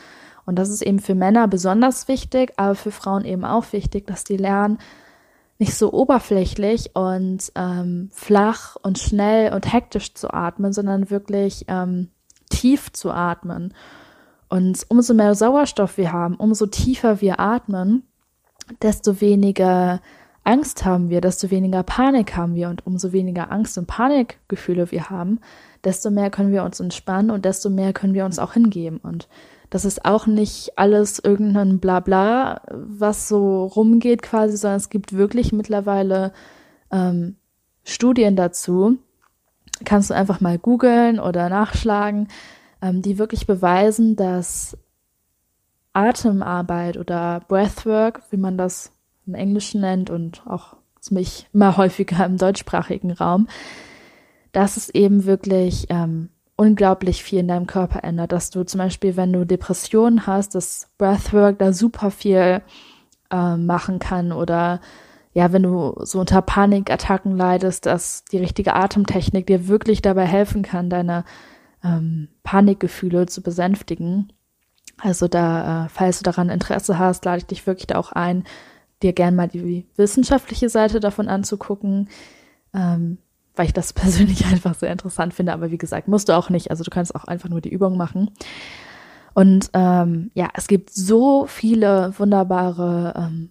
Und 0.44 0.56
das 0.56 0.68
ist 0.70 0.82
eben 0.82 0.98
für 0.98 1.14
Männer 1.14 1.48
besonders 1.48 2.08
wichtig, 2.08 2.52
aber 2.56 2.74
für 2.74 2.90
Frauen 2.90 3.24
eben 3.24 3.44
auch 3.44 3.72
wichtig, 3.72 4.06
dass 4.06 4.24
die 4.24 4.36
lernen, 4.36 4.78
nicht 5.58 5.76
so 5.76 5.92
oberflächlich 5.92 6.96
und 6.96 7.52
ähm, 7.54 8.10
flach 8.12 8.76
und 8.82 8.98
schnell 8.98 9.52
und 9.52 9.72
hektisch 9.72 10.14
zu 10.14 10.32
atmen, 10.32 10.72
sondern 10.72 11.08
wirklich 11.08 11.66
ähm, 11.68 12.08
tief 12.50 12.92
zu 12.92 13.12
atmen. 13.12 13.72
Und 14.48 14.84
umso 14.88 15.14
mehr 15.14 15.34
Sauerstoff 15.34 15.96
wir 15.96 16.12
haben, 16.12 16.34
umso 16.34 16.66
tiefer 16.66 17.20
wir 17.20 17.38
atmen, 17.38 18.02
desto 18.82 19.20
weniger 19.20 20.00
Angst 20.44 20.84
haben 20.84 21.08
wir, 21.10 21.20
desto 21.20 21.50
weniger 21.50 21.82
Panik 21.84 22.36
haben 22.36 22.54
wir 22.54 22.68
und 22.68 22.84
umso 22.84 23.12
weniger 23.12 23.52
Angst 23.52 23.78
und 23.78 23.86
Panikgefühle 23.86 24.90
wir 24.90 25.10
haben, 25.10 25.40
desto 25.84 26.10
mehr 26.10 26.30
können 26.30 26.52
wir 26.52 26.64
uns 26.64 26.80
entspannen 26.80 27.30
und 27.30 27.44
desto 27.44 27.70
mehr 27.70 27.92
können 27.92 28.14
wir 28.14 28.24
uns 28.24 28.38
auch 28.38 28.54
hingeben. 28.54 28.98
Und 28.98 29.28
das 29.72 29.86
ist 29.86 30.04
auch 30.04 30.26
nicht 30.26 30.76
alles 30.76 31.18
irgendein 31.18 31.80
Blabla, 31.80 32.60
was 32.70 33.26
so 33.26 33.64
rumgeht 33.64 34.20
quasi, 34.20 34.58
sondern 34.58 34.76
es 34.76 34.90
gibt 34.90 35.14
wirklich 35.14 35.50
mittlerweile 35.50 36.34
ähm, 36.90 37.36
Studien 37.82 38.36
dazu. 38.36 38.98
Kannst 39.86 40.10
du 40.10 40.14
einfach 40.14 40.42
mal 40.42 40.58
googeln 40.58 41.18
oder 41.18 41.48
nachschlagen, 41.48 42.28
ähm, 42.82 43.00
die 43.00 43.16
wirklich 43.16 43.46
beweisen, 43.46 44.14
dass 44.14 44.76
Atemarbeit 45.94 46.98
oder 46.98 47.40
Breathwork, 47.48 48.20
wie 48.30 48.36
man 48.36 48.58
das 48.58 48.92
im 49.26 49.34
Englischen 49.34 49.80
nennt 49.80 50.10
und 50.10 50.46
auch 50.46 50.76
ziemlich 51.00 51.48
immer 51.54 51.78
häufiger 51.78 52.26
im 52.26 52.36
deutschsprachigen 52.36 53.12
Raum, 53.12 53.48
dass 54.52 54.76
es 54.76 54.90
eben 54.90 55.24
wirklich 55.24 55.86
ähm, 55.88 56.28
unglaublich 56.56 57.22
viel 57.22 57.40
in 57.40 57.48
deinem 57.48 57.66
Körper 57.66 58.04
ändert. 58.04 58.32
Dass 58.32 58.50
du 58.50 58.64
zum 58.64 58.78
Beispiel, 58.78 59.16
wenn 59.16 59.32
du 59.32 59.44
Depressionen 59.44 60.26
hast, 60.26 60.54
das 60.54 60.88
Breathwork 60.98 61.58
da 61.58 61.72
super 61.72 62.10
viel 62.10 62.62
äh, 63.30 63.56
machen 63.56 63.98
kann 63.98 64.32
oder 64.32 64.80
ja, 65.34 65.52
wenn 65.52 65.62
du 65.62 65.94
so 66.00 66.20
unter 66.20 66.42
Panikattacken 66.42 67.36
leidest, 67.36 67.86
dass 67.86 68.24
die 68.26 68.38
richtige 68.38 68.74
Atemtechnik 68.74 69.46
dir 69.46 69.66
wirklich 69.66 70.02
dabei 70.02 70.26
helfen 70.26 70.62
kann, 70.62 70.90
deine 70.90 71.24
ähm, 71.82 72.28
Panikgefühle 72.42 73.26
zu 73.26 73.42
besänftigen. 73.42 74.32
Also 74.98 75.28
da, 75.28 75.86
äh, 75.86 75.88
falls 75.88 76.18
du 76.18 76.24
daran 76.24 76.50
Interesse 76.50 76.98
hast, 76.98 77.24
lade 77.24 77.38
ich 77.38 77.46
dich 77.46 77.66
wirklich 77.66 77.86
da 77.86 77.96
auch 77.96 78.12
ein, 78.12 78.44
dir 79.02 79.14
gern 79.14 79.34
mal 79.34 79.48
die 79.48 79.86
wissenschaftliche 79.96 80.68
Seite 80.68 81.00
davon 81.00 81.28
anzugucken, 81.28 82.08
ähm, 82.74 83.18
weil 83.54 83.66
ich 83.66 83.72
das 83.72 83.92
persönlich 83.92 84.46
einfach 84.46 84.74
sehr 84.74 84.92
interessant 84.92 85.34
finde. 85.34 85.52
Aber 85.52 85.70
wie 85.70 85.78
gesagt, 85.78 86.08
musst 86.08 86.28
du 86.28 86.36
auch 86.36 86.50
nicht. 86.50 86.70
Also 86.70 86.84
du 86.84 86.90
kannst 86.90 87.14
auch 87.14 87.24
einfach 87.24 87.48
nur 87.48 87.60
die 87.60 87.72
Übung 87.72 87.96
machen. 87.96 88.30
Und 89.34 89.70
ähm, 89.72 90.30
ja, 90.34 90.48
es 90.54 90.66
gibt 90.66 90.90
so 90.90 91.46
viele 91.46 92.12
wunderbare 92.18 93.14
ähm, 93.16 93.50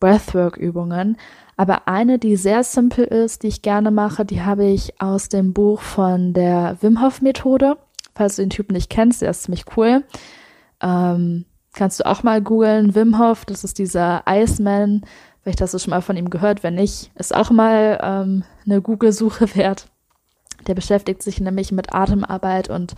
Breathwork-Übungen. 0.00 1.16
Aber 1.56 1.88
eine, 1.88 2.18
die 2.18 2.36
sehr 2.36 2.64
simpel 2.64 3.04
ist, 3.04 3.42
die 3.42 3.48
ich 3.48 3.62
gerne 3.62 3.90
mache, 3.90 4.24
die 4.24 4.42
habe 4.42 4.66
ich 4.66 5.00
aus 5.00 5.28
dem 5.28 5.52
Buch 5.52 5.80
von 5.80 6.32
der 6.34 6.76
Wim 6.80 7.00
Hof 7.00 7.22
Methode. 7.22 7.78
Falls 8.14 8.36
du 8.36 8.42
den 8.42 8.50
Typen 8.50 8.74
nicht 8.74 8.90
kennst, 8.90 9.22
der 9.22 9.30
ist 9.30 9.44
ziemlich 9.44 9.64
cool. 9.76 10.04
Ähm, 10.80 11.46
Kannst 11.76 12.00
du 12.00 12.06
auch 12.06 12.22
mal 12.22 12.40
googeln, 12.40 12.94
Wim 12.94 13.18
Hof, 13.18 13.44
das 13.44 13.62
ist 13.62 13.78
dieser 13.78 14.22
Iceman. 14.26 15.02
Vielleicht 15.46 15.60
hast 15.60 15.74
du 15.74 15.78
schon 15.78 15.92
mal 15.92 16.02
von 16.02 16.16
ihm 16.16 16.28
gehört. 16.28 16.64
Wenn 16.64 16.74
nicht, 16.74 17.12
ist 17.14 17.32
auch 17.32 17.50
mal 17.50 18.00
ähm, 18.02 18.42
eine 18.64 18.82
Google-Suche 18.82 19.54
wert. 19.54 19.86
Der 20.66 20.74
beschäftigt 20.74 21.22
sich 21.22 21.38
nämlich 21.38 21.70
mit 21.70 21.94
Atemarbeit 21.94 22.68
und 22.68 22.96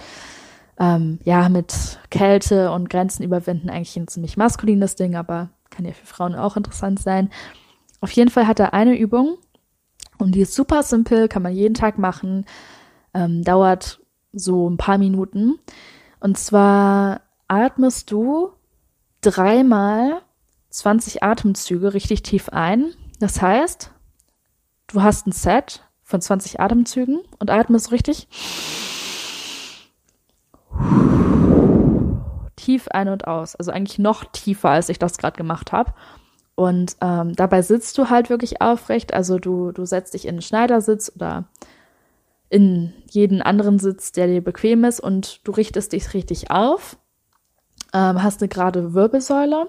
ähm, 0.80 1.18
ja, 1.24 1.50
mit 1.50 1.98
Kälte 2.08 2.72
und 2.72 2.88
Grenzen 2.88 3.22
überwinden. 3.22 3.68
Eigentlich 3.68 3.98
ein 3.98 4.08
ziemlich 4.08 4.38
maskulines 4.38 4.96
Ding, 4.96 5.14
aber 5.14 5.50
kann 5.68 5.84
ja 5.84 5.92
für 5.92 6.06
Frauen 6.06 6.34
auch 6.34 6.56
interessant 6.56 7.00
sein. 7.00 7.28
Auf 8.00 8.12
jeden 8.12 8.30
Fall 8.30 8.46
hat 8.46 8.60
er 8.60 8.72
eine 8.72 8.96
Übung 8.96 9.36
und 10.16 10.34
die 10.34 10.40
ist 10.40 10.54
super 10.54 10.82
simpel, 10.82 11.28
kann 11.28 11.42
man 11.42 11.52
jeden 11.52 11.74
Tag 11.74 11.98
machen, 11.98 12.46
ähm, 13.12 13.44
dauert 13.44 14.00
so 14.32 14.70
ein 14.70 14.78
paar 14.78 14.96
Minuten. 14.96 15.58
Und 16.18 16.38
zwar 16.38 17.20
atmest 17.46 18.10
du 18.10 18.52
dreimal 19.20 20.22
20 20.70 21.22
Atemzüge 21.22 21.94
richtig 21.94 22.22
tief 22.22 22.48
ein. 22.50 22.92
Das 23.20 23.40
heißt, 23.40 23.90
du 24.88 25.02
hast 25.02 25.26
ein 25.26 25.32
Set 25.32 25.82
von 26.02 26.20
20 26.20 26.60
Atemzügen 26.60 27.20
und 27.38 27.50
atmest 27.50 27.92
richtig 27.92 28.28
tief 32.56 32.88
ein 32.88 33.08
und 33.08 33.26
aus. 33.26 33.56
Also 33.56 33.70
eigentlich 33.70 33.98
noch 33.98 34.24
tiefer, 34.24 34.70
als 34.70 34.88
ich 34.88 34.98
das 34.98 35.18
gerade 35.18 35.36
gemacht 35.36 35.72
habe. 35.72 35.92
Und 36.54 36.96
ähm, 37.00 37.34
dabei 37.34 37.62
sitzt 37.62 37.96
du 37.98 38.10
halt 38.10 38.30
wirklich 38.30 38.60
aufrecht. 38.60 39.14
Also 39.14 39.38
du, 39.38 39.72
du 39.72 39.84
setzt 39.86 40.14
dich 40.14 40.24
in 40.24 40.30
einen 40.30 40.42
Schneidersitz 40.42 41.12
oder 41.14 41.44
in 42.50 42.92
jeden 43.10 43.42
anderen 43.42 43.78
Sitz, 43.78 44.12
der 44.12 44.26
dir 44.26 44.42
bequem 44.42 44.84
ist 44.84 45.00
und 45.00 45.46
du 45.46 45.52
richtest 45.52 45.92
dich 45.92 46.14
richtig 46.14 46.50
auf 46.50 46.96
ähm, 47.94 48.22
hast 48.22 48.42
eine 48.42 48.48
gerade 48.48 48.94
Wirbelsäule. 48.94 49.68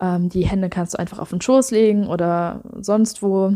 Ähm, 0.00 0.28
die 0.28 0.46
Hände 0.46 0.68
kannst 0.68 0.94
du 0.94 0.98
einfach 0.98 1.18
auf 1.18 1.30
den 1.30 1.40
Schoß 1.40 1.70
legen 1.70 2.06
oder 2.08 2.60
sonst 2.80 3.22
wo. 3.22 3.52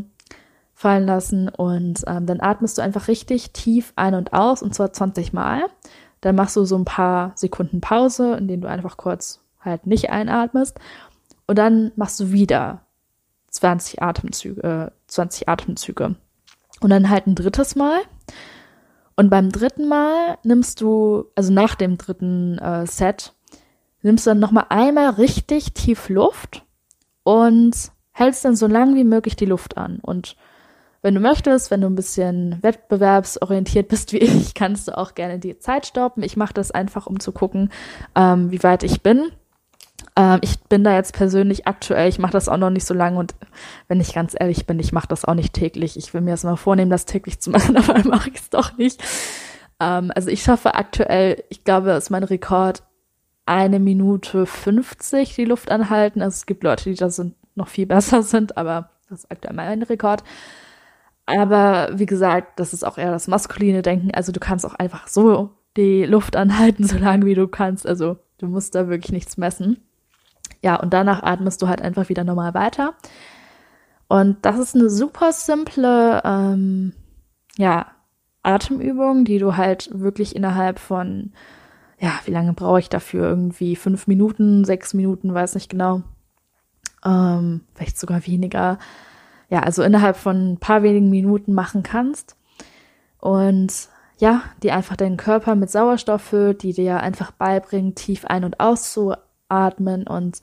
fallen 0.75 1.05
lassen 1.05 1.51
und 1.51 2.05
ähm, 2.07 2.25
dann 2.25 2.41
atmest 2.41 2.79
du 2.79 2.83
einfach 2.83 3.07
richtig 3.07 3.53
tief 3.53 3.93
ein 3.97 4.15
und 4.15 4.33
aus 4.33 4.63
und 4.63 4.75
zwar 4.75 4.93
20 4.95 5.35
Mal. 5.35 5.65
Dann 6.23 6.37
machst 6.37 6.57
du 6.57 6.65
so 6.65 6.77
ein 6.77 6.87
paar 6.87 7.33
Sekunden 7.35 7.83
Pause, 7.83 8.35
in 8.37 8.49
denen 8.49 8.63
du 8.63 8.69
einfach 8.69 8.97
kurz 8.97 9.41
halt 9.61 9.87
nicht 9.87 10.09
einatmest 10.09 10.79
und 11.47 11.59
dann 11.59 11.93
machst 11.97 12.19
du 12.21 12.33
wieder 12.33 12.81
20 13.51 14.01
Atemzüge, 14.03 14.63
äh, 14.63 14.91
20 15.09 15.49
Atemzüge. 15.49 16.15
Und 16.81 16.91
dann 16.91 17.11
halt 17.11 17.27
ein 17.27 17.35
drittes 17.35 17.77
Mal. 17.77 17.99
Und 19.17 19.29
beim 19.29 19.51
dritten 19.51 19.87
Mal 19.89 20.39
nimmst 20.45 20.81
du, 20.81 21.27
also 21.35 21.53
nach 21.53 21.75
dem 21.75 21.99
dritten 21.99 22.57
äh, 22.59 22.87
Set, 22.87 23.35
nimmst 24.03 24.27
du 24.27 24.31
dann 24.31 24.39
nochmal 24.39 24.67
einmal 24.69 25.11
richtig 25.11 25.73
tief 25.75 26.09
Luft 26.09 26.65
und 27.23 27.75
hältst 28.13 28.45
dann 28.45 28.57
so 28.57 28.67
lang 28.67 28.95
wie 28.95 29.05
möglich 29.05 29.37
die 29.37 29.47
Luft 29.47 29.77
an. 29.77 29.99
Und 30.01 30.37
wenn 31.03 31.15
du 31.15 31.21
möchtest, 31.21 31.71
wenn 31.71 31.81
du 31.81 31.87
ein 31.87 31.95
bisschen 31.95 32.59
wettbewerbsorientiert 32.63 33.89
bist 33.89 34.13
wie 34.13 34.19
ich, 34.19 34.55
kannst 34.55 34.89
du 34.89 34.97
auch 34.97 35.15
gerne 35.15 35.39
die 35.39 35.59
Zeit 35.59 35.87
stoppen. 35.87 36.23
Ich 36.23 36.37
mache 36.37 36.55
das 36.55 36.71
einfach, 36.71 37.07
um 37.07 37.21
zu 37.21 37.33
gucken, 37.33 37.71
ähm, 38.15 38.51
wie 38.51 38.63
weit 38.63 38.83
ich 38.83 39.03
bin. 39.03 39.31
Ähm, 40.17 40.39
ich 40.43 40.61
bin 40.61 40.85
da 40.85 40.95
jetzt 40.95 41.15
persönlich 41.15 41.67
aktuell, 41.67 42.09
ich 42.09 42.19
mache 42.19 42.33
das 42.33 42.49
auch 42.49 42.57
noch 42.57 42.71
nicht 42.71 42.87
so 42.87 42.95
lange 42.95 43.19
und 43.19 43.35
wenn 43.89 44.01
ich 44.01 44.15
ganz 44.15 44.35
ehrlich 44.39 44.67
bin, 44.67 44.79
ich 44.79 44.93
mache 44.93 45.09
das 45.09 45.25
auch 45.25 45.35
nicht 45.35 45.53
täglich. 45.53 45.97
Ich 45.97 46.13
will 46.13 46.21
mir 46.21 46.33
das 46.33 46.45
mal 46.45 46.57
vornehmen, 46.57 46.91
das 46.91 47.07
täglich 47.07 47.41
zu 47.41 47.51
machen, 47.51 47.77
aber 47.77 48.07
mache 48.07 48.31
ich 48.31 48.37
es 48.37 48.51
doch 48.51 48.77
nicht. 48.77 49.03
Ähm, 49.81 50.13
also 50.15 50.29
ich 50.29 50.43
schaffe 50.43 50.75
aktuell, 50.75 51.43
ich 51.49 51.65
glaube, 51.65 51.93
ist 51.93 52.11
mein 52.11 52.25
Rekord, 52.25 52.83
eine 53.51 53.81
Minute 53.81 54.47
50 54.47 55.35
die 55.35 55.45
Luft 55.45 55.73
anhalten. 55.73 56.23
Also 56.23 56.37
es 56.37 56.47
gibt 56.47 56.63
Leute, 56.63 56.89
die 56.89 56.95
da 56.95 57.11
sind, 57.11 57.35
noch 57.57 57.67
viel 57.67 57.87
besser 57.87 58.23
sind, 58.23 58.57
aber 58.57 58.91
das 59.09 59.25
ist 59.25 59.31
aktuell 59.31 59.57
mein 59.57 59.83
Rekord. 59.83 60.23
Aber 61.27 61.91
wie 61.93 62.07
gesagt, 62.07 62.61
das 62.61 62.73
ist 62.73 62.85
auch 62.85 62.97
eher 62.97 63.11
das 63.11 63.27
maskuline 63.27 63.83
Denken. 63.83 64.13
Also 64.15 64.31
du 64.31 64.39
kannst 64.39 64.65
auch 64.65 64.75
einfach 64.75 65.09
so 65.09 65.51
die 65.77 66.05
Luft 66.05 66.37
anhalten, 66.37 66.85
so 66.87 66.97
lange 66.97 67.27
wie 67.27 67.35
du 67.35 67.49
kannst. 67.49 67.89
Also 67.89 68.19
du 68.39 68.47
musst 68.47 68.77
da 68.77 68.89
wirklich 68.89 69.11
nichts 69.11 69.37
messen. 69.37 69.83
Ja, 70.63 70.77
und 70.77 70.93
danach 70.95 71.25
atmest 71.25 71.61
du 71.61 71.67
halt 71.67 71.83
einfach 71.83 72.09
wieder 72.09 72.23
normal 72.23 72.55
weiter. 72.55 72.95
Und 74.07 74.45
das 74.47 74.59
ist 74.59 74.77
eine 74.77 74.91
super 74.91 75.33
simple, 75.33 76.21
ähm, 76.25 76.93
ja, 77.57 77.87
Atemübung, 78.45 79.25
die 79.25 79.39
du 79.39 79.57
halt 79.57 79.91
wirklich 79.93 80.37
innerhalb 80.37 80.79
von, 80.79 81.33
ja, 82.01 82.19
wie 82.25 82.31
lange 82.31 82.53
brauche 82.55 82.81
ich 82.81 82.89
dafür? 82.89 83.29
Irgendwie 83.29 83.77
fünf 83.77 84.07
Minuten, 84.07 84.65
sechs 84.65 84.95
Minuten, 84.95 85.33
weiß 85.33 85.55
nicht 85.55 85.69
genau. 85.69 86.03
Ähm, 87.05 87.63
vielleicht 87.75 87.99
sogar 87.99 88.27
weniger. 88.27 88.79
Ja, 89.49 89.61
also 89.61 89.83
innerhalb 89.83 90.17
von 90.17 90.53
ein 90.53 90.59
paar 90.59 90.83
wenigen 90.83 91.11
Minuten 91.11 91.53
machen 91.53 91.83
kannst. 91.83 92.37
Und 93.19 93.89
ja, 94.19 94.43
die 94.63 94.73
einfach 94.73 94.97
deinen 94.97 95.17
Körper 95.17 95.55
mit 95.55 95.71
Sauerstoff 95.71 96.23
füllt, 96.23 96.63
die 96.63 96.73
dir 96.73 97.01
einfach 97.01 97.33
beibringt, 97.33 97.97
tief 97.97 98.25
ein- 98.25 98.45
und 98.45 98.61
auszuatmen 98.61 99.31
atmen 99.51 100.07
und 100.07 100.41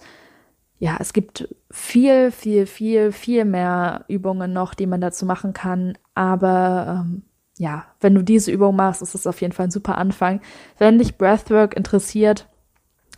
ja, 0.80 0.98
es 1.00 1.12
gibt 1.12 1.48
viel, 1.72 2.30
viel, 2.30 2.68
viel, 2.68 3.12
viel 3.12 3.46
mehr 3.46 4.06
Übungen 4.08 4.54
noch, 4.54 4.76
die 4.76 4.86
man 4.86 5.02
dazu 5.02 5.26
machen 5.26 5.54
kann. 5.54 5.98
Aber 6.14 7.04
ähm, 7.04 7.24
ja, 7.58 7.86
wenn 8.00 8.16
du 8.16 8.24
diese 8.24 8.52
Übung 8.52 8.76
machst, 8.76 9.02
ist 9.02 9.16
es 9.16 9.28
auf 9.28 9.42
jeden 9.42 9.54
Fall 9.54 9.68
ein 9.68 9.72
super 9.72 9.98
Anfang. 9.98 10.42
Wenn 10.78 11.00
dich 11.00 11.18
Breathwork 11.18 11.76
interessiert, 11.76 12.48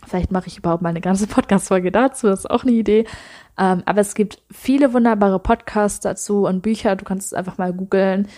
vielleicht 0.06 0.32
mache 0.32 0.48
ich 0.48 0.58
überhaupt 0.58 0.82
mal 0.82 0.88
eine 0.88 1.00
ganze 1.00 1.26
Podcast-Folge 1.28 1.92
dazu, 1.92 2.26
das 2.26 2.40
ist 2.40 2.50
auch 2.50 2.62
eine 2.62 2.72
Idee. 2.72 3.06
Ähm, 3.58 3.82
aber 3.84 4.00
es 4.00 4.14
gibt 4.14 4.42
viele 4.50 4.94
wunderbare 4.94 5.38
Podcasts 5.38 6.00
dazu 6.00 6.46
und 6.46 6.62
Bücher. 6.62 6.96
Du 6.96 7.04
kannst 7.04 7.26
es 7.26 7.34
einfach 7.34 7.58
mal 7.58 7.72
googeln. 7.72 8.28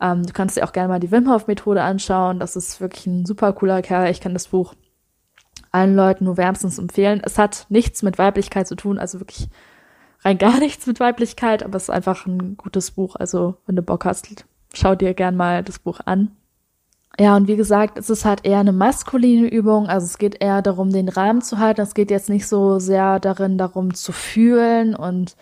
Ähm, 0.00 0.24
du 0.24 0.32
kannst 0.32 0.56
dir 0.56 0.64
auch 0.64 0.72
gerne 0.72 0.88
mal 0.88 1.00
die 1.00 1.10
Wim 1.10 1.30
Hof 1.30 1.46
Methode 1.46 1.82
anschauen. 1.82 2.38
Das 2.38 2.56
ist 2.56 2.80
wirklich 2.80 3.06
ein 3.06 3.26
super 3.26 3.52
cooler 3.52 3.82
Kerl. 3.82 4.10
Ich 4.10 4.20
kenne 4.20 4.34
das 4.34 4.48
Buch 4.48 4.74
allen 5.72 5.94
Leuten 5.94 6.24
nur 6.24 6.36
wärmstens 6.36 6.78
empfehlen. 6.78 7.20
Es 7.24 7.38
hat 7.38 7.66
nichts 7.68 8.02
mit 8.02 8.18
Weiblichkeit 8.18 8.66
zu 8.66 8.74
tun, 8.74 8.98
also 8.98 9.20
wirklich 9.20 9.48
rein 10.22 10.38
gar 10.38 10.58
nichts 10.58 10.86
mit 10.86 11.00
Weiblichkeit, 11.00 11.62
aber 11.62 11.76
es 11.76 11.84
ist 11.84 11.90
einfach 11.90 12.26
ein 12.26 12.56
gutes 12.56 12.92
Buch. 12.92 13.16
Also, 13.16 13.56
wenn 13.66 13.76
du 13.76 13.82
Bock 13.82 14.04
hast, 14.04 14.44
schau 14.74 14.94
dir 14.94 15.14
gern 15.14 15.36
mal 15.36 15.62
das 15.62 15.78
Buch 15.78 16.00
an. 16.04 16.30
Ja, 17.18 17.36
und 17.36 17.48
wie 17.48 17.56
gesagt, 17.56 17.98
es 17.98 18.08
ist 18.08 18.24
halt 18.24 18.46
eher 18.46 18.60
eine 18.60 18.72
maskuline 18.72 19.48
Übung. 19.48 19.88
Also 19.88 20.06
es 20.06 20.18
geht 20.18 20.40
eher 20.40 20.62
darum, 20.62 20.90
den 20.90 21.08
Rahmen 21.08 21.42
zu 21.42 21.58
halten. 21.58 21.80
Es 21.80 21.94
geht 21.94 22.10
jetzt 22.10 22.30
nicht 22.30 22.46
so 22.46 22.78
sehr 22.78 23.20
darin, 23.20 23.58
darum 23.58 23.94
zu 23.94 24.12
fühlen 24.12 24.94
und 24.94 25.36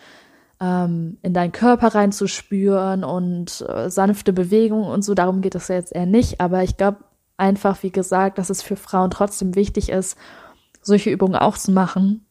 ähm, 0.59 1.17
in 1.21 1.33
deinen 1.33 1.51
Körper 1.51 1.95
reinzuspüren 1.95 3.03
und 3.03 3.65
äh, 3.69 3.89
sanfte 3.89 4.33
Bewegungen 4.33 4.89
und 4.89 5.03
so. 5.03 5.13
Darum 5.13 5.41
geht 5.41 5.55
es 5.55 5.69
ja 5.69 5.75
jetzt 5.75 5.95
eher 5.95 6.05
nicht. 6.05 6.41
Aber 6.41 6.63
ich 6.63 6.75
glaube, 6.75 6.97
einfach, 7.37 7.81
wie 7.83 7.91
gesagt, 7.91 8.37
dass 8.37 8.49
es 8.49 8.61
für 8.61 8.75
Frauen 8.75 9.11
trotzdem 9.11 9.55
wichtig 9.55 9.89
ist, 9.89 10.17
solche 10.81 11.11
Übungen 11.11 11.35
auch 11.35 11.57
zu 11.57 11.71
machen. 11.71 12.25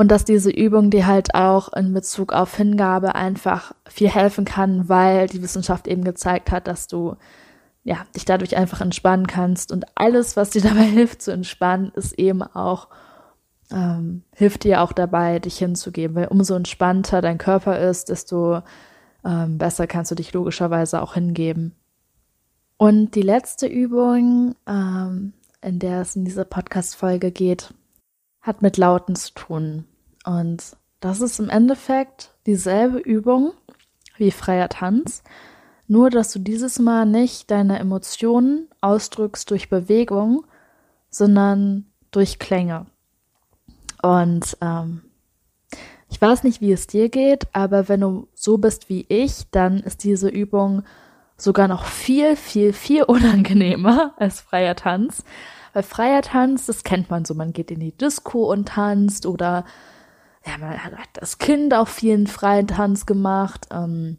Und 0.00 0.08
dass 0.08 0.24
diese 0.24 0.48
Übung 0.48 0.88
dir 0.88 1.06
halt 1.06 1.34
auch 1.34 1.70
in 1.74 1.92
Bezug 1.92 2.32
auf 2.32 2.56
Hingabe 2.56 3.16
einfach 3.16 3.74
viel 3.86 4.08
helfen 4.08 4.46
kann, 4.46 4.88
weil 4.88 5.26
die 5.26 5.42
Wissenschaft 5.42 5.86
eben 5.86 6.04
gezeigt 6.04 6.50
hat, 6.50 6.68
dass 6.68 6.86
du 6.86 7.16
ja, 7.84 8.06
dich 8.16 8.24
dadurch 8.24 8.56
einfach 8.56 8.80
entspannen 8.80 9.26
kannst. 9.26 9.70
Und 9.70 9.84
alles, 9.96 10.38
was 10.38 10.48
dir 10.48 10.62
dabei 10.62 10.84
hilft 10.84 11.20
zu 11.20 11.32
entspannen, 11.32 11.92
ist 11.96 12.18
eben 12.18 12.42
auch, 12.42 12.88
ähm, 13.70 14.22
hilft 14.34 14.64
dir 14.64 14.80
auch 14.80 14.92
dabei, 14.92 15.38
dich 15.38 15.58
hinzugeben. 15.58 16.16
Weil 16.16 16.28
umso 16.28 16.54
entspannter 16.54 17.20
dein 17.20 17.36
Körper 17.36 17.78
ist, 17.78 18.08
desto 18.08 18.62
ähm, 19.22 19.58
besser 19.58 19.86
kannst 19.86 20.10
du 20.10 20.14
dich 20.14 20.32
logischerweise 20.32 21.02
auch 21.02 21.12
hingeben. 21.12 21.74
Und 22.78 23.14
die 23.16 23.20
letzte 23.20 23.66
Übung, 23.66 24.54
ähm, 24.66 25.34
in 25.60 25.78
der 25.78 26.00
es 26.00 26.16
in 26.16 26.24
dieser 26.24 26.46
Podcast-Folge 26.46 27.32
geht, 27.32 27.74
hat 28.40 28.62
mit 28.62 28.78
Lauten 28.78 29.14
zu 29.14 29.34
tun. 29.34 29.84
Und 30.24 30.76
das 31.00 31.20
ist 31.20 31.38
im 31.40 31.48
Endeffekt 31.48 32.34
dieselbe 32.46 32.98
Übung 32.98 33.52
wie 34.16 34.30
freier 34.30 34.68
Tanz, 34.68 35.22
nur 35.88 36.10
dass 36.10 36.32
du 36.32 36.38
dieses 36.38 36.78
Mal 36.78 37.06
nicht 37.06 37.50
deine 37.50 37.78
Emotionen 37.78 38.68
ausdrückst 38.80 39.50
durch 39.50 39.70
Bewegung, 39.70 40.44
sondern 41.08 41.86
durch 42.10 42.38
Klänge. 42.38 42.86
Und 44.02 44.56
ähm, 44.60 45.02
ich 46.10 46.20
weiß 46.20 46.44
nicht, 46.44 46.60
wie 46.60 46.72
es 46.72 46.86
dir 46.86 47.08
geht, 47.08 47.46
aber 47.54 47.88
wenn 47.88 48.00
du 48.00 48.28
so 48.34 48.58
bist 48.58 48.88
wie 48.88 49.06
ich, 49.08 49.48
dann 49.50 49.78
ist 49.80 50.04
diese 50.04 50.28
Übung 50.28 50.82
sogar 51.36 51.68
noch 51.68 51.84
viel, 51.84 52.36
viel, 52.36 52.72
viel 52.72 53.02
unangenehmer 53.04 54.14
als 54.16 54.40
freier 54.40 54.76
Tanz. 54.76 55.24
Weil 55.72 55.82
freier 55.82 56.22
Tanz, 56.22 56.66
das 56.66 56.82
kennt 56.82 57.10
man 57.10 57.24
so, 57.24 57.34
man 57.34 57.52
geht 57.52 57.70
in 57.70 57.80
die 57.80 57.96
Disco 57.96 58.50
und 58.50 58.68
tanzt 58.68 59.24
oder 59.24 59.64
ja, 60.46 60.58
man 60.58 60.82
hat 60.82 61.08
das 61.14 61.38
Kind 61.38 61.74
auch 61.74 61.88
vielen 61.88 62.26
freien 62.26 62.66
Tanz 62.66 63.06
gemacht. 63.06 63.66
Ähm, 63.70 64.18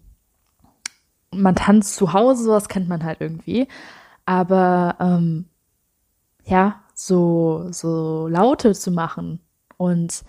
man 1.33 1.55
tanzt 1.55 1.95
zu 1.95 2.13
Hause, 2.13 2.43
sowas 2.43 2.69
kennt 2.69 2.89
man 2.89 3.03
halt 3.03 3.21
irgendwie. 3.21 3.67
Aber 4.25 4.95
ähm, 4.99 5.45
ja, 6.45 6.81
so, 6.93 7.67
so 7.71 8.27
Laute 8.27 8.73
zu 8.73 8.91
machen 8.91 9.39
und 9.77 10.23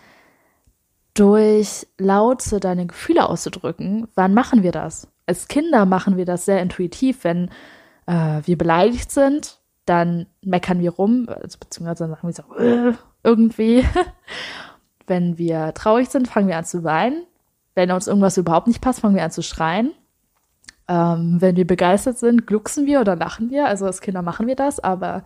durch 1.15 1.87
Laute 1.99 2.59
deine 2.61 2.87
Gefühle 2.87 3.29
auszudrücken, 3.29 4.09
wann 4.15 4.33
machen 4.33 4.63
wir 4.63 4.73
das? 4.73 5.09
als 5.27 5.49
Kinder 5.49 5.87
machen 5.87 6.17
wir 6.17 6.25
das 6.25 6.45
sehr 6.45 6.61
intuitiv. 6.61 7.25
Wenn 7.25 7.51
äh, 8.07 8.41
wir 8.45 8.59
beleidigt 8.59 9.11
sind, 9.11 9.59
dann 9.85 10.27
meckern 10.43 10.81
wir 10.81 10.91
rum, 10.93 11.27
also, 11.29 11.59
beziehungsweise 11.59 12.09
sagen 12.09 12.29
wir 12.29 12.33
so, 12.33 12.55
äh, 12.57 12.95
irgendwie. 13.25 13.85
Wenn 15.07 15.39
wir 15.39 15.75
traurig 15.75 16.09
sind, 16.09 16.29
fangen 16.29 16.49
wir 16.49 16.57
an 16.57 16.65
zu 16.65 16.85
weinen. 16.85 17.25
Wenn 17.75 17.91
uns 17.91 18.07
irgendwas 18.07 18.37
überhaupt 18.37 18.67
nicht 18.67 18.81
passt, 18.81 19.01
fangen 19.01 19.17
wir 19.17 19.25
an 19.25 19.31
zu 19.31 19.43
schreien. 19.43 19.93
Ähm, 20.89 21.37
wenn 21.41 21.57
wir 21.57 21.67
begeistert 21.67 22.19
sind, 22.19 22.47
glucksen 22.47 22.87
wir 22.87 23.01
oder 23.01 23.17
lachen 23.17 23.51
wir. 23.51 23.67
Also 23.67 23.87
als 23.87 24.01
Kinder 24.01 24.23
machen 24.23 24.47
wir 24.47 24.57
das, 24.57 24.81
aber 24.81 25.25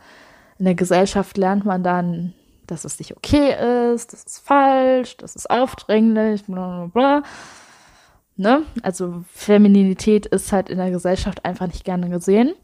in 0.58 0.64
der 0.64 0.74
Gesellschaft 0.74 1.36
lernt 1.36 1.64
man 1.64 1.82
dann, 1.82 2.34
dass 2.66 2.84
es 2.84 2.98
nicht 2.98 3.16
okay 3.16 3.92
ist, 3.92 4.12
das 4.12 4.24
ist 4.24 4.38
falsch, 4.46 5.16
das 5.18 5.36
ist 5.36 5.50
aufdringlich, 5.50 6.44
bla 6.44 6.86
bla 6.86 6.86
bla 6.86 7.22
ne? 8.36 8.64
Also 8.82 9.24
Femininität 9.32 10.26
ist 10.26 10.52
halt 10.52 10.68
in 10.68 10.78
der 10.78 10.90
Gesellschaft 10.90 11.44
einfach 11.44 11.66
nicht 11.66 11.84
gerne 11.84 12.08
gesehen. 12.08 12.54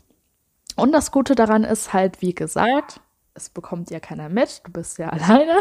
Und 0.76 0.92
das 0.92 1.10
Gute 1.10 1.34
daran 1.34 1.64
ist 1.64 1.92
halt, 1.92 2.22
wie 2.22 2.34
gesagt, 2.34 3.00
es 3.34 3.48
bekommt 3.48 3.90
ja 3.90 4.00
keiner 4.00 4.28
mit, 4.28 4.62
du 4.64 4.72
bist 4.72 4.98
ja 4.98 5.08
alleine. 5.10 5.58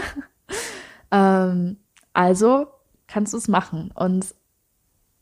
Ähm, 1.11 1.77
also 2.13 2.67
kannst 3.07 3.33
du 3.33 3.37
es 3.37 3.47
machen. 3.47 3.91
Und 3.93 4.33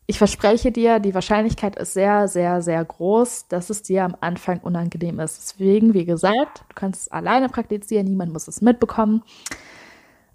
ich 0.10 0.18
verspreche 0.18 0.72
dir, 0.72 1.00
die 1.00 1.14
Wahrscheinlichkeit 1.14 1.76
ist 1.78 1.94
sehr, 1.94 2.28
sehr, 2.28 2.62
sehr 2.62 2.84
groß, 2.84 3.48
dass 3.48 3.70
es 3.70 3.84
dir 3.84 4.06
am 4.06 4.16
Anfang 4.22 4.60
unangenehm 4.60 5.20
ist. 5.20 5.38
Deswegen, 5.38 5.94
wie 5.94 6.06
gesagt, 6.06 6.64
du 6.70 6.76
kannst 6.76 7.02
es 7.02 7.12
alleine 7.12 7.48
praktizieren, 7.48 8.08
niemand 8.08 8.34
muss 8.34 8.48
es 8.48 8.62
mitbekommen. 8.62 9.24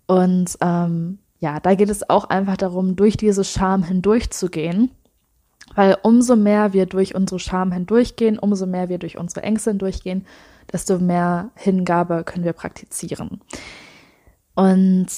Und 0.06 0.56
ähm, 0.60 1.18
ja, 1.40 1.58
da 1.58 1.74
geht 1.74 1.90
es 1.90 2.08
auch 2.08 2.24
einfach 2.24 2.56
darum, 2.56 2.94
durch 2.94 3.16
diese 3.16 3.42
Scham 3.44 3.82
hindurchzugehen. 3.82 4.90
Weil 5.74 5.96
umso 6.02 6.36
mehr 6.36 6.72
wir 6.72 6.86
durch 6.86 7.14
unsere 7.14 7.40
Scham 7.40 7.72
hindurchgehen, 7.72 8.38
umso 8.38 8.66
mehr 8.66 8.88
wir 8.88 8.98
durch 8.98 9.18
unsere 9.18 9.42
Ängste 9.42 9.70
hindurchgehen, 9.70 10.24
desto 10.72 10.98
mehr 10.98 11.50
Hingabe 11.56 12.22
können 12.24 12.44
wir 12.44 12.52
praktizieren. 12.52 13.40
Und 14.54 15.08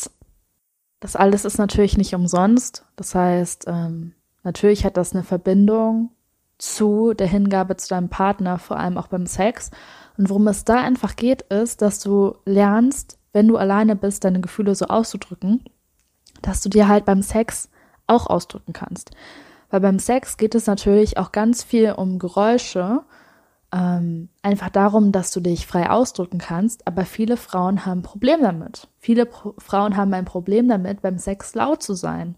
das 1.06 1.14
alles 1.14 1.44
ist 1.44 1.58
natürlich 1.58 1.96
nicht 1.96 2.16
umsonst. 2.16 2.84
Das 2.96 3.14
heißt, 3.14 3.66
ähm, 3.68 4.12
natürlich 4.42 4.84
hat 4.84 4.96
das 4.96 5.12
eine 5.12 5.22
Verbindung 5.22 6.10
zu 6.58 7.14
der 7.14 7.28
Hingabe 7.28 7.76
zu 7.76 7.88
deinem 7.90 8.08
Partner, 8.08 8.58
vor 8.58 8.76
allem 8.76 8.98
auch 8.98 9.06
beim 9.06 9.24
Sex. 9.24 9.70
Und 10.18 10.30
worum 10.30 10.48
es 10.48 10.64
da 10.64 10.80
einfach 10.80 11.14
geht, 11.14 11.42
ist, 11.42 11.80
dass 11.80 12.00
du 12.00 12.34
lernst, 12.44 13.20
wenn 13.32 13.46
du 13.46 13.56
alleine 13.56 13.94
bist, 13.94 14.24
deine 14.24 14.40
Gefühle 14.40 14.74
so 14.74 14.86
auszudrücken, 14.86 15.62
dass 16.42 16.60
du 16.60 16.68
dir 16.68 16.88
halt 16.88 17.04
beim 17.04 17.22
Sex 17.22 17.70
auch 18.08 18.26
ausdrücken 18.26 18.72
kannst. 18.72 19.12
Weil 19.70 19.82
beim 19.82 20.00
Sex 20.00 20.36
geht 20.38 20.56
es 20.56 20.66
natürlich 20.66 21.18
auch 21.18 21.30
ganz 21.30 21.62
viel 21.62 21.92
um 21.92 22.18
Geräusche, 22.18 23.02
ähm, 23.72 24.28
einfach 24.42 24.70
darum, 24.70 25.12
dass 25.12 25.30
du 25.32 25.40
dich 25.40 25.66
frei 25.66 25.90
ausdrücken 25.90 26.38
kannst. 26.38 26.86
Aber 26.86 27.04
viele 27.04 27.36
Frauen 27.36 27.84
haben 27.84 28.00
ein 28.00 28.02
Problem 28.02 28.40
damit. 28.42 28.88
Viele 28.98 29.26
Pro 29.26 29.54
Frauen 29.58 29.96
haben 29.96 30.14
ein 30.14 30.24
Problem 30.24 30.68
damit, 30.68 31.02
beim 31.02 31.18
Sex 31.18 31.54
laut 31.54 31.82
zu 31.82 31.94
sein. 31.94 32.36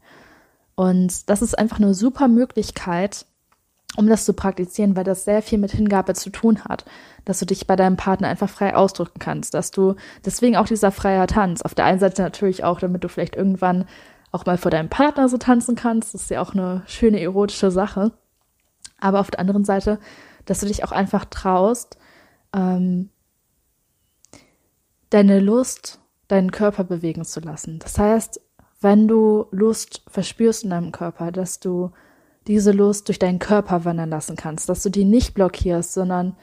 Und 0.74 1.28
das 1.28 1.42
ist 1.42 1.58
einfach 1.58 1.78
eine 1.78 1.92
super 1.92 2.28
Möglichkeit, 2.28 3.26
um 3.96 4.06
das 4.06 4.24
zu 4.24 4.32
praktizieren, 4.32 4.96
weil 4.96 5.04
das 5.04 5.24
sehr 5.24 5.42
viel 5.42 5.58
mit 5.58 5.72
Hingabe 5.72 6.14
zu 6.14 6.30
tun 6.30 6.64
hat, 6.64 6.84
dass 7.24 7.40
du 7.40 7.46
dich 7.46 7.66
bei 7.66 7.74
deinem 7.74 7.96
Partner 7.96 8.28
einfach 8.28 8.48
frei 8.48 8.76
ausdrücken 8.76 9.18
kannst, 9.18 9.54
dass 9.54 9.70
du 9.70 9.96
deswegen 10.24 10.56
auch 10.56 10.66
dieser 10.66 10.92
freie 10.92 11.26
Tanz. 11.26 11.62
Auf 11.62 11.74
der 11.74 11.86
einen 11.86 11.98
Seite 11.98 12.22
natürlich 12.22 12.64
auch, 12.64 12.78
damit 12.80 13.02
du 13.02 13.08
vielleicht 13.08 13.34
irgendwann 13.34 13.86
auch 14.30 14.46
mal 14.46 14.58
vor 14.58 14.70
deinem 14.70 14.88
Partner 14.88 15.28
so 15.28 15.38
tanzen 15.38 15.74
kannst. 15.74 16.14
Das 16.14 16.22
ist 16.22 16.30
ja 16.30 16.40
auch 16.40 16.54
eine 16.54 16.82
schöne 16.86 17.20
erotische 17.20 17.70
Sache. 17.70 18.12
Aber 19.00 19.20
auf 19.20 19.30
der 19.30 19.40
anderen 19.40 19.64
Seite, 19.64 19.98
dass 20.50 20.60
du 20.60 20.66
dich 20.66 20.84
auch 20.84 20.92
einfach 20.92 21.24
traust, 21.26 21.98
ähm, 22.54 23.10
deine 25.10 25.40
Lust, 25.40 26.00
deinen 26.28 26.50
Körper 26.50 26.84
bewegen 26.84 27.24
zu 27.24 27.40
lassen. 27.40 27.78
Das 27.78 27.98
heißt, 27.98 28.40
wenn 28.80 29.08
du 29.08 29.46
Lust 29.50 30.02
verspürst 30.08 30.64
in 30.64 30.70
deinem 30.70 30.92
Körper, 30.92 31.32
dass 31.32 31.60
du 31.60 31.90
diese 32.46 32.72
Lust 32.72 33.08
durch 33.08 33.18
deinen 33.18 33.38
Körper 33.38 33.84
wandern 33.84 34.10
lassen 34.10 34.36
kannst, 34.36 34.68
dass 34.68 34.82
du 34.82 34.90
die 34.90 35.04
nicht 35.04 35.34
blockierst, 35.34 35.92
sondern 35.92 36.36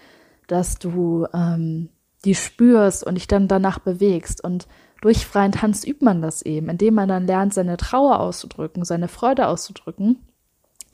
dass 0.47 0.77
du 0.77 1.25
ähm, 1.33 1.89
die 2.25 2.35
spürst 2.35 3.03
und 3.05 3.15
dich 3.15 3.27
dann 3.27 3.47
danach 3.47 3.79
bewegst. 3.79 4.43
Und 4.43 4.67
durch 5.01 5.25
freien 5.25 5.51
Tanz 5.51 5.85
übt 5.85 6.03
man 6.03 6.21
das 6.21 6.41
eben, 6.41 6.69
indem 6.69 6.95
man 6.95 7.09
dann 7.09 7.27
lernt, 7.27 7.53
seine 7.53 7.77
Trauer 7.77 8.19
auszudrücken, 8.19 8.85
seine 8.85 9.07
Freude 9.07 9.47
auszudrücken, 9.47 10.19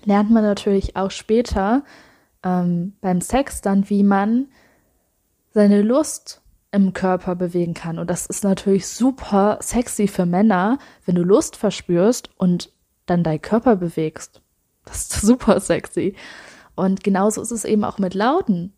lernt 0.06 0.32
man 0.32 0.44
natürlich 0.44 0.96
auch 0.96 1.12
später 1.12 1.84
ähm, 2.44 2.94
beim 3.02 3.22
Sex 3.22 3.62
dann, 3.62 3.90
wie 3.90 4.04
man 4.04 4.48
seine 5.54 5.82
Lust 5.82 6.42
im 6.72 6.94
Körper 6.94 7.36
bewegen 7.36 7.74
kann. 7.74 8.00
Und 8.00 8.10
das 8.10 8.26
ist 8.26 8.44
natürlich 8.44 8.88
super 8.88 9.60
sexy 9.62 10.08
für 10.08 10.26
Männer, 10.26 10.80
wenn 11.06 11.16
du 11.16 11.24
Lust 11.24 11.58
verspürst 11.58 12.30
und 12.38 12.72
dann 13.06 13.24
deinen 13.24 13.42
Körper 13.42 13.76
bewegst. 13.76 14.42
Das 14.86 15.02
ist 15.02 15.12
super 15.22 15.60
sexy. 15.60 16.16
Und 16.76 17.04
genauso 17.04 17.42
ist 17.42 17.52
es 17.52 17.66
eben 17.66 17.84
auch 17.84 17.98
mit 17.98 18.14
Lauten. 18.14 18.74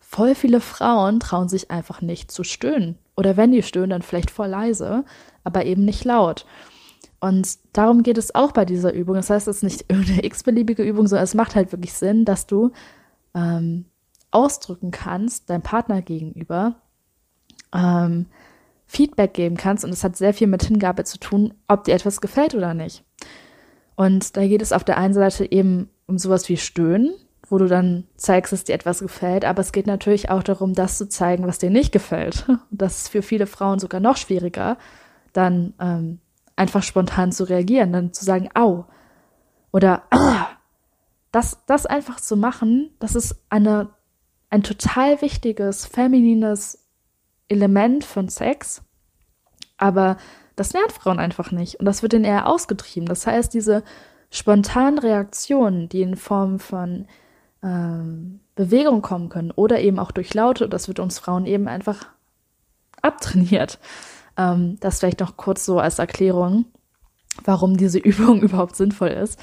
Voll 0.00 0.34
viele 0.34 0.60
Frauen 0.60 1.20
trauen 1.20 1.48
sich 1.48 1.70
einfach 1.70 2.00
nicht 2.00 2.30
zu 2.30 2.44
stöhnen. 2.44 2.98
Oder 3.16 3.36
wenn 3.36 3.52
die 3.52 3.62
stöhnen, 3.62 3.90
dann 3.90 4.02
vielleicht 4.02 4.30
voll 4.30 4.48
leise, 4.48 5.04
aber 5.44 5.64
eben 5.66 5.84
nicht 5.84 6.04
laut. 6.04 6.46
Und 7.20 7.58
darum 7.72 8.02
geht 8.02 8.18
es 8.18 8.34
auch 8.34 8.52
bei 8.52 8.64
dieser 8.64 8.92
Übung. 8.92 9.14
Das 9.14 9.30
heißt, 9.30 9.48
es 9.48 9.58
ist 9.58 9.62
nicht 9.62 9.84
irgendeine 9.88 10.24
x-beliebige 10.24 10.82
Übung, 10.82 11.06
sondern 11.06 11.24
es 11.24 11.34
macht 11.34 11.54
halt 11.54 11.72
wirklich 11.72 11.92
Sinn, 11.92 12.24
dass 12.24 12.46
du 12.46 12.72
ähm, 13.34 13.86
ausdrücken 14.30 14.90
kannst, 14.90 15.50
deinem 15.50 15.62
Partner 15.62 16.02
gegenüber, 16.02 16.76
ähm, 17.72 18.26
Feedback 18.86 19.34
geben 19.34 19.56
kannst. 19.56 19.84
Und 19.84 19.90
es 19.90 20.04
hat 20.04 20.16
sehr 20.16 20.34
viel 20.34 20.46
mit 20.46 20.64
Hingabe 20.64 21.04
zu 21.04 21.18
tun, 21.18 21.54
ob 21.68 21.84
dir 21.84 21.94
etwas 21.94 22.20
gefällt 22.20 22.54
oder 22.54 22.74
nicht. 22.74 23.04
Und 23.96 24.36
da 24.36 24.46
geht 24.46 24.62
es 24.62 24.72
auf 24.72 24.84
der 24.84 24.98
einen 24.98 25.14
Seite 25.14 25.50
eben 25.50 25.88
um 26.06 26.18
sowas 26.18 26.48
wie 26.48 26.56
Stöhnen, 26.56 27.14
wo 27.48 27.58
du 27.58 27.66
dann 27.66 28.04
zeigst, 28.16 28.52
dass 28.52 28.64
dir 28.64 28.74
etwas 28.74 29.00
gefällt, 29.00 29.44
aber 29.44 29.60
es 29.60 29.72
geht 29.72 29.86
natürlich 29.86 30.30
auch 30.30 30.42
darum, 30.42 30.74
das 30.74 30.98
zu 30.98 31.08
zeigen, 31.08 31.46
was 31.46 31.58
dir 31.58 31.70
nicht 31.70 31.92
gefällt. 31.92 32.44
Und 32.48 32.60
das 32.70 33.02
ist 33.02 33.08
für 33.08 33.22
viele 33.22 33.46
Frauen 33.46 33.78
sogar 33.78 34.00
noch 34.00 34.16
schwieriger, 34.16 34.78
dann 35.32 35.74
ähm, 35.80 36.18
einfach 36.56 36.82
spontan 36.82 37.32
zu 37.32 37.44
reagieren, 37.44 37.92
dann 37.92 38.12
zu 38.12 38.24
sagen, 38.24 38.48
au. 38.54 38.86
Oder 39.72 40.02
ah. 40.10 40.48
das, 41.34 41.58
das 41.66 41.84
einfach 41.84 42.20
zu 42.20 42.36
machen, 42.36 42.90
das 43.00 43.16
ist 43.16 43.44
eine, 43.48 43.90
ein 44.50 44.62
total 44.62 45.20
wichtiges, 45.20 45.84
feminines 45.84 46.86
Element 47.48 48.04
von 48.04 48.28
Sex. 48.28 48.82
Aber 49.76 50.16
das 50.54 50.72
lernt 50.72 50.92
Frauen 50.92 51.18
einfach 51.18 51.50
nicht. 51.50 51.80
Und 51.80 51.86
das 51.86 52.02
wird 52.02 52.12
ihnen 52.12 52.24
eher 52.24 52.46
ausgetrieben. 52.46 53.08
Das 53.08 53.26
heißt, 53.26 53.52
diese 53.52 53.82
spontanen 54.30 55.00
Reaktionen, 55.00 55.88
die 55.88 56.02
in 56.02 56.16
Form 56.16 56.60
von 56.60 57.06
ähm, 57.64 58.38
Bewegung 58.54 59.02
kommen 59.02 59.28
können 59.28 59.50
oder 59.50 59.80
eben 59.80 59.98
auch 59.98 60.12
durch 60.12 60.32
Laute, 60.34 60.68
das 60.68 60.86
wird 60.86 61.00
uns 61.00 61.18
Frauen 61.18 61.46
eben 61.46 61.66
einfach 61.66 62.06
abtrainiert. 63.02 63.80
Ähm, 64.36 64.78
das 64.78 65.00
vielleicht 65.00 65.18
noch 65.18 65.36
kurz 65.36 65.64
so 65.64 65.80
als 65.80 65.98
Erklärung, 65.98 66.66
warum 67.44 67.76
diese 67.76 67.98
Übung 68.04 68.40
überhaupt 68.40 68.76
sinnvoll 68.76 69.08
ist. 69.08 69.40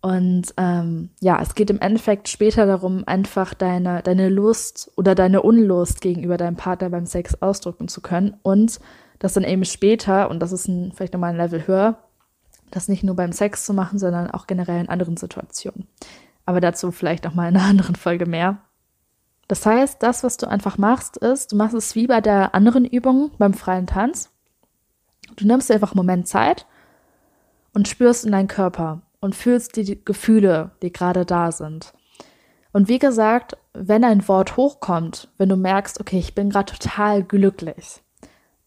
Und 0.00 0.54
ähm, 0.56 1.10
ja, 1.20 1.40
es 1.42 1.54
geht 1.54 1.70
im 1.70 1.80
Endeffekt 1.80 2.28
später 2.28 2.66
darum, 2.66 3.02
einfach 3.06 3.52
deine, 3.54 4.02
deine 4.02 4.28
Lust 4.28 4.92
oder 4.96 5.14
deine 5.14 5.42
Unlust 5.42 6.00
gegenüber 6.00 6.36
deinem 6.36 6.56
Partner 6.56 6.90
beim 6.90 7.06
Sex 7.06 7.42
ausdrücken 7.42 7.88
zu 7.88 8.00
können 8.00 8.36
und 8.42 8.78
das 9.18 9.32
dann 9.32 9.42
eben 9.42 9.64
später, 9.64 10.30
und 10.30 10.40
das 10.40 10.52
ist 10.52 10.68
ein, 10.68 10.92
vielleicht 10.92 11.14
nochmal 11.14 11.30
ein 11.30 11.36
Level 11.36 11.66
höher, 11.66 11.98
das 12.70 12.86
nicht 12.86 13.02
nur 13.02 13.16
beim 13.16 13.32
Sex 13.32 13.64
zu 13.64 13.74
machen, 13.74 13.98
sondern 13.98 14.30
auch 14.30 14.46
generell 14.46 14.80
in 14.80 14.88
anderen 14.88 15.16
Situationen. 15.16 15.88
Aber 16.46 16.60
dazu 16.60 16.92
vielleicht 16.92 17.24
nochmal 17.24 17.48
in 17.48 17.56
einer 17.56 17.66
anderen 17.68 17.96
Folge 17.96 18.26
mehr. 18.26 18.58
Das 19.48 19.66
heißt, 19.66 20.00
das, 20.02 20.22
was 20.22 20.36
du 20.36 20.46
einfach 20.46 20.78
machst, 20.78 21.16
ist, 21.16 21.52
du 21.52 21.56
machst 21.56 21.74
es 21.74 21.96
wie 21.96 22.06
bei 22.06 22.20
der 22.20 22.54
anderen 22.54 22.84
Übung 22.84 23.32
beim 23.38 23.54
freien 23.54 23.86
Tanz. 23.86 24.30
Du 25.36 25.46
nimmst 25.46 25.70
dir 25.70 25.74
einfach 25.74 25.92
einen 25.92 25.98
Moment 25.98 26.28
Zeit 26.28 26.66
und 27.74 27.88
spürst 27.88 28.24
in 28.24 28.32
deinen 28.32 28.48
Körper 28.48 29.02
und 29.20 29.34
fühlst 29.34 29.76
die 29.76 30.04
Gefühle, 30.04 30.72
die 30.82 30.92
gerade 30.92 31.24
da 31.24 31.52
sind. 31.52 31.92
Und 32.72 32.88
wie 32.88 32.98
gesagt, 32.98 33.56
wenn 33.72 34.04
ein 34.04 34.28
Wort 34.28 34.56
hochkommt, 34.56 35.28
wenn 35.38 35.48
du 35.48 35.56
merkst, 35.56 36.00
okay, 36.00 36.18
ich 36.18 36.34
bin 36.34 36.50
gerade 36.50 36.72
total 36.72 37.22
glücklich, 37.22 38.02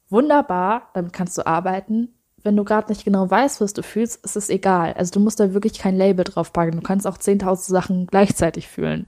wunderbar, 0.09 0.89
damit 0.93 1.13
kannst 1.13 1.37
du 1.37 1.45
arbeiten. 1.45 2.09
Wenn 2.43 2.57
du 2.57 2.63
gerade 2.63 2.91
nicht 2.91 3.05
genau 3.05 3.29
weißt, 3.29 3.61
was 3.61 3.73
du 3.73 3.83
fühlst, 3.83 4.25
ist 4.25 4.35
es 4.35 4.49
egal. 4.49 4.93
Also 4.93 5.11
du 5.11 5.19
musst 5.19 5.39
da 5.39 5.53
wirklich 5.53 5.77
kein 5.77 5.95
Label 5.95 6.25
drauf 6.25 6.51
packen. 6.51 6.71
Du 6.71 6.81
kannst 6.81 7.05
auch 7.05 7.17
10.000 7.17 7.55
Sachen 7.69 8.07
gleichzeitig 8.07 8.67
fühlen. 8.67 9.07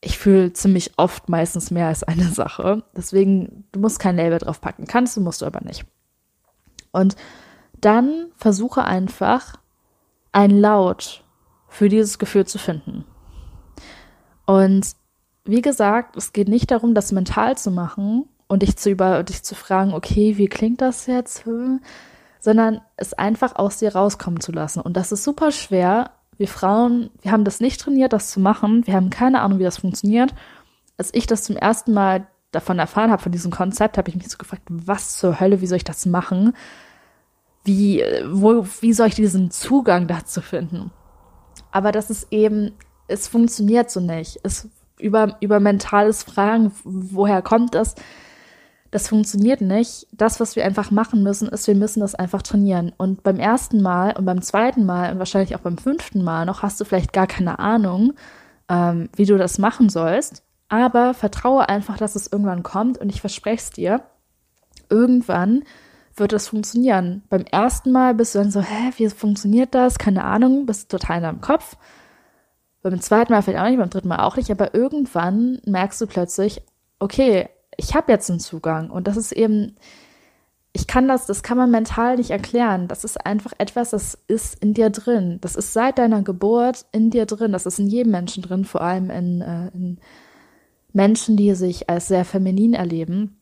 Ich 0.00 0.18
fühle 0.18 0.52
ziemlich 0.52 0.98
oft 0.98 1.28
meistens 1.28 1.70
mehr 1.70 1.88
als 1.88 2.02
eine 2.04 2.28
Sache. 2.28 2.84
Deswegen, 2.96 3.64
du 3.72 3.80
musst 3.80 3.98
kein 3.98 4.16
Label 4.16 4.38
drauf 4.38 4.60
packen. 4.60 4.86
Kannst 4.86 5.16
du, 5.16 5.20
musst 5.20 5.42
du 5.42 5.46
aber 5.46 5.60
nicht. 5.60 5.84
Und 6.90 7.16
dann 7.78 8.28
versuche 8.36 8.84
einfach, 8.84 9.58
ein 10.36 10.50
Laut 10.50 11.24
für 11.68 11.88
dieses 11.88 12.18
Gefühl 12.18 12.46
zu 12.46 12.58
finden. 12.58 13.04
Und 14.44 14.92
wie 15.44 15.62
gesagt, 15.62 16.16
es 16.16 16.32
geht 16.32 16.48
nicht 16.48 16.70
darum, 16.70 16.94
das 16.94 17.10
mental 17.10 17.56
zu 17.56 17.70
machen, 17.70 18.28
und 18.48 18.62
dich 18.62 18.76
zu 18.76 18.90
über 18.90 19.22
dich 19.22 19.42
zu 19.42 19.54
fragen, 19.54 19.92
okay, 19.92 20.36
wie 20.36 20.46
klingt 20.46 20.80
das 20.80 21.06
jetzt? 21.06 21.44
Sondern 22.40 22.80
es 22.96 23.12
einfach 23.14 23.56
aus 23.56 23.78
dir 23.78 23.94
rauskommen 23.94 24.40
zu 24.40 24.52
lassen. 24.52 24.80
Und 24.80 24.96
das 24.96 25.12
ist 25.12 25.24
super 25.24 25.50
schwer. 25.50 26.10
Wir 26.36 26.48
Frauen, 26.48 27.10
wir 27.22 27.32
haben 27.32 27.44
das 27.44 27.60
nicht 27.60 27.80
trainiert, 27.80 28.12
das 28.12 28.30
zu 28.30 28.40
machen. 28.40 28.86
Wir 28.86 28.94
haben 28.94 29.10
keine 29.10 29.40
Ahnung, 29.40 29.58
wie 29.58 29.64
das 29.64 29.78
funktioniert. 29.78 30.34
Als 30.98 31.12
ich 31.12 31.26
das 31.26 31.42
zum 31.42 31.56
ersten 31.56 31.92
Mal 31.92 32.26
davon 32.52 32.78
erfahren 32.78 33.10
habe, 33.10 33.22
von 33.22 33.32
diesem 33.32 33.50
Konzept, 33.50 33.98
habe 33.98 34.08
ich 34.10 34.16
mich 34.16 34.28
so 34.28 34.38
gefragt, 34.38 34.62
was 34.68 35.16
zur 35.16 35.40
Hölle, 35.40 35.60
wie 35.60 35.66
soll 35.66 35.78
ich 35.78 35.84
das 35.84 36.06
machen? 36.06 36.52
Wie, 37.66 38.02
wo, 38.30 38.66
wie 38.80 38.92
soll 38.92 39.08
ich 39.08 39.14
diesen 39.14 39.50
Zugang 39.50 40.06
dazu 40.06 40.40
finden? 40.40 40.90
Aber 41.70 41.92
das 41.92 42.08
ist 42.10 42.28
eben, 42.30 42.72
es 43.08 43.28
funktioniert 43.28 43.90
so 43.90 44.00
nicht. 44.00 44.40
Es 44.42 44.68
über, 44.98 45.36
über 45.40 45.60
mentales 45.60 46.22
Fragen, 46.22 46.72
woher 46.84 47.42
kommt 47.42 47.74
das? 47.74 47.96
das 48.96 49.08
funktioniert 49.08 49.60
nicht. 49.60 50.06
Das, 50.12 50.40
was 50.40 50.56
wir 50.56 50.64
einfach 50.64 50.90
machen 50.90 51.22
müssen, 51.22 51.48
ist, 51.48 51.66
wir 51.66 51.74
müssen 51.74 52.00
das 52.00 52.14
einfach 52.14 52.40
trainieren. 52.40 52.92
Und 52.96 53.22
beim 53.22 53.38
ersten 53.38 53.82
Mal 53.82 54.16
und 54.16 54.24
beim 54.24 54.40
zweiten 54.40 54.86
Mal 54.86 55.12
und 55.12 55.18
wahrscheinlich 55.18 55.54
auch 55.54 55.60
beim 55.60 55.78
fünften 55.78 56.24
Mal 56.24 56.46
noch 56.46 56.62
hast 56.62 56.80
du 56.80 56.84
vielleicht 56.86 57.12
gar 57.12 57.26
keine 57.26 57.58
Ahnung, 57.58 58.14
ähm, 58.70 59.10
wie 59.14 59.26
du 59.26 59.36
das 59.36 59.58
machen 59.58 59.90
sollst. 59.90 60.44
Aber 60.68 61.14
vertraue 61.14 61.68
einfach, 61.68 61.98
dass 61.98 62.16
es 62.16 62.26
irgendwann 62.26 62.62
kommt 62.62 62.98
und 62.98 63.10
ich 63.10 63.20
verspreche 63.20 63.62
es 63.62 63.70
dir, 63.70 64.02
irgendwann 64.88 65.64
wird 66.16 66.32
es 66.32 66.48
funktionieren. 66.48 67.22
Beim 67.28 67.44
ersten 67.44 67.92
Mal 67.92 68.14
bist 68.14 68.34
du 68.34 68.38
dann 68.38 68.50
so, 68.50 68.60
hä, 68.60 68.92
wie 68.96 69.08
funktioniert 69.08 69.74
das? 69.74 69.98
Keine 69.98 70.24
Ahnung, 70.24 70.66
bist 70.66 70.90
total 70.90 71.18
in 71.18 71.22
deinem 71.24 71.40
Kopf. 71.40 71.76
Beim 72.82 73.00
zweiten 73.00 73.32
Mal 73.32 73.42
vielleicht 73.42 73.60
auch 73.60 73.68
nicht, 73.68 73.78
beim 73.78 73.90
dritten 73.90 74.08
Mal 74.08 74.20
auch 74.24 74.36
nicht, 74.36 74.50
aber 74.50 74.74
irgendwann 74.74 75.60
merkst 75.66 76.00
du 76.00 76.06
plötzlich, 76.06 76.62
okay, 77.00 77.48
ich 77.76 77.94
habe 77.94 78.12
jetzt 78.12 78.30
einen 78.30 78.40
Zugang 78.40 78.90
und 78.90 79.08
das 79.08 79.16
ist 79.16 79.32
eben, 79.32 79.76
ich 80.72 80.86
kann 80.86 81.08
das, 81.08 81.26
das 81.26 81.42
kann 81.42 81.58
man 81.58 81.70
mental 81.70 82.16
nicht 82.16 82.30
erklären. 82.30 82.86
Das 82.86 83.02
ist 83.02 83.24
einfach 83.26 83.52
etwas, 83.58 83.90
das 83.90 84.16
ist 84.28 84.62
in 84.62 84.72
dir 84.72 84.90
drin. 84.90 85.38
Das 85.40 85.56
ist 85.56 85.72
seit 85.72 85.98
deiner 85.98 86.22
Geburt 86.22 86.86
in 86.92 87.10
dir 87.10 87.26
drin. 87.26 87.52
Das 87.52 87.66
ist 87.66 87.78
in 87.78 87.88
jedem 87.88 88.12
Menschen 88.12 88.42
drin, 88.42 88.64
vor 88.64 88.82
allem 88.82 89.10
in, 89.10 89.40
äh, 89.40 89.68
in 89.68 89.98
Menschen, 90.92 91.36
die 91.36 91.54
sich 91.54 91.88
als 91.88 92.08
sehr 92.08 92.24
feminin 92.24 92.74
erleben 92.74 93.35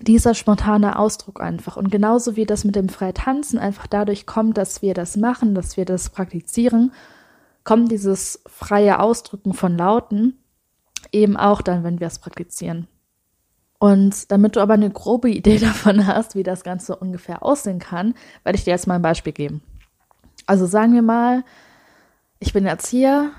dieser 0.00 0.34
spontane 0.34 0.98
Ausdruck 0.98 1.40
einfach. 1.40 1.76
Und 1.76 1.90
genauso 1.90 2.36
wie 2.36 2.46
das 2.46 2.64
mit 2.64 2.76
dem 2.76 2.88
Freitanzen 2.88 3.58
einfach 3.58 3.86
dadurch 3.86 4.26
kommt, 4.26 4.56
dass 4.56 4.82
wir 4.82 4.94
das 4.94 5.16
machen, 5.16 5.54
dass 5.54 5.76
wir 5.76 5.84
das 5.84 6.10
praktizieren, 6.10 6.92
kommt 7.64 7.90
dieses 7.92 8.42
freie 8.46 9.00
Ausdrücken 9.00 9.52
von 9.52 9.76
Lauten 9.76 10.38
eben 11.12 11.36
auch 11.36 11.62
dann, 11.62 11.84
wenn 11.84 12.00
wir 12.00 12.06
es 12.06 12.18
praktizieren. 12.18 12.88
Und 13.78 14.30
damit 14.30 14.56
du 14.56 14.60
aber 14.60 14.74
eine 14.74 14.90
grobe 14.90 15.30
Idee 15.30 15.58
davon 15.60 16.06
hast, 16.06 16.34
wie 16.34 16.42
das 16.42 16.64
Ganze 16.64 16.96
ungefähr 16.96 17.42
aussehen 17.42 17.78
kann, 17.78 18.14
werde 18.44 18.56
ich 18.56 18.64
dir 18.64 18.70
jetzt 18.70 18.86
mal 18.86 18.96
ein 18.96 19.02
Beispiel 19.02 19.32
geben. 19.32 19.62
Also 20.46 20.66
sagen 20.66 20.94
wir 20.94 21.02
mal, 21.02 21.44
ich 22.38 22.52
bin 22.52 22.64
jetzt 22.66 22.88
hier 22.88 23.32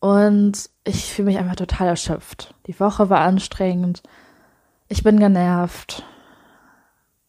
und 0.00 0.68
ich 0.84 1.12
fühle 1.12 1.26
mich 1.26 1.38
einfach 1.38 1.56
total 1.56 1.88
erschöpft. 1.88 2.54
Die 2.66 2.78
Woche 2.78 3.08
war 3.10 3.20
anstrengend 3.20 4.02
ich 4.88 5.02
bin 5.02 5.18
genervt. 5.18 6.04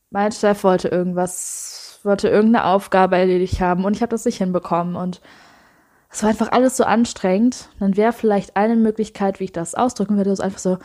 Mein 0.09 0.31
Chef 0.31 0.63
wollte 0.63 0.87
irgendwas, 0.87 1.99
wollte 2.03 2.29
irgendeine 2.29 2.65
Aufgabe 2.65 3.17
erledigt 3.17 3.59
haben 3.59 3.85
und 3.85 3.95
ich 3.95 4.01
habe 4.01 4.11
das 4.11 4.25
nicht 4.25 4.37
hinbekommen 4.37 4.95
und 4.95 5.21
es 6.09 6.23
war 6.23 6.29
einfach 6.29 6.51
alles 6.51 6.77
so 6.77 6.83
anstrengend. 6.85 7.69
Dann 7.79 7.97
wäre 7.97 8.13
vielleicht 8.13 8.55
eine 8.55 8.75
Möglichkeit, 8.75 9.39
wie 9.39 9.45
ich 9.45 9.51
das 9.51 9.75
ausdrücken 9.75 10.17
würde, 10.17 10.31
ist 10.31 10.39
einfach 10.39 10.59
so. 10.59 10.77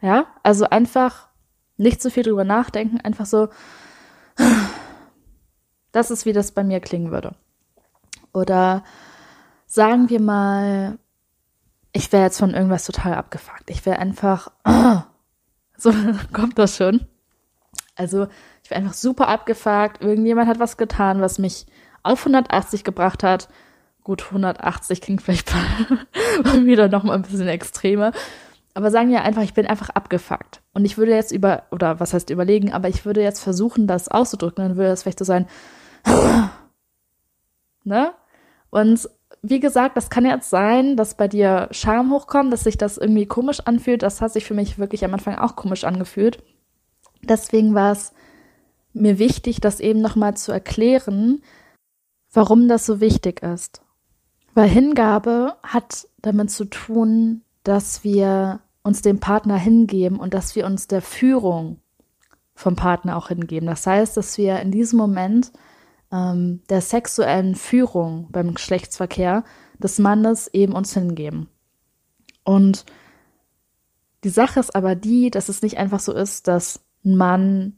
Ja, 0.00 0.26
also 0.42 0.64
einfach 0.70 1.28
nicht 1.76 2.00
zu 2.00 2.10
viel 2.10 2.22
drüber 2.22 2.44
nachdenken, 2.44 3.00
einfach 3.00 3.26
so. 3.26 3.48
Das 5.92 6.10
ist, 6.10 6.24
wie 6.26 6.32
das 6.32 6.52
bei 6.52 6.64
mir 6.64 6.80
klingen 6.80 7.10
würde. 7.10 7.34
Oder 8.32 8.84
sagen 9.66 10.08
wir 10.08 10.20
mal, 10.20 10.98
ich 11.98 12.12
wäre 12.12 12.22
jetzt 12.22 12.38
von 12.38 12.54
irgendwas 12.54 12.84
total 12.84 13.14
abgefuckt. 13.14 13.68
Ich 13.70 13.84
wäre 13.84 13.98
einfach, 13.98 14.52
oh, 14.64 14.98
so 15.76 15.92
kommt 16.32 16.56
das 16.56 16.76
schon. 16.76 17.06
Also 17.96 18.28
ich 18.62 18.70
wäre 18.70 18.80
einfach 18.80 18.94
super 18.94 19.26
abgefuckt. 19.26 20.00
Irgendjemand 20.00 20.48
hat 20.48 20.60
was 20.60 20.76
getan, 20.76 21.20
was 21.20 21.38
mich 21.38 21.66
auf 22.04 22.20
180 22.20 22.84
gebracht 22.84 23.24
hat. 23.24 23.48
Gut, 24.04 24.26
180 24.26 25.00
klingt 25.00 25.22
vielleicht 25.22 25.52
wieder 26.64 26.88
noch 26.88 27.02
mal 27.02 27.14
ein 27.14 27.22
bisschen 27.22 27.48
extremer. 27.48 28.12
Aber 28.74 28.92
sagen 28.92 29.10
wir 29.10 29.22
einfach, 29.22 29.42
ich 29.42 29.54
bin 29.54 29.66
einfach 29.66 29.90
abgefuckt. 29.90 30.62
Und 30.72 30.84
ich 30.84 30.98
würde 30.98 31.12
jetzt 31.12 31.32
über, 31.32 31.64
oder 31.72 31.98
was 31.98 32.14
heißt 32.14 32.30
überlegen, 32.30 32.72
aber 32.72 32.88
ich 32.88 33.06
würde 33.06 33.22
jetzt 33.22 33.40
versuchen, 33.40 33.88
das 33.88 34.06
auszudrücken. 34.06 34.62
Dann 34.62 34.76
würde 34.76 34.90
das 34.90 35.02
vielleicht 35.02 35.18
so 35.18 35.24
sein, 35.24 35.48
ne? 37.82 38.12
Und 38.70 39.08
wie 39.42 39.60
gesagt, 39.60 39.96
das 39.96 40.10
kann 40.10 40.24
jetzt 40.24 40.50
sein, 40.50 40.96
dass 40.96 41.16
bei 41.16 41.28
dir 41.28 41.68
Scham 41.70 42.12
hochkommt, 42.12 42.52
dass 42.52 42.64
sich 42.64 42.76
das 42.76 42.98
irgendwie 42.98 43.26
komisch 43.26 43.60
anfühlt. 43.60 44.02
Das 44.02 44.20
hat 44.20 44.32
sich 44.32 44.44
für 44.44 44.54
mich 44.54 44.78
wirklich 44.78 45.04
am 45.04 45.14
Anfang 45.14 45.36
auch 45.36 45.56
komisch 45.56 45.84
angefühlt. 45.84 46.42
Deswegen 47.22 47.74
war 47.74 47.92
es 47.92 48.12
mir 48.92 49.18
wichtig, 49.18 49.60
das 49.60 49.80
eben 49.80 50.00
nochmal 50.00 50.36
zu 50.36 50.52
erklären, 50.52 51.42
warum 52.32 52.68
das 52.68 52.86
so 52.86 53.00
wichtig 53.00 53.42
ist. 53.42 53.82
Weil 54.54 54.68
Hingabe 54.68 55.56
hat 55.62 56.08
damit 56.20 56.50
zu 56.50 56.64
tun, 56.64 57.42
dass 57.62 58.02
wir 58.02 58.60
uns 58.82 59.02
dem 59.02 59.20
Partner 59.20 59.56
hingeben 59.56 60.18
und 60.18 60.34
dass 60.34 60.56
wir 60.56 60.66
uns 60.66 60.88
der 60.88 61.02
Führung 61.02 61.80
vom 62.54 62.74
Partner 62.74 63.16
auch 63.16 63.28
hingeben. 63.28 63.66
Das 63.66 63.86
heißt, 63.86 64.16
dass 64.16 64.36
wir 64.36 64.58
in 64.60 64.72
diesem 64.72 64.98
Moment 64.98 65.52
ähm, 66.12 66.62
der 66.68 66.80
sexuellen 66.80 67.54
Führung 67.54 68.28
beim 68.30 68.54
Geschlechtsverkehr 68.54 69.44
des 69.78 69.98
Mannes 69.98 70.48
eben 70.52 70.72
uns 70.72 70.94
hingeben. 70.94 71.48
Und 72.44 72.84
die 74.24 74.30
Sache 74.30 74.60
ist 74.60 74.74
aber 74.74 74.94
die, 74.94 75.30
dass 75.30 75.48
es 75.48 75.62
nicht 75.62 75.78
einfach 75.78 76.00
so 76.00 76.12
ist, 76.12 76.48
dass 76.48 76.80
ein 77.04 77.16
Mann 77.16 77.76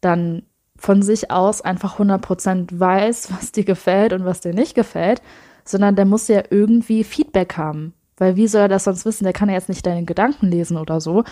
dann 0.00 0.42
von 0.78 1.02
sich 1.02 1.30
aus 1.30 1.60
einfach 1.62 1.98
100% 1.98 2.78
weiß, 2.78 3.32
was 3.32 3.52
dir 3.52 3.64
gefällt 3.64 4.12
und 4.12 4.24
was 4.24 4.40
dir 4.40 4.54
nicht 4.54 4.74
gefällt, 4.74 5.22
sondern 5.64 5.96
der 5.96 6.04
muss 6.04 6.28
ja 6.28 6.42
irgendwie 6.50 7.04
Feedback 7.04 7.56
haben. 7.56 7.94
Weil 8.16 8.36
wie 8.36 8.46
soll 8.46 8.62
er 8.62 8.68
das 8.68 8.84
sonst 8.84 9.04
wissen? 9.04 9.24
Der 9.24 9.32
kann 9.32 9.48
ja 9.48 9.56
jetzt 9.56 9.68
nicht 9.68 9.84
deine 9.84 10.04
Gedanken 10.04 10.46
lesen 10.46 10.76
oder 10.76 11.00
so. 11.00 11.24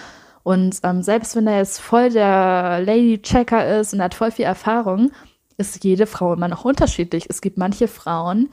Und 0.43 0.81
ähm, 0.83 1.03
selbst 1.03 1.37
wenn 1.37 1.47
er 1.47 1.59
jetzt 1.59 1.81
voll 1.81 2.11
der 2.11 2.81
Lady-Checker 2.85 3.81
ist 3.81 3.95
und 3.95 4.03
hat 4.03 4.15
voll 4.15 4.31
viel 4.31 4.45
Erfahrung, 4.45 5.11
ist 5.57 5.85
jede 5.85 6.07
Frau 6.07 6.33
immer 6.33 6.49
noch 6.49 6.65
unterschiedlich. 6.65 7.27
Es 7.29 7.41
gibt 7.41 7.59
manche 7.59 7.89
Frauen, 7.89 8.51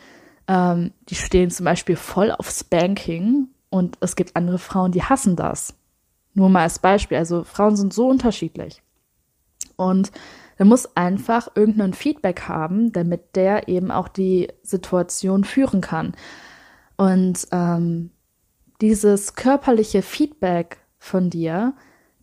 ähm, 0.48 0.92
die 1.10 1.16
stehen 1.16 1.50
zum 1.50 1.66
Beispiel 1.66 1.96
voll 1.96 2.32
auf 2.32 2.50
Spanking 2.50 3.48
und 3.70 3.98
es 4.02 4.16
gibt 4.16 4.36
andere 4.36 4.60
Frauen, 4.60 4.92
die 4.92 5.04
hassen 5.04 5.36
das. 5.36 5.74
Nur 6.34 6.50
mal 6.50 6.64
als 6.64 6.80
Beispiel. 6.80 7.18
Also 7.18 7.44
Frauen 7.44 7.76
sind 7.76 7.94
so 7.94 8.08
unterschiedlich. 8.08 8.82
Und 9.76 10.12
er 10.58 10.66
muss 10.66 10.96
einfach 10.96 11.50
irgendein 11.56 11.94
Feedback 11.94 12.44
haben, 12.48 12.92
damit 12.92 13.36
der 13.36 13.68
eben 13.68 13.92
auch 13.92 14.08
die 14.08 14.50
Situation 14.62 15.44
führen 15.44 15.82
kann. 15.82 16.14
Und 16.98 17.48
ähm, 17.52 18.12
dieses 18.80 19.36
körperliche 19.36 20.02
Feedback 20.02 20.78
von 21.00 21.30
dir, 21.30 21.74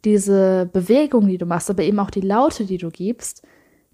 diese 0.04 0.70
Bewegung, 0.72 1.26
die 1.26 1.38
du 1.38 1.46
machst, 1.46 1.70
aber 1.70 1.82
eben 1.82 1.98
auch 1.98 2.10
die 2.10 2.20
Laute, 2.20 2.64
die 2.64 2.78
du 2.78 2.90
gibst, 2.90 3.42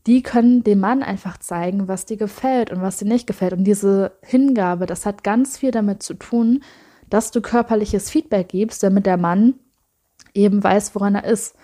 die 0.07 0.22
können 0.22 0.62
dem 0.62 0.80
Mann 0.80 1.02
einfach 1.02 1.38
zeigen, 1.38 1.88
was 1.88 2.05
dir 2.05 2.16
gefällt 2.16 2.70
und 2.70 2.82
was 2.82 2.98
dir 2.98 3.07
nicht 3.07 3.26
gefällt. 3.26 3.55
Und 3.55 3.64
diese 3.64 4.12
Hingabe, 4.22 4.86
das 4.86 5.07
hat 5.07 5.24
ganz 5.24 5.57
viel 5.57 5.70
damit 5.70 6.02
zu 6.02 6.14
tun, 6.14 6.62
dass 7.09 7.30
du 7.30 7.40
körperliches 7.40 8.11
Feedback 8.11 8.48
gibst, 8.48 8.82
damit 8.82 9.07
der 9.07 9.16
Mann 9.16 9.55
eben 10.34 10.62
weiß, 10.62 10.94
woran 10.94 11.14
er 11.14 11.24
ist. 11.24 11.57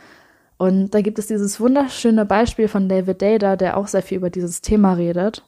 Und 0.57 0.95
da 0.95 1.01
gibt 1.01 1.18
es 1.18 1.26
dieses 1.26 1.61
wunderschöne 1.61 2.24
Beispiel 2.24 2.68
von 2.68 2.88
David 2.88 3.22
Dada, 3.22 3.57
der 3.57 3.76
auch 3.76 3.88
sehr 3.88 4.03
viel 4.03 4.18
über 4.18 4.30
dieses 4.30 4.61
Thema 4.61 4.95
redet. 4.95 5.45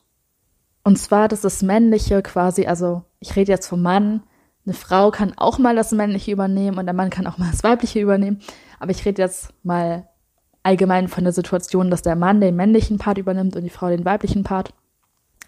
Und 0.84 0.98
zwar, 0.98 1.28
dass 1.28 1.42
das 1.42 1.62
Männliche 1.62 2.22
quasi, 2.22 2.66
also 2.66 3.04
ich 3.20 3.36
rede 3.36 3.52
jetzt 3.52 3.68
vom 3.68 3.82
Mann, 3.82 4.22
eine 4.64 4.74
Frau 4.74 5.10
kann 5.10 5.34
auch 5.36 5.58
mal 5.58 5.76
das 5.76 5.92
Männliche 5.92 6.32
übernehmen 6.32 6.78
und 6.78 6.86
der 6.86 6.94
Mann 6.94 7.10
kann 7.10 7.26
auch 7.26 7.38
mal 7.38 7.50
das 7.50 7.64
Weibliche 7.64 8.00
übernehmen. 8.00 8.40
Aber 8.78 8.90
ich 8.90 9.04
rede 9.04 9.22
jetzt 9.22 9.52
mal 9.62 10.08
allgemein 10.62 11.08
von 11.08 11.24
der 11.24 11.32
Situation, 11.32 11.90
dass 11.90 12.02
der 12.02 12.16
Mann 12.16 12.40
den 12.40 12.56
männlichen 12.56 12.98
Part 12.98 13.18
übernimmt 13.18 13.56
und 13.56 13.62
die 13.62 13.70
Frau 13.70 13.88
den 13.88 14.04
weiblichen 14.04 14.44
Part, 14.44 14.72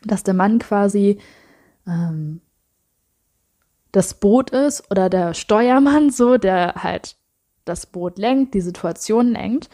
dass 0.05 0.23
der 0.23 0.35
Mann 0.35 0.59
quasi 0.59 1.19
ähm, 1.87 2.41
das 3.93 4.15
Boot 4.15 4.51
ist 4.51 4.91
oder 4.91 5.09
der 5.09 5.35
Steuermann 5.35 6.11
so, 6.11 6.37
der 6.37 6.75
halt 6.83 7.17
das 7.65 7.87
Boot 7.87 8.19
lenkt, 8.19 8.55
die 8.55 8.61
Situation 8.61 9.33
lenkt 9.33 9.71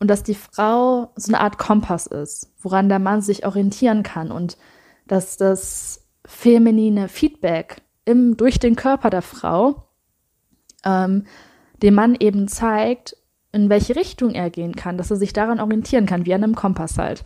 und 0.00 0.08
dass 0.08 0.22
die 0.22 0.34
Frau 0.34 1.12
so 1.16 1.32
eine 1.32 1.40
Art 1.40 1.58
Kompass 1.58 2.06
ist, 2.06 2.52
woran 2.60 2.88
der 2.88 2.98
Mann 2.98 3.20
sich 3.20 3.46
orientieren 3.46 4.02
kann 4.02 4.32
und 4.32 4.56
dass 5.06 5.36
das 5.36 6.08
feminine 6.24 7.08
Feedback 7.08 7.82
im, 8.04 8.36
durch 8.36 8.58
den 8.58 8.74
Körper 8.74 9.10
der 9.10 9.22
Frau 9.22 9.84
ähm, 10.84 11.26
dem 11.82 11.94
Mann 11.94 12.16
eben 12.18 12.48
zeigt, 12.48 13.16
in 13.52 13.68
welche 13.68 13.96
Richtung 13.96 14.30
er 14.30 14.50
gehen 14.50 14.74
kann, 14.74 14.96
dass 14.96 15.10
er 15.10 15.16
sich 15.16 15.32
daran 15.32 15.60
orientieren 15.60 16.06
kann, 16.06 16.26
wie 16.26 16.34
an 16.34 16.42
einem 16.42 16.54
Kompass 16.54 16.98
halt. 16.98 17.22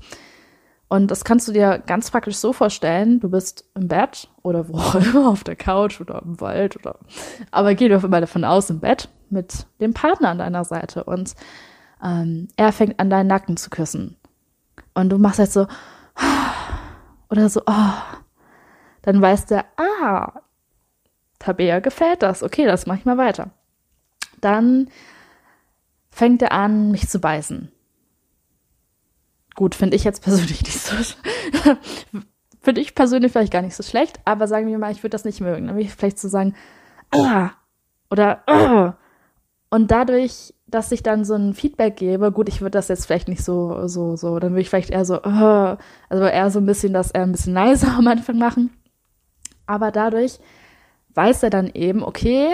Und 0.89 1.11
das 1.11 1.25
kannst 1.25 1.49
du 1.49 1.53
dir 1.53 1.83
ganz 1.85 2.11
praktisch 2.11 2.37
so 2.37 2.53
vorstellen, 2.53 3.19
du 3.19 3.29
bist 3.29 3.65
im 3.75 3.89
Bett 3.89 4.29
oder 4.43 4.69
wo 4.69 4.77
auch 4.77 4.95
immer, 4.95 5.29
auf 5.29 5.43
der 5.43 5.57
Couch 5.57 6.01
oder 6.01 6.23
im 6.23 6.41
Wald 6.41 6.77
oder, 6.77 6.99
aber 7.51 7.75
geh 7.75 7.89
doch 7.89 8.05
immer 8.05 8.21
davon 8.21 8.45
aus, 8.45 8.71
im 8.71 8.81
Bett 8.81 9.09
mit 9.31 9.67
dem 9.81 9.95
Partner 9.95 10.29
an 10.29 10.39
deiner 10.39 10.65
Seite 10.65 11.05
und 11.05 11.35
ähm, 12.03 12.49
er 12.57 12.73
fängt 12.73 13.01
an, 13.01 13.11
deinen 13.11 13.27
Nacken 13.27 13.57
zu 13.57 13.71
küssen. 13.71 14.17
Und 14.95 15.11
du 15.11 15.19
machst 15.19 15.41
jetzt 15.41 15.55
so, 15.55 15.67
oder 17.31 17.49
so, 17.49 17.63
oh, 17.67 17.93
dann 19.03 19.21
weiß 19.21 19.47
der, 19.47 19.65
ah, 19.77 20.41
Tabea 21.39 21.81
gefällt 21.81 22.23
das, 22.23 22.43
okay, 22.43 22.65
das 22.65 22.87
mach 22.87 22.97
ich 22.97 23.05
mal 23.05 23.19
weiter. 23.19 23.51
Dann 24.41 24.89
fängt 26.17 26.43
er 26.43 26.53
an, 26.53 26.91
mich 26.91 27.09
zu 27.09 27.21
beißen. 27.21 27.71
Gut, 29.55 29.75
finde 29.75 29.97
ich 29.97 30.05
jetzt 30.05 30.23
persönlich 30.23 30.63
nicht 30.65 30.81
so. 30.81 30.95
finde 32.61 32.81
ich 32.81 32.95
persönlich 32.95 33.33
vielleicht 33.33 33.53
gar 33.53 33.63
nicht 33.63 33.77
so 33.77 33.83
schlecht, 33.83 34.21
aber 34.25 34.49
sagen 34.49 34.67
wir 34.67 34.79
mal, 34.79 34.93
ich 34.93 35.03
würde 35.03 35.11
das 35.11 35.25
nicht 35.25 35.41
mögen. 35.41 35.67
Dann 35.67 35.77
würde 35.77 35.87
ich 35.87 35.95
vielleicht 35.95 36.19
so 36.19 36.29
sagen, 36.29 36.55
ah, 37.11 37.51
oder 38.11 38.43
ah. 38.49 38.97
Und 39.71 39.91
dadurch 39.91 40.55
dass 40.69 40.91
ich 40.91 41.03
dann 41.03 41.25
so 41.25 41.35
ein 41.35 41.55
Feedback 41.55 41.97
gebe, 41.97 42.33
gut, 42.33 42.49
ich 42.49 42.61
würde 42.61 42.73
das 42.73 42.89
jetzt 42.89 43.07
vielleicht 43.07 43.29
nicht 43.29 43.45
so, 43.45 43.87
so, 43.87 44.17
so, 44.17 44.39
dann 44.39 44.53
würde 44.53 44.63
ich 44.63 44.69
vielleicht 44.69 44.91
eher 44.91 45.05
so, 45.05 45.23
uh, 45.23 45.77
also 46.09 46.25
eher 46.25 46.51
so 46.51 46.59
ein 46.59 46.67
bisschen 46.67 46.93
das 46.93 47.13
eher 47.13 47.23
ein 47.23 47.33
bisschen 47.33 47.55
leiser 47.55 47.97
am 47.97 48.07
Anfang 48.09 48.39
machen. 48.39 48.71
Aber 49.67 49.93
dadurch 49.93 50.39
weiß 51.15 51.45
er 51.45 51.51
dann 51.51 51.71
eben, 51.73 52.03
okay, 52.03 52.49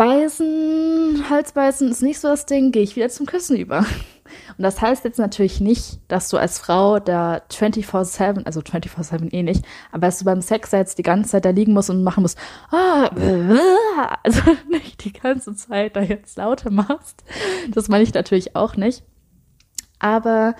beißen, 0.00 1.28
Halsbeißen 1.28 1.90
ist 1.90 2.00
nicht 2.00 2.20
so 2.20 2.28
das 2.28 2.46
Ding, 2.46 2.72
gehe 2.72 2.82
ich 2.82 2.96
wieder 2.96 3.10
zum 3.10 3.26
Küssen 3.26 3.58
über. 3.58 3.80
Und 3.80 4.62
das 4.62 4.80
heißt 4.80 5.04
jetzt 5.04 5.18
natürlich 5.18 5.60
nicht, 5.60 5.98
dass 6.08 6.30
du 6.30 6.38
als 6.38 6.58
Frau 6.58 7.00
da 7.00 7.42
24-7, 7.50 8.46
also 8.46 8.60
24-7 8.60 9.30
eh 9.34 9.42
nicht, 9.42 9.62
aber 9.92 10.06
dass 10.06 10.20
du 10.20 10.24
beim 10.24 10.40
Sex 10.40 10.72
jetzt 10.72 10.96
die 10.96 11.02
ganze 11.02 11.28
Zeit 11.28 11.44
da 11.44 11.50
liegen 11.50 11.74
musst 11.74 11.90
und 11.90 12.02
machen 12.02 12.22
musst, 12.22 12.38
ah, 12.70 13.10
also 14.24 14.40
nicht 14.70 15.04
die 15.04 15.12
ganze 15.12 15.54
Zeit 15.54 15.96
da 15.96 16.00
jetzt 16.00 16.38
Laute 16.38 16.70
machst. 16.70 17.22
Das 17.70 17.88
meine 17.88 18.02
ich 18.02 18.14
natürlich 18.14 18.56
auch 18.56 18.76
nicht. 18.76 19.02
Aber 19.98 20.54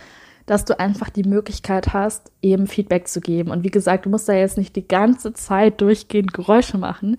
dass 0.45 0.67
du 0.67 0.79
einfach 0.79 1.09
die 1.09 1.25
Möglichkeit 1.25 1.95
hast, 1.95 2.31
eben 2.43 2.67
Feedback 2.67 3.09
zu 3.09 3.23
geben. 3.23 3.53
Und 3.53 3.65
wie 3.65 3.71
gesagt, 3.71 4.05
du 4.05 4.11
musst 4.11 4.29
da 4.29 4.35
jetzt 4.35 4.59
nicht 4.59 4.77
die 4.77 4.87
ganze 4.87 5.33
Zeit 5.33 5.81
durchgehend 5.81 6.35
Geräusche 6.35 6.77
machen, 6.77 7.17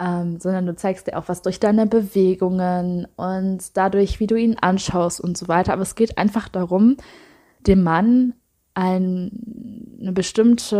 ähm, 0.00 0.38
sondern 0.40 0.66
du 0.66 0.74
zeigst 0.76 1.06
dir 1.06 1.18
auch 1.18 1.28
was 1.28 1.42
durch 1.42 1.60
deine 1.60 1.86
Bewegungen 1.86 3.06
und 3.16 3.76
dadurch, 3.76 4.20
wie 4.20 4.26
du 4.26 4.36
ihn 4.36 4.56
anschaust 4.58 5.20
und 5.20 5.36
so 5.36 5.48
weiter. 5.48 5.72
Aber 5.72 5.82
es 5.82 5.94
geht 5.94 6.18
einfach 6.18 6.48
darum, 6.48 6.96
dem 7.66 7.82
Mann 7.82 8.34
ein, 8.74 9.96
eine 10.00 10.12
bestimmte, 10.12 10.76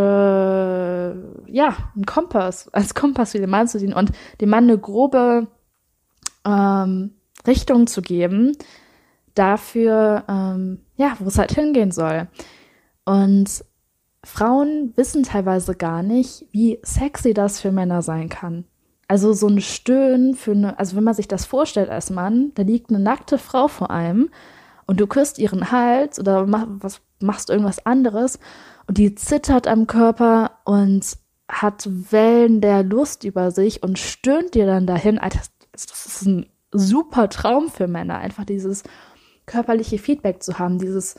ja, 1.47 1.77
ein 1.97 2.07
Kompass, 2.07 2.69
als 2.69 2.95
Kompass 2.95 3.33
für 3.33 3.41
den 3.41 3.51
Mann 3.51 3.67
zu 3.67 3.79
dienen 3.79 3.95
und 3.95 4.13
dem 4.41 4.51
Mann 4.51 4.65
eine 4.65 4.79
grobe 4.79 5.49
ähm, 6.47 7.15
Richtung 7.47 7.89
zu 7.89 8.03
geben 8.03 8.53
dafür, 9.35 10.25
ähm, 10.29 10.81
ja, 10.97 11.17
wo 11.19 11.27
es 11.29 11.39
halt 11.39 11.53
hingehen 11.53 11.91
soll. 11.91 12.29
Und 13.05 13.65
Frauen 14.25 14.93
wissen 14.97 15.23
teilweise 15.23 15.75
gar 15.75 16.03
nicht, 16.03 16.45
wie 16.53 16.79
sexy 16.83 17.35
das 17.35 17.61
für 17.61 17.73
Männer 17.73 18.03
sein 18.03 18.29
kann. 18.29 18.65
Also 19.09 19.33
so 19.33 19.49
ein 19.49 19.61
Stöhnen 19.61 20.35
für 20.35 20.53
eine, 20.53 20.79
also 20.79 20.97
wenn 20.97 21.05
man 21.05 21.15
sich 21.15 21.29
das 21.29 21.47
vorstellt 21.47 21.89
als 21.89 22.11
Mann, 22.11 22.53
da 22.55 22.63
liegt 22.63 22.91
eine 22.91 23.01
nackte 23.01 23.39
Frau 23.39 23.67
vor 23.67 23.91
einem 23.91 24.29
und 24.87 25.01
du 25.01 25.07
küsst 25.07 25.39
ihren 25.39 25.73
Hals 25.73 26.21
oder 26.21 26.47
mach, 26.47 26.67
was, 26.69 27.01
machst 27.21 27.49
irgendwas 27.49 27.85
anderes 27.87 28.39
und 28.87 28.99
die 28.99 29.15
zittert 29.15 29.67
am 29.67 29.87
Körper 29.87 30.59
und 30.65 31.17
hat 31.49 31.89
Wellen 32.11 32.61
der 32.61 32.83
Lust 32.83 33.25
über 33.25 33.51
sich 33.51 33.83
und 33.83 33.99
stöhnt 33.99 34.55
dir 34.55 34.67
dann 34.67 34.87
dahin. 34.87 35.19
Alter, 35.19 35.41
das, 35.73 35.87
das 35.87 36.07
ist 36.07 36.27
ein 36.27 36.47
super 36.71 37.31
Traum 37.31 37.71
für 37.71 37.89
Männer, 37.89 38.19
einfach 38.19 38.45
dieses 38.45 38.83
körperliche 39.47 39.99
Feedback 39.99 40.43
zu 40.43 40.59
haben, 40.59 40.79
dieses 40.79 41.17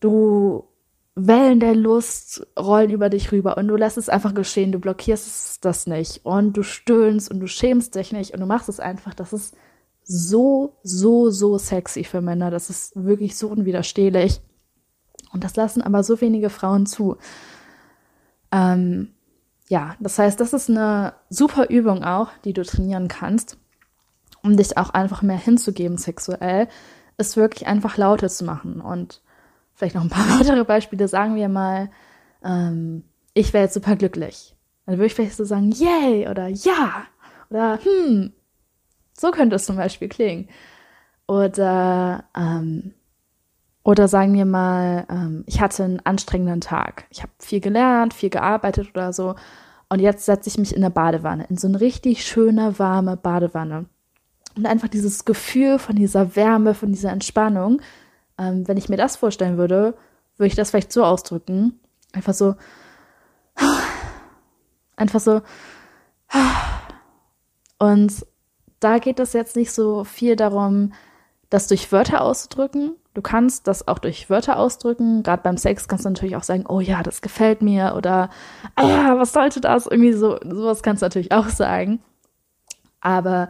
du 0.00 0.68
Wellen 1.16 1.60
der 1.60 1.74
Lust 1.74 2.46
rollen 2.58 2.90
über 2.90 3.08
dich 3.08 3.30
rüber 3.30 3.56
und 3.56 3.68
du 3.68 3.76
lässt 3.76 3.98
es 3.98 4.08
einfach 4.08 4.34
geschehen, 4.34 4.72
du 4.72 4.80
blockierst 4.80 5.64
das 5.64 5.86
nicht 5.86 6.24
und 6.24 6.56
du 6.56 6.62
stöhnst 6.64 7.30
und 7.30 7.38
du 7.38 7.46
schämst 7.46 7.94
dich 7.94 8.12
nicht 8.12 8.34
und 8.34 8.40
du 8.40 8.46
machst 8.46 8.68
es 8.68 8.80
einfach. 8.80 9.14
Das 9.14 9.32
ist 9.32 9.54
so, 10.02 10.76
so, 10.82 11.30
so 11.30 11.56
sexy 11.56 12.04
für 12.04 12.20
Männer. 12.20 12.50
Das 12.50 12.68
ist 12.68 12.92
wirklich 12.96 13.36
so 13.36 13.48
unwiderstehlich. 13.48 14.40
Und 15.32 15.44
das 15.44 15.56
lassen 15.56 15.82
aber 15.82 16.02
so 16.02 16.20
wenige 16.20 16.50
Frauen 16.50 16.86
zu. 16.86 17.16
Ähm, 18.52 19.14
ja, 19.68 19.96
das 20.00 20.18
heißt, 20.18 20.38
das 20.38 20.52
ist 20.52 20.68
eine 20.68 21.14
super 21.30 21.70
Übung 21.70 22.04
auch, 22.04 22.28
die 22.44 22.52
du 22.52 22.62
trainieren 22.64 23.08
kannst, 23.08 23.56
um 24.42 24.56
dich 24.56 24.76
auch 24.76 24.90
einfach 24.90 25.22
mehr 25.22 25.38
hinzugeben 25.38 25.96
sexuell, 25.96 26.68
ist 27.16 27.36
wirklich 27.36 27.66
einfach 27.66 27.96
Laute 27.96 28.28
zu 28.28 28.44
machen 28.44 28.80
und 28.80 29.22
vielleicht 29.74 29.94
noch 29.94 30.02
ein 30.02 30.10
paar 30.10 30.28
weitere 30.38 30.64
Beispiele, 30.64 31.08
sagen 31.08 31.36
wir 31.36 31.48
mal, 31.48 31.90
ähm, 32.44 33.04
ich 33.34 33.52
wäre 33.52 33.64
jetzt 33.64 33.74
super 33.74 33.96
glücklich. 33.96 34.54
Dann 34.86 34.96
würde 34.96 35.06
ich 35.06 35.14
vielleicht 35.14 35.36
so 35.36 35.44
sagen, 35.44 35.72
yay 35.72 36.28
oder 36.28 36.48
ja 36.48 37.06
oder 37.50 37.78
hm. 37.82 38.32
So 39.16 39.30
könnte 39.30 39.56
es 39.56 39.66
zum 39.66 39.76
Beispiel 39.76 40.08
klingen. 40.08 40.48
Oder, 41.26 42.24
ähm, 42.36 42.94
oder 43.84 44.08
sagen 44.08 44.34
wir 44.34 44.44
mal, 44.44 45.06
ähm, 45.08 45.44
ich 45.46 45.60
hatte 45.60 45.84
einen 45.84 46.00
anstrengenden 46.00 46.60
Tag. 46.60 47.06
Ich 47.10 47.22
habe 47.22 47.32
viel 47.38 47.60
gelernt, 47.60 48.12
viel 48.12 48.30
gearbeitet 48.30 48.90
oder 48.90 49.12
so. 49.12 49.36
Und 49.88 50.00
jetzt 50.00 50.24
setze 50.24 50.48
ich 50.48 50.58
mich 50.58 50.74
in 50.74 50.82
eine 50.82 50.90
Badewanne, 50.90 51.46
in 51.48 51.56
so 51.56 51.68
eine 51.68 51.80
richtig 51.80 52.26
schöne, 52.26 52.78
warme 52.78 53.16
Badewanne. 53.16 53.86
Und 54.56 54.66
einfach 54.66 54.88
dieses 54.88 55.24
Gefühl 55.24 55.78
von 55.78 55.96
dieser 55.96 56.36
Wärme, 56.36 56.74
von 56.74 56.92
dieser 56.92 57.10
Entspannung, 57.10 57.80
ähm, 58.38 58.66
wenn 58.66 58.76
ich 58.76 58.88
mir 58.88 58.96
das 58.96 59.16
vorstellen 59.16 59.58
würde, 59.58 59.94
würde 60.36 60.48
ich 60.48 60.54
das 60.54 60.70
vielleicht 60.70 60.92
so 60.92 61.04
ausdrücken. 61.04 61.78
Einfach 62.12 62.34
so. 62.34 62.56
Einfach 64.96 65.20
so. 65.20 65.42
Und 67.78 68.26
da 68.80 68.98
geht 68.98 69.18
es 69.18 69.32
jetzt 69.32 69.56
nicht 69.56 69.72
so 69.72 70.04
viel 70.04 70.36
darum, 70.36 70.92
das 71.50 71.68
durch 71.68 71.90
Wörter 71.92 72.22
auszudrücken. 72.22 72.96
Du 73.14 73.22
kannst 73.22 73.68
das 73.68 73.86
auch 73.86 73.98
durch 73.98 74.28
Wörter 74.28 74.58
ausdrücken. 74.58 75.22
Gerade 75.22 75.42
beim 75.42 75.56
Sex 75.56 75.86
kannst 75.86 76.04
du 76.04 76.10
natürlich 76.10 76.36
auch 76.36 76.42
sagen, 76.42 76.64
oh 76.68 76.80
ja, 76.80 77.02
das 77.02 77.22
gefällt 77.22 77.62
mir 77.62 77.94
oder 77.96 78.28
ah, 78.74 79.16
was 79.16 79.32
sollte 79.32 79.60
das? 79.60 79.86
Irgendwie 79.86 80.12
so, 80.12 80.38
sowas 80.42 80.82
kannst 80.82 81.02
du 81.02 81.06
natürlich 81.06 81.32
auch 81.32 81.48
sagen. 81.48 82.02
Aber 83.00 83.48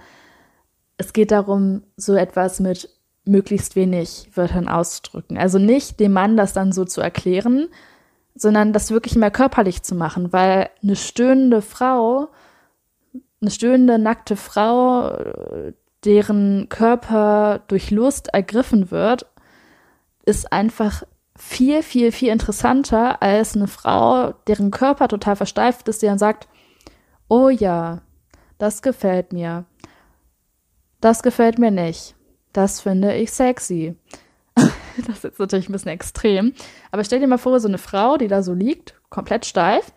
es 0.98 1.12
geht 1.12 1.30
darum, 1.30 1.82
so 1.96 2.14
etwas 2.14 2.60
mit 2.60 2.90
möglichst 3.24 3.76
wenig 3.76 4.28
Wörtern 4.34 4.68
auszudrücken. 4.68 5.38
Also 5.38 5.58
nicht 5.58 6.00
dem 6.00 6.12
Mann 6.12 6.36
das 6.36 6.52
dann 6.52 6.72
so 6.72 6.84
zu 6.84 7.00
erklären, 7.00 7.68
sondern 8.34 8.72
das 8.72 8.90
wirklich 8.90 9.16
mehr 9.16 9.30
körperlich 9.30 9.82
zu 9.82 9.94
machen, 9.94 10.32
weil 10.32 10.68
eine 10.82 10.96
stöhnende 10.96 11.62
Frau, 11.62 12.28
eine 13.40 13.50
stöhnende, 13.50 13.98
nackte 13.98 14.36
Frau, 14.36 15.16
deren 16.04 16.68
Körper 16.68 17.62
durch 17.68 17.90
Lust 17.90 18.28
ergriffen 18.28 18.90
wird, 18.90 19.26
ist 20.26 20.52
einfach 20.52 21.04
viel, 21.36 21.82
viel, 21.82 22.12
viel 22.12 22.30
interessanter 22.30 23.22
als 23.22 23.56
eine 23.56 23.66
Frau, 23.66 24.32
deren 24.46 24.70
Körper 24.70 25.08
total 25.08 25.36
versteift 25.36 25.88
ist, 25.88 26.02
die 26.02 26.06
dann 26.06 26.18
sagt, 26.18 26.48
oh 27.28 27.48
ja, 27.48 28.02
das 28.58 28.82
gefällt 28.82 29.32
mir. 29.32 29.64
Das 31.00 31.22
gefällt 31.22 31.58
mir 31.58 31.70
nicht. 31.70 32.14
Das 32.54 32.80
finde 32.80 33.14
ich 33.16 33.32
sexy. 33.32 33.96
das 34.56 35.16
ist 35.16 35.24
jetzt 35.24 35.38
natürlich 35.40 35.68
ein 35.68 35.72
bisschen 35.72 35.90
extrem. 35.90 36.54
Aber 36.92 37.04
stell 37.04 37.20
dir 37.20 37.26
mal 37.26 37.36
vor, 37.36 37.58
so 37.60 37.68
eine 37.68 37.78
Frau, 37.78 38.16
die 38.16 38.28
da 38.28 38.42
so 38.42 38.54
liegt, 38.54 38.94
komplett 39.10 39.44
steif. 39.44 39.92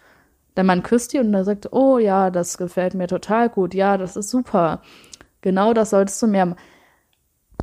Der 0.58 0.64
Mann 0.64 0.82
küsst 0.82 1.14
die 1.14 1.20
und 1.20 1.32
dann 1.32 1.46
sagt, 1.46 1.72
oh 1.72 2.00
ja, 2.00 2.32
das 2.32 2.58
gefällt 2.58 2.96
mir 2.96 3.08
total 3.08 3.48
gut. 3.48 3.76
Ja, 3.76 3.98
das 3.98 4.18
ist 4.18 4.32
super. 4.32 4.82
Genau 5.42 5.74
das 5.74 5.92
solltest 5.92 6.20
du 6.22 6.28
mehr. 6.28 6.56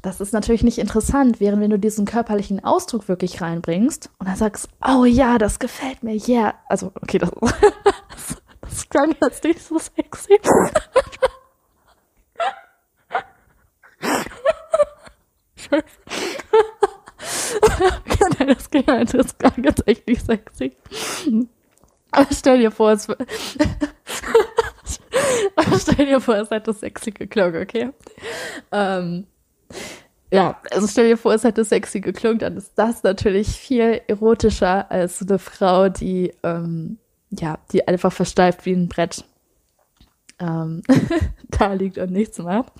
Das 0.01 0.21
ist 0.21 0.33
natürlich 0.33 0.63
nicht 0.63 0.79
interessant, 0.79 1.41
während 1.41 1.61
wenn 1.61 1.71
du 1.71 1.79
diesen 1.79 2.05
körperlichen 2.05 2.63
Ausdruck 2.63 3.09
wirklich 3.09 3.41
reinbringst 3.41 4.11
und 4.19 4.29
dann 4.29 4.37
sagst, 4.37 4.69
oh 4.87 5.05
ja, 5.05 5.39
das 5.39 5.59
gefällt 5.59 6.05
mir, 6.05 6.15
ja. 6.15 6.41
Yeah. 6.41 6.55
Also, 6.69 6.93
okay, 7.03 7.19
das, 7.19 7.31
das 8.61 8.89
klang 8.89 9.17
jetzt 9.21 9.43
nicht 9.43 9.61
so 9.61 9.77
sexy. 9.79 10.39
Nein, 18.39 18.49
das 18.49 18.71
ging 18.71 18.87
halt, 18.87 19.15
das 19.15 19.37
klang 19.39 19.65
jetzt 19.65 19.87
echt 19.87 20.07
nicht 20.07 20.25
sexy. 20.25 20.73
Aber 22.11 22.27
stell 22.33 22.59
dir 22.59 22.71
vor, 22.71 22.93
es 22.93 23.09
Aber 25.57 25.79
stell 25.79 26.07
dir 26.07 26.21
vor, 26.21 26.37
es 26.37 26.51
hätte 26.51 26.73
sexy 26.73 27.11
geklungen, 27.11 27.63
okay? 27.63 27.91
Ähm, 28.73 29.27
ja, 30.33 30.61
also 30.71 30.87
stell 30.87 31.09
dir 31.09 31.17
vor, 31.17 31.35
es 31.35 31.45
hätte 31.45 31.65
sexy 31.65 32.01
geklungen, 32.01 32.39
dann 32.39 32.57
ist 32.57 32.73
das 32.77 33.03
natürlich 33.03 33.49
viel 33.49 34.01
erotischer 34.09 34.91
als 34.91 35.23
eine 35.23 35.39
Frau, 35.39 35.89
die, 35.89 36.33
ähm, 36.43 36.99
ja, 37.31 37.59
die 37.73 37.87
einfach 37.87 38.13
versteift 38.13 38.67
wie 38.67 38.73
ein 38.73 38.89
Brett 38.89 39.25
ähm, 40.41 40.83
da 41.49 41.73
liegt 41.73 41.99
und 41.99 42.11
nichts 42.11 42.39
macht. 42.39 42.73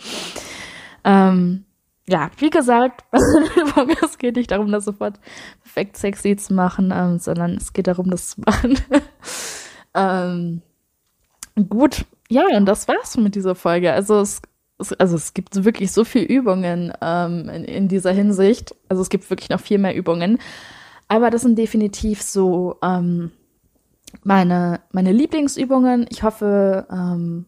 Ähm, 1.05 1.65
ja, 2.07 2.31
wie 2.39 2.51
gesagt, 2.51 3.05
es 4.03 4.19
geht 4.19 4.37
nicht 4.37 4.51
darum, 4.51 4.71
das 4.71 4.85
sofort 4.85 5.19
perfekt 5.63 5.97
sexy 5.97 6.37
zu 6.37 6.55
machen, 6.55 6.93
ähm, 6.95 7.19
sondern 7.19 7.57
es 7.57 7.73
geht 7.73 7.87
darum, 7.87 8.11
das 8.11 8.31
zu 8.31 8.43
machen. 8.43 8.79
ähm, 9.95 10.63
gut, 11.69 12.05
ja, 12.29 12.45
und 12.57 12.67
das 12.67 12.89
war's 12.89 13.17
mit 13.17 13.35
dieser 13.35 13.55
Folge. 13.55 13.93
Also 13.93 14.21
es, 14.21 14.43
es 14.79 14.93
also 14.95 15.17
es 15.17 15.33
gibt 15.35 15.65
wirklich 15.65 15.93
so 15.93 16.05
viele 16.05 16.27
Übungen 16.27 16.93
ähm, 17.01 17.49
in, 17.49 17.65
in 17.65 17.89
dieser 17.89 18.13
Hinsicht. 18.13 18.75
Also 18.89 19.03
es 19.03 19.09
gibt 19.09 19.29
wirklich 19.31 19.49
noch 19.49 19.61
viel 19.61 19.79
mehr 19.79 19.95
Übungen. 19.95 20.39
Aber 21.09 21.31
das 21.31 21.43
sind 21.43 21.59
definitiv 21.59 22.23
so 22.23 22.77
ähm, 22.83 23.31
meine, 24.23 24.81
meine 24.93 25.13
Lieblingsübungen. 25.13 26.07
Ich 26.11 26.23
hoffe, 26.23 26.87
ähm, 26.91 27.47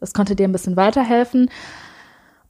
das 0.00 0.12
konnte 0.12 0.34
dir 0.34 0.48
ein 0.48 0.52
bisschen 0.52 0.76
weiterhelfen. 0.76 1.50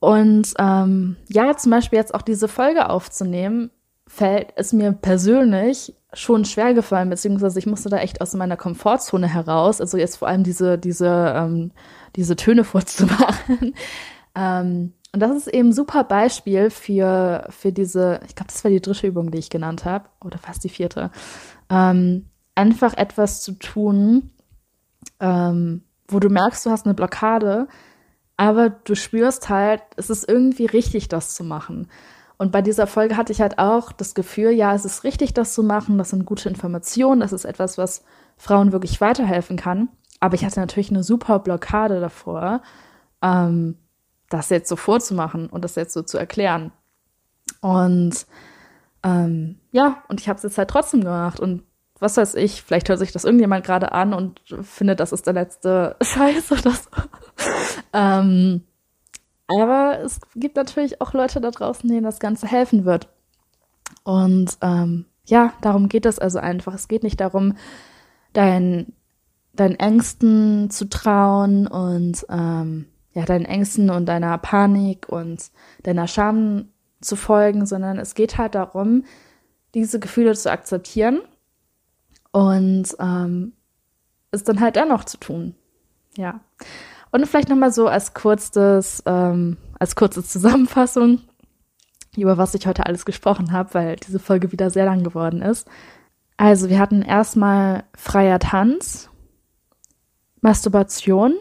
Und 0.00 0.54
ähm, 0.58 1.16
ja, 1.28 1.56
zum 1.56 1.70
Beispiel 1.70 1.98
jetzt 1.98 2.14
auch 2.14 2.22
diese 2.22 2.48
Folge 2.48 2.88
aufzunehmen, 2.88 3.70
fällt 4.06 4.48
es 4.56 4.72
mir 4.72 4.92
persönlich 4.92 5.94
schon 6.12 6.44
schwer 6.44 6.74
gefallen, 6.74 7.10
beziehungsweise 7.10 7.58
ich 7.58 7.66
musste 7.66 7.90
da 7.90 7.98
echt 7.98 8.20
aus 8.20 8.34
meiner 8.34 8.56
Komfortzone 8.56 9.28
heraus, 9.28 9.80
also 9.80 9.96
jetzt 9.96 10.16
vor 10.16 10.26
allem 10.26 10.42
diese, 10.42 10.78
diese, 10.78 11.32
ähm, 11.36 11.70
diese 12.16 12.34
Töne 12.34 12.64
vorzumachen. 12.64 13.74
ähm, 14.34 14.94
und 15.12 15.20
das 15.20 15.36
ist 15.36 15.48
eben 15.48 15.68
ein 15.68 15.72
super 15.72 16.04
Beispiel 16.04 16.70
für, 16.70 17.46
für 17.50 17.72
diese, 17.72 18.20
ich 18.26 18.34
glaube, 18.34 18.52
das 18.52 18.62
war 18.62 18.70
die 18.70 18.80
dritte 18.80 19.06
Übung, 19.06 19.30
die 19.30 19.38
ich 19.38 19.50
genannt 19.50 19.84
habe, 19.84 20.08
oder 20.24 20.38
fast 20.38 20.62
die 20.62 20.68
vierte. 20.68 21.10
Ähm, 21.68 22.26
einfach 22.54 22.94
etwas 22.96 23.42
zu 23.42 23.52
tun, 23.52 24.30
ähm, 25.18 25.82
wo 26.06 26.20
du 26.20 26.28
merkst, 26.28 26.64
du 26.64 26.70
hast 26.70 26.86
eine 26.86 26.94
Blockade, 26.94 27.66
aber 28.40 28.70
du 28.70 28.94
spürst 28.94 29.50
halt, 29.50 29.82
es 29.96 30.08
ist 30.08 30.26
irgendwie 30.26 30.64
richtig, 30.64 31.08
das 31.08 31.34
zu 31.34 31.44
machen. 31.44 31.88
Und 32.38 32.52
bei 32.52 32.62
dieser 32.62 32.86
Folge 32.86 33.18
hatte 33.18 33.32
ich 33.34 33.42
halt 33.42 33.58
auch 33.58 33.92
das 33.92 34.14
Gefühl, 34.14 34.52
ja, 34.52 34.74
es 34.74 34.86
ist 34.86 35.04
richtig, 35.04 35.34
das 35.34 35.52
zu 35.52 35.62
machen, 35.62 35.98
das 35.98 36.08
sind 36.08 36.24
gute 36.24 36.48
Informationen, 36.48 37.20
das 37.20 37.34
ist 37.34 37.44
etwas, 37.44 37.76
was 37.76 38.02
Frauen 38.38 38.72
wirklich 38.72 38.98
weiterhelfen 39.02 39.58
kann. 39.58 39.90
Aber 40.20 40.36
ich 40.36 40.44
hatte 40.46 40.58
natürlich 40.58 40.88
eine 40.88 41.02
super 41.02 41.38
Blockade 41.38 42.00
davor, 42.00 42.62
ähm, 43.20 43.76
das 44.30 44.48
jetzt 44.48 44.70
so 44.70 44.76
vorzumachen 44.76 45.50
und 45.50 45.62
das 45.62 45.74
jetzt 45.74 45.92
so 45.92 46.00
zu 46.00 46.16
erklären. 46.16 46.72
Und 47.60 48.24
ähm, 49.02 49.58
ja, 49.70 50.02
und 50.08 50.18
ich 50.18 50.30
habe 50.30 50.38
es 50.38 50.44
jetzt 50.44 50.56
halt 50.56 50.70
trotzdem 50.70 51.02
gemacht. 51.02 51.40
Und 51.40 51.62
was 52.00 52.16
weiß 52.16 52.34
ich, 52.34 52.62
vielleicht 52.62 52.88
hört 52.88 52.98
sich 52.98 53.12
das 53.12 53.24
irgendjemand 53.24 53.64
gerade 53.64 53.92
an 53.92 54.14
und 54.14 54.40
findet, 54.62 55.00
das 55.00 55.12
ist 55.12 55.26
der 55.26 55.34
letzte 55.34 55.96
Scheiß 56.02 56.50
oder 56.52 56.72
so. 56.72 56.90
ähm, 57.92 58.62
aber 59.46 60.00
es 60.02 60.20
gibt 60.34 60.56
natürlich 60.56 61.00
auch 61.00 61.12
Leute 61.12 61.40
da 61.40 61.50
draußen, 61.50 61.88
denen 61.88 62.04
das 62.04 62.18
Ganze 62.18 62.46
helfen 62.46 62.84
wird. 62.84 63.08
Und 64.02 64.56
ähm, 64.62 65.06
ja, 65.26 65.52
darum 65.60 65.88
geht 65.88 66.06
es 66.06 66.18
also 66.18 66.38
einfach. 66.38 66.74
Es 66.74 66.88
geht 66.88 67.02
nicht 67.02 67.20
darum, 67.20 67.56
dein, 68.32 68.92
deinen 69.52 69.74
Ängsten 69.74 70.70
zu 70.70 70.88
trauen 70.88 71.66
und 71.66 72.24
ähm, 72.30 72.86
ja, 73.12 73.24
deinen 73.24 73.44
Ängsten 73.44 73.90
und 73.90 74.06
deiner 74.06 74.38
Panik 74.38 75.08
und 75.08 75.50
deiner 75.82 76.06
Scham 76.06 76.68
zu 77.00 77.16
folgen, 77.16 77.66
sondern 77.66 77.98
es 77.98 78.14
geht 78.14 78.38
halt 78.38 78.54
darum, 78.54 79.04
diese 79.74 79.98
Gefühle 79.98 80.34
zu 80.34 80.50
akzeptieren 80.50 81.20
und 82.32 82.94
ähm, 82.98 83.52
es 84.30 84.44
dann 84.44 84.60
halt 84.60 84.76
dennoch 84.76 85.04
zu 85.04 85.18
tun. 85.18 85.54
Ja. 86.16 86.40
Und 87.10 87.26
vielleicht 87.26 87.48
nochmal 87.48 87.72
so 87.72 87.88
als 87.88 88.14
kurzes, 88.14 89.02
ähm, 89.06 89.56
als 89.78 89.96
kurze 89.96 90.22
Zusammenfassung, 90.22 91.20
über 92.16 92.38
was 92.38 92.54
ich 92.54 92.66
heute 92.66 92.86
alles 92.86 93.04
gesprochen 93.04 93.52
habe, 93.52 93.74
weil 93.74 93.96
diese 93.96 94.18
Folge 94.18 94.52
wieder 94.52 94.70
sehr 94.70 94.84
lang 94.84 95.02
geworden 95.02 95.42
ist. 95.42 95.68
Also 96.36 96.68
wir 96.68 96.78
hatten 96.78 97.02
erstmal 97.02 97.84
freier 97.96 98.38
Tanz, 98.38 99.10
Masturbation, 100.40 101.34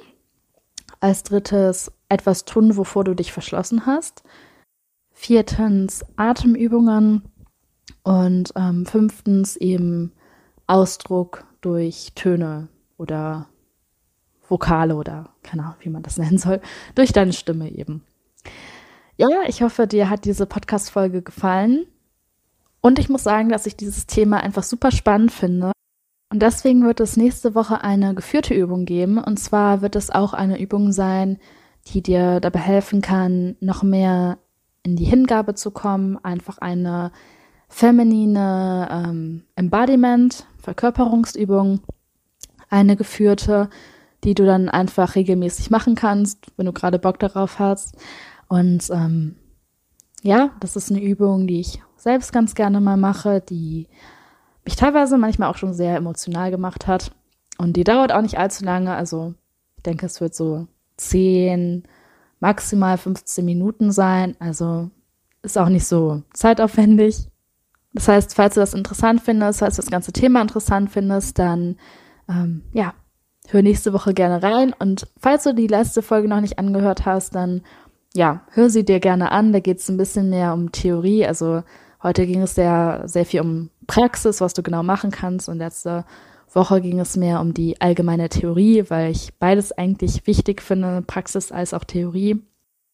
als 1.00 1.24
drittes 1.24 1.92
etwas 2.10 2.46
tun, 2.46 2.76
wovor 2.76 3.04
du 3.04 3.14
dich 3.14 3.32
verschlossen 3.32 3.86
hast. 3.86 4.24
Viertens 5.14 6.04
Atemübungen 6.18 7.24
und 8.04 8.52
ähm, 8.56 8.86
fünftens 8.86 9.56
eben 9.56 10.14
Ausdruck 10.70 11.46
durch 11.62 12.14
Töne 12.16 12.68
oder 12.98 13.48
Vokale 14.48 14.96
oder 14.96 15.30
keine 15.44 15.64
Ahnung, 15.64 15.78
wie 15.82 15.90
man 15.90 16.04
das 16.04 16.18
nennen 16.20 16.38
soll, 16.38 16.62
durch 16.96 17.12
deine 17.12 17.34
Stimme 17.34 17.70
eben. 17.72 18.04
Ja, 19.18 19.28
ich 19.48 19.62
hoffe, 19.62 19.88
dir 19.88 20.10
hat 20.10 20.26
diese 20.26 20.46
Podcast-Folge 20.46 21.22
gefallen. 21.22 21.86
Und 22.82 23.00
ich 23.00 23.10
muss 23.10 23.24
sagen, 23.24 23.50
dass 23.50 23.66
ich 23.66 23.76
dieses 23.76 24.08
Thema 24.08 24.38
einfach 24.42 24.64
super 24.64 24.92
spannend 24.92 25.34
finde. 25.34 25.74
Und 26.32 26.42
deswegen 26.42 26.86
wird 26.86 27.02
es 27.02 27.18
nächste 27.18 27.56
Woche 27.56 27.84
eine 27.84 28.14
geführte 28.16 28.54
Übung 28.54 28.86
geben. 28.86 29.18
Und 29.18 29.38
zwar 29.38 29.82
wird 29.82 29.98
es 29.98 30.10
auch 30.10 30.34
eine 30.34 30.60
Übung 30.62 30.94
sein, 30.94 31.38
die 31.88 32.02
dir 32.02 32.40
dabei 32.40 32.60
helfen 32.60 33.02
kann, 33.02 33.58
noch 33.60 33.84
mehr 33.84 34.38
in 34.84 34.96
die 34.96 35.06
Hingabe 35.06 35.56
zu 35.56 35.72
kommen, 35.72 36.24
einfach 36.24 36.60
eine 36.60 37.12
feminine 37.68 38.88
ähm, 38.92 39.44
Embodiment, 39.56 40.46
Verkörperungsübung, 40.62 41.82
eine 42.70 42.96
geführte, 42.96 43.70
die 44.24 44.36
du 44.36 44.46
dann 44.46 44.70
einfach 44.70 45.16
regelmäßig 45.16 45.70
machen 45.70 45.96
kannst, 45.96 46.48
wenn 46.58 46.66
du 46.66 46.74
gerade 46.74 47.00
Bock 47.00 47.20
darauf 47.20 47.60
hast. 47.60 47.96
Und 48.48 48.90
ähm, 48.92 49.36
ja, 50.22 50.52
das 50.60 50.76
ist 50.76 50.92
eine 50.92 51.02
Übung, 51.02 51.48
die 51.48 51.62
ich 51.62 51.82
selbst 51.96 52.34
ganz 52.34 52.56
gerne 52.56 52.82
mal 52.82 52.98
mache, 52.98 53.42
die 53.42 53.88
mich 54.66 54.76
teilweise 54.76 55.18
manchmal 55.18 55.50
auch 55.50 55.58
schon 55.58 55.74
sehr 55.74 55.96
emotional 55.96 56.52
gemacht 56.52 56.88
hat. 56.88 57.12
Und 57.58 57.76
die 57.76 57.84
dauert 57.84 58.12
auch 58.12 58.22
nicht 58.22 58.38
allzu 58.38 58.64
lange. 58.64 58.94
Also 58.94 59.34
ich 59.78 59.84
denke, 59.84 60.06
es 60.06 60.22
wird 60.22 60.36
so 60.36 60.68
10, 60.98 61.84
maximal 62.40 62.98
15 62.98 63.44
Minuten 63.44 63.92
sein. 63.92 64.36
Also 64.40 64.92
ist 65.42 65.58
auch 65.58 65.70
nicht 65.70 65.86
so 65.86 66.24
zeitaufwendig. 66.34 67.30
Das 67.94 68.08
heißt, 68.08 68.36
falls 68.36 68.54
du 68.54 68.60
das 68.60 68.74
interessant 68.74 69.22
findest, 69.22 69.60
falls 69.60 69.76
du 69.76 69.82
das 69.82 69.92
ganze 69.92 70.14
Thema 70.14 70.42
interessant 70.42 70.92
findest, 70.92 71.40
dann 71.40 71.78
ähm, 72.28 72.64
ja, 72.72 72.94
hör 73.48 73.62
nächste 73.62 73.94
Woche 73.94 74.14
gerne 74.14 74.44
rein. 74.44 74.74
Und 74.78 75.08
falls 75.18 75.44
du 75.44 75.54
die 75.54 75.68
letzte 75.68 76.02
Folge 76.02 76.28
noch 76.28 76.42
nicht 76.42 76.60
angehört 76.60 77.06
hast, 77.06 77.36
dann 77.36 77.62
ja, 78.14 78.42
hör 78.52 78.70
sie 78.70 78.86
dir 78.86 79.00
gerne 79.00 79.32
an. 79.32 79.54
Da 79.54 79.60
geht 79.60 79.80
es 79.80 79.90
ein 79.90 79.98
bisschen 79.98 80.30
mehr 80.30 80.54
um 80.54 80.72
Theorie. 80.72 81.26
Also 81.26 81.64
heute 82.02 82.26
ging 82.26 82.42
es 82.42 82.56
sehr, 82.56 83.04
sehr 83.06 83.26
viel 83.26 83.42
um 83.42 83.70
Praxis, 83.88 84.42
was 84.42 84.54
du 84.54 84.64
genau 84.64 84.84
machen 84.84 85.12
kannst. 85.12 85.50
Und 85.50 85.58
letzte 85.58 86.06
Woche 86.54 86.82
ging 86.82 87.00
es 87.00 87.18
mehr 87.18 87.40
um 87.42 87.54
die 87.54 87.80
allgemeine 87.82 88.30
Theorie, 88.30 88.86
weil 88.90 89.12
ich 89.12 89.34
beides 89.38 89.72
eigentlich 89.72 90.26
wichtig 90.26 90.62
finde, 90.62 91.04
Praxis 91.06 91.52
als 91.52 91.74
auch 91.74 91.84
Theorie. 91.84 92.42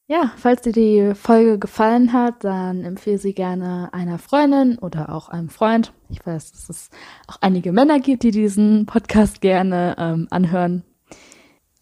Ja, 0.07 0.31
falls 0.37 0.61
dir 0.61 0.71
die 0.71 1.15
Folge 1.15 1.57
gefallen 1.57 2.13
hat, 2.13 2.43
dann 2.43 2.83
empfehle 2.83 3.17
sie 3.17 3.33
gerne 3.33 3.89
einer 3.91 4.19
Freundin 4.19 4.77
oder 4.77 5.09
auch 5.09 5.29
einem 5.29 5.49
Freund. 5.49 5.93
Ich 6.09 6.23
weiß, 6.23 6.51
dass 6.51 6.69
es 6.69 6.89
auch 7.25 7.37
einige 7.41 7.71
Männer 7.71 7.99
gibt, 7.99 8.21
die 8.21 8.29
diesen 8.29 8.85
Podcast 8.85 9.41
gerne 9.41 9.95
ähm, 9.97 10.27
anhören. 10.29 10.83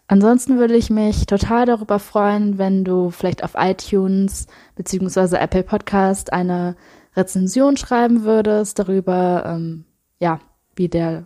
Ansonsten 0.07 0.57
würde 0.57 0.78
ich 0.78 0.89
mich 0.89 1.26
total 1.26 1.65
darüber 1.65 1.99
freuen, 1.99 2.57
wenn 2.57 2.86
du 2.86 3.09
vielleicht 3.09 3.43
auf 3.43 3.55
iTunes 3.57 4.47
beziehungsweise 4.76 5.38
Apple 5.38 5.63
Podcast 5.63 6.32
eine 6.32 6.78
Rezension 7.17 7.76
schreiben 7.76 8.24
würdest 8.24 8.80
darüber, 8.80 9.43
ähm, 9.45 9.84
ja, 10.19 10.39
wie 10.78 10.88
der, 10.88 11.26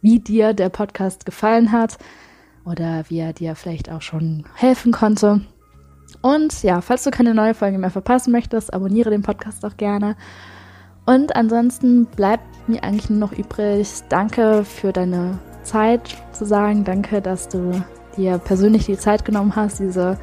wie 0.00 0.18
dir 0.18 0.54
der 0.54 0.70
Podcast 0.70 1.26
gefallen 1.26 1.72
hat 1.72 1.98
oder 2.64 3.04
wie 3.08 3.18
er 3.18 3.34
dir 3.34 3.54
vielleicht 3.54 3.90
auch 3.90 4.02
schon 4.02 4.44
helfen 4.54 4.92
konnte. 4.92 5.42
Und 6.20 6.62
ja, 6.62 6.80
falls 6.80 7.04
du 7.04 7.10
keine 7.10 7.34
neue 7.34 7.54
Folge 7.54 7.78
mehr 7.78 7.90
verpassen 7.90 8.32
möchtest, 8.32 8.72
abonniere 8.72 9.10
den 9.10 9.22
Podcast 9.22 9.64
auch 9.64 9.76
gerne. 9.76 10.16
Und 11.06 11.34
ansonsten 11.34 12.06
bleibt 12.06 12.44
mir 12.68 12.84
eigentlich 12.84 13.10
nur 13.10 13.18
noch 13.18 13.32
übrig, 13.32 13.88
danke 14.08 14.64
für 14.64 14.92
deine 14.92 15.38
Zeit 15.62 16.16
zu 16.32 16.44
sagen. 16.44 16.84
Danke, 16.84 17.20
dass 17.20 17.48
du 17.48 17.82
dir 18.16 18.38
persönlich 18.38 18.86
die 18.86 18.98
Zeit 18.98 19.24
genommen 19.24 19.56
hast, 19.56 19.80
diese 19.80 20.18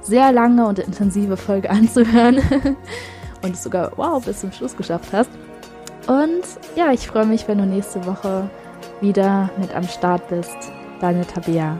sehr 0.00 0.32
lange 0.32 0.66
und 0.66 0.78
intensive 0.78 1.36
Folge 1.36 1.70
anzuhören. 1.70 2.40
und 3.42 3.54
es 3.54 3.62
sogar, 3.62 3.92
wow, 3.96 4.24
bis 4.24 4.40
zum 4.40 4.52
Schluss 4.52 4.76
geschafft 4.76 5.12
hast. 5.12 5.30
Und 6.06 6.42
ja, 6.76 6.92
ich 6.92 7.06
freue 7.06 7.26
mich, 7.26 7.46
wenn 7.46 7.58
du 7.58 7.66
nächste 7.66 8.04
Woche 8.06 8.48
wieder 9.00 9.50
mit 9.58 9.74
am 9.74 9.84
Start 9.84 10.28
bist. 10.28 10.56
Deine 11.00 11.26
Tabea. 11.26 11.78